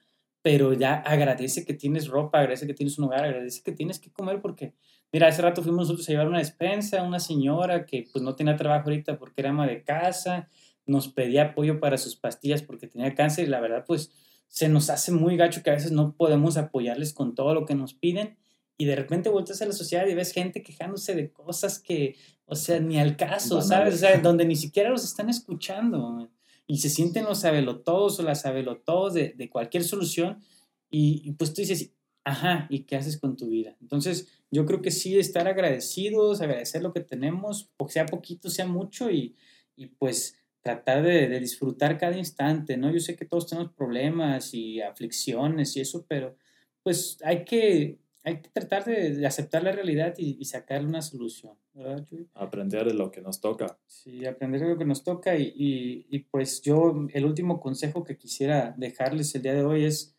pero 0.42 0.72
ya 0.72 0.94
agradece 0.94 1.64
que 1.64 1.74
tienes 1.74 2.08
ropa, 2.08 2.38
agradece 2.38 2.66
que 2.66 2.74
tienes 2.74 2.98
un 2.98 3.04
hogar, 3.04 3.24
agradece 3.24 3.62
que 3.62 3.72
tienes 3.72 3.98
que 3.98 4.10
comer, 4.10 4.40
porque, 4.40 4.74
mira, 5.12 5.28
hace 5.28 5.42
rato 5.42 5.62
fuimos 5.62 5.88
nosotros 5.88 6.08
a 6.08 6.12
llevar 6.12 6.28
una 6.28 6.38
despensa 6.38 7.00
a 7.00 7.04
una 7.04 7.20
señora 7.20 7.84
que 7.84 8.06
pues 8.12 8.22
no 8.22 8.34
tenía 8.34 8.56
trabajo 8.56 8.88
ahorita 8.88 9.18
porque 9.18 9.40
era 9.42 9.50
ama 9.50 9.66
de 9.66 9.82
casa, 9.82 10.48
nos 10.86 11.08
pedía 11.08 11.42
apoyo 11.42 11.78
para 11.78 11.98
sus 11.98 12.16
pastillas 12.16 12.62
porque 12.62 12.86
tenía 12.86 13.14
cáncer 13.14 13.46
y 13.46 13.50
la 13.50 13.60
verdad 13.60 13.84
pues 13.86 14.12
se 14.48 14.68
nos 14.68 14.90
hace 14.90 15.12
muy 15.12 15.36
gacho 15.36 15.62
que 15.62 15.70
a 15.70 15.74
veces 15.74 15.92
no 15.92 16.16
podemos 16.16 16.56
apoyarles 16.56 17.12
con 17.12 17.34
todo 17.34 17.54
lo 17.54 17.66
que 17.66 17.74
nos 17.74 17.94
piden 17.94 18.36
y 18.76 18.86
de 18.86 18.96
repente 18.96 19.28
volteas 19.28 19.60
a 19.62 19.66
la 19.66 19.72
sociedad 19.72 20.06
y 20.06 20.14
ves 20.14 20.32
gente 20.32 20.62
quejándose 20.62 21.14
de 21.14 21.30
cosas 21.30 21.78
que, 21.78 22.16
o 22.46 22.56
sea, 22.56 22.80
ni 22.80 22.98
al 22.98 23.16
caso, 23.16 23.60
¿sabes? 23.60 23.94
O 23.94 23.98
sea, 23.98 24.18
donde 24.18 24.46
ni 24.46 24.56
siquiera 24.56 24.88
los 24.88 25.04
están 25.04 25.28
escuchando 25.28 26.30
y 26.70 26.78
se 26.78 26.88
sienten 26.88 27.24
los 27.24 27.40
sabelotodos 27.40 28.20
o 28.20 28.22
las 28.22 28.42
sabelotodos 28.42 29.14
de, 29.14 29.34
de 29.36 29.50
cualquier 29.50 29.82
solución 29.82 30.40
y, 30.88 31.20
y 31.24 31.32
pues 31.32 31.52
tú 31.52 31.62
dices, 31.62 31.92
ajá, 32.22 32.68
¿y 32.70 32.84
qué 32.84 32.94
haces 32.94 33.18
con 33.18 33.36
tu 33.36 33.48
vida? 33.48 33.76
Entonces 33.80 34.28
yo 34.52 34.64
creo 34.66 34.80
que 34.80 34.92
sí, 34.92 35.18
estar 35.18 35.48
agradecidos, 35.48 36.40
agradecer 36.40 36.80
lo 36.80 36.92
que 36.92 37.00
tenemos, 37.00 37.72
sea 37.88 38.06
poquito, 38.06 38.50
sea 38.50 38.68
mucho 38.68 39.10
y, 39.10 39.34
y 39.74 39.86
pues 39.86 40.36
tratar 40.60 41.02
de, 41.02 41.40
disfrutar 41.40 41.98
cada 41.98 42.16
instante, 42.16 42.76
¿no? 42.76 42.92
Yo 42.92 43.00
sé 43.00 43.16
que 43.16 43.24
todos 43.24 43.48
tenemos 43.48 43.72
problemas 43.72 44.54
y 44.54 44.80
aflicciones 44.80 45.76
y 45.76 45.80
eso, 45.80 46.06
pero 46.06 46.36
pues 46.84 47.18
hay 47.24 47.44
que, 47.44 47.98
hay 48.22 48.40
que 48.42 48.50
tratar 48.50 48.84
de, 48.84 49.16
de 49.16 49.26
aceptar 49.26 49.62
la 49.62 49.72
realidad 49.72 50.14
y, 50.18 50.36
y, 50.38 50.44
sacarle 50.44 50.88
una 50.88 51.02
solución, 51.02 51.56
¿verdad, 51.72 52.04
Chuy? 52.04 52.28
Aprender 52.34 52.84
de 52.84 52.94
lo 52.94 53.10
que 53.10 53.20
nos 53.20 53.40
toca. 53.40 53.78
Sí, 53.86 54.26
aprender 54.26 54.60
de 54.60 54.68
lo 54.68 54.78
que 54.78 54.84
nos 54.84 55.02
toca 55.04 55.36
y, 55.36 55.52
y, 55.56 56.06
y, 56.10 56.18
pues 56.20 56.60
yo 56.60 57.06
el 57.12 57.24
último 57.24 57.60
consejo 57.60 58.04
que 58.04 58.16
quisiera 58.16 58.74
dejarles 58.76 59.34
el 59.34 59.42
día 59.42 59.54
de 59.54 59.64
hoy 59.64 59.84
es, 59.84 60.14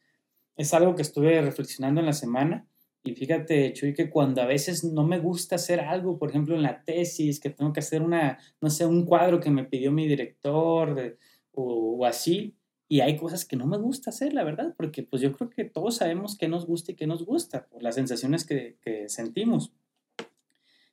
es 0.55 0.73
algo 0.73 0.95
que 0.95 1.03
estuve 1.03 1.41
reflexionando 1.41 1.99
en 1.99 2.07
la 2.07 2.13
semana 2.13 2.67
y 3.03 3.15
fíjate, 3.15 3.73
Chuy, 3.73 3.93
que 3.93 4.09
cuando 4.09 4.41
a 4.41 4.45
veces 4.45 4.83
no 4.83 5.05
me 5.05 5.19
gusta 5.19 5.55
hacer 5.55 5.79
algo, 5.79 6.19
por 6.19 6.29
ejemplo, 6.29 6.55
en 6.55 6.61
la 6.61 6.83
tesis, 6.83 7.39
que 7.39 7.49
tengo 7.49 7.73
que 7.73 7.79
hacer 7.79 8.01
una, 8.03 8.37
no 8.61 8.69
sé, 8.69 8.85
un 8.85 9.05
cuadro 9.05 9.39
que 9.39 9.49
me 9.49 9.63
pidió 9.63 9.91
mi 9.91 10.07
director 10.07 10.93
de, 10.93 11.17
o, 11.51 11.97
o, 11.97 12.05
así, 12.05 12.55
y 12.91 12.99
hay 12.99 13.15
cosas 13.15 13.45
que 13.45 13.55
no 13.55 13.67
me 13.67 13.77
gusta 13.77 14.09
hacer, 14.09 14.33
la 14.33 14.43
verdad, 14.43 14.73
porque 14.75 15.01
pues 15.01 15.21
yo 15.21 15.31
creo 15.31 15.49
que 15.49 15.63
todos 15.63 15.95
sabemos 15.95 16.37
qué 16.37 16.49
nos 16.49 16.65
gusta 16.65 16.91
y 16.91 16.95
qué 16.95 17.07
nos 17.07 17.23
gusta, 17.23 17.65
por 17.67 17.81
las 17.81 17.95
sensaciones 17.95 18.43
que, 18.43 18.75
que 18.81 19.07
sentimos. 19.07 19.71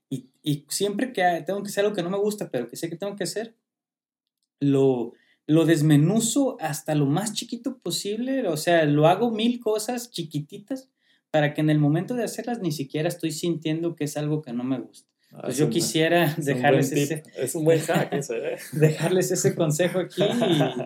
Y, 0.09 0.29
y, 0.45 0.65
siempre 0.69 1.13
que 1.13 1.43
tengo 1.45 1.61
que 1.61 1.71
hacer 1.71 1.85
algo 1.85 1.97
que 1.97 2.05
no 2.05 2.11
me 2.11 2.17
gusta, 2.17 2.51
pero 2.53 2.69
que 2.69 2.77
sé 2.77 2.89
que 2.89 2.95
tengo 2.95 3.17
que 3.17 3.25
hacer, 3.25 3.57
lo, 4.61 5.13
lo 5.49 5.65
desmenuzo 5.67 6.57
hasta 6.61 6.95
lo 6.95 7.07
más 7.07 7.33
chiquito 7.33 7.79
posible, 7.79 8.47
o 8.47 8.57
sea, 8.57 8.85
lo 8.85 9.09
hago 9.09 9.33
mil 9.33 9.59
cosas 9.59 10.13
chiquititas 10.13 10.89
para 11.33 11.53
que 11.53 11.63
en 11.63 11.69
el 11.69 11.81
momento 11.81 12.15
de 12.15 12.23
hacerlas 12.23 12.61
ni 12.61 12.71
siquiera 12.71 13.09
estoy 13.09 13.33
sintiendo 13.33 13.97
que 13.97 14.05
es 14.05 14.17
algo 14.17 14.41
que 14.41 14.53
no 14.53 14.63
me 14.63 14.79
gusta. 14.79 15.11
Ah, 15.33 15.41
Pues 15.43 15.55
es 15.55 15.59
yo 15.59 15.65
un- 15.65 15.73
quisiera 15.73 16.33
dejarles 16.39 16.93
ese, 16.93 17.25
Es 17.37 17.57
un 17.57 17.65
buen 17.65 17.81
hack 17.81 18.13
ese, 18.13 18.55
¿eh? 18.55 18.59
dejarles 18.73 19.33
ese 19.33 19.57
consejo 19.57 19.99
aquí 19.99 20.23
y 20.23 20.29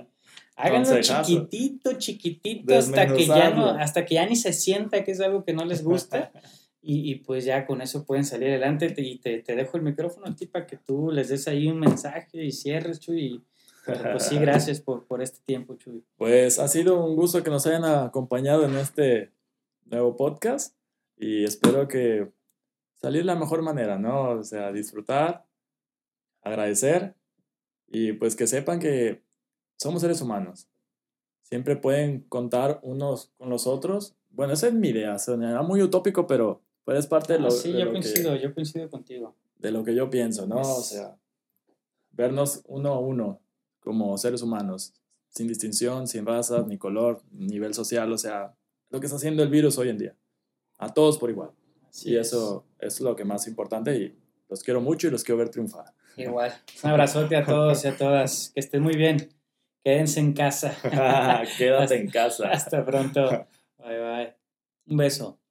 háganlo 0.56 1.00
chiquitito, 1.00 1.92
chiquitito, 1.98 2.74
hasta 2.76 3.06
que, 3.06 3.26
ya 3.26 3.50
no, 3.50 3.68
hasta 3.70 4.04
que 4.04 4.14
ya 4.16 4.26
ni 4.26 4.36
se 4.36 4.52
sienta 4.52 5.04
que 5.04 5.12
es 5.12 5.20
algo 5.20 5.44
que 5.44 5.52
no 5.52 5.64
les 5.64 5.82
gusta. 5.82 6.30
Y, 6.84 7.12
y 7.12 7.14
pues 7.14 7.44
ya 7.44 7.64
con 7.64 7.80
eso 7.80 8.04
pueden 8.04 8.24
salir 8.24 8.48
adelante 8.48 8.90
te- 8.90 9.02
y 9.02 9.16
te, 9.18 9.38
te 9.38 9.54
dejo 9.54 9.76
el 9.76 9.84
micrófono 9.84 10.26
a 10.26 10.34
ti 10.34 10.46
para 10.46 10.66
que 10.66 10.76
tú 10.76 11.12
les 11.12 11.28
des 11.28 11.46
ahí 11.46 11.68
un 11.68 11.78
mensaje 11.78 12.42
y 12.44 12.50
cierres, 12.50 12.98
Chuy. 12.98 13.20
Y, 13.24 13.42
pero, 13.86 14.10
pues 14.10 14.24
sí, 14.26 14.36
gracias 14.40 14.80
por, 14.80 15.06
por 15.06 15.22
este 15.22 15.38
tiempo, 15.46 15.76
Chuy. 15.76 16.02
Pues 16.16 16.58
ha 16.58 16.66
sido 16.66 17.04
un 17.04 17.14
gusto 17.14 17.40
que 17.44 17.50
nos 17.50 17.64
hayan 17.68 17.84
acompañado 17.84 18.64
en 18.64 18.76
este 18.76 19.30
nuevo 19.84 20.16
podcast 20.16 20.74
y 21.16 21.44
espero 21.44 21.86
que 21.86 22.32
salir 22.94 23.20
de 23.20 23.26
la 23.26 23.36
mejor 23.36 23.62
manera, 23.62 23.96
¿no? 23.96 24.30
O 24.30 24.42
sea, 24.42 24.72
disfrutar, 24.72 25.44
agradecer 26.42 27.14
y 27.86 28.12
pues 28.14 28.34
que 28.34 28.48
sepan 28.48 28.80
que 28.80 29.22
somos 29.83 30.01
seres 30.03 30.21
humanos. 30.23 30.68
Siempre 31.42 31.77
pueden 31.77 32.21
contar 32.29 32.81
unos 32.83 33.33
con 33.37 33.51
los 33.51 33.66
otros. 33.66 34.14
Bueno, 34.31 34.55
esa 34.55 34.68
es 34.68 34.75
mi 34.75 34.88
idea, 34.88 35.18
sonará 35.18 35.62
muy 35.62 35.83
utópico, 35.83 36.27
pero 36.27 36.62
pues 36.85 36.99
es 36.99 37.07
parte 37.07 37.35
de 37.35 37.38
Ah, 37.40 37.42
lo, 37.42 37.51
sí, 37.51 37.73
de 37.73 37.79
yo 37.81 37.85
lo 37.87 37.92
que- 37.92 38.01
coincido, 38.01 38.37
yo 38.37 38.55
coincido 38.55 38.88
contigo. 38.90 39.37
de 39.59 39.71
lo 39.71 39.85
que 39.85 39.95
yo 39.95 40.09
pienso, 40.11 40.47
¿no? 40.47 40.57
O 40.57 40.81
Es- 40.81 40.87
sea, 40.87 41.16
vernos 42.11 42.62
uno 42.66 42.92
a 42.95 42.99
uno 43.01 43.40
como 43.81 44.16
seres 44.18 44.42
humanos, 44.42 44.95
sin 45.29 45.47
distinción, 45.49 46.07
sin 46.09 46.27
raza, 46.27 46.62
ni 46.66 46.79
color, 46.79 47.23
nivel 47.31 47.75
social, 47.75 48.12
o 48.12 48.18
sea, 48.18 48.55
lo 48.90 49.01
que 49.01 49.07
está 49.07 49.16
haciendo 49.16 49.42
el 49.42 49.49
virus 49.51 49.79
hoy 49.79 49.88
en 49.88 49.99
día. 49.99 50.16
A 50.79 50.92
todos 50.92 51.18
por 51.18 51.31
igual. 51.31 51.51
Así 51.88 52.11
y 52.11 52.16
es. 52.16 52.29
eso 52.29 52.64
es 52.79 53.01
lo 53.01 53.14
que 53.16 53.25
más 53.25 53.47
importante 53.47 53.97
y 53.97 54.18
los 54.49 54.62
quiero 54.62 54.81
mucho 54.81 55.07
y 55.07 55.11
los 55.11 55.23
quiero 55.25 55.38
ver 55.38 55.49
triunfar. 55.51 55.95
Igual. 56.16 56.53
Un 56.83 56.90
abrazote 56.90 57.37
a 57.37 57.45
todos 57.45 57.85
y 57.85 57.88
a 57.88 57.97
todas. 57.97 58.51
Que 58.55 58.61
estén 58.61 58.83
muy 58.83 58.97
bien. 58.97 59.29
Quédense 59.85 60.21
en 60.21 60.33
casa. 60.33 60.77
Quédate 61.59 61.97
en 61.97 62.09
casa. 62.09 62.51
Hasta 62.51 62.85
pronto. 62.85 63.47
Bye 63.79 63.99
bye. 63.99 64.37
Un 64.87 64.97
beso. 64.97 65.41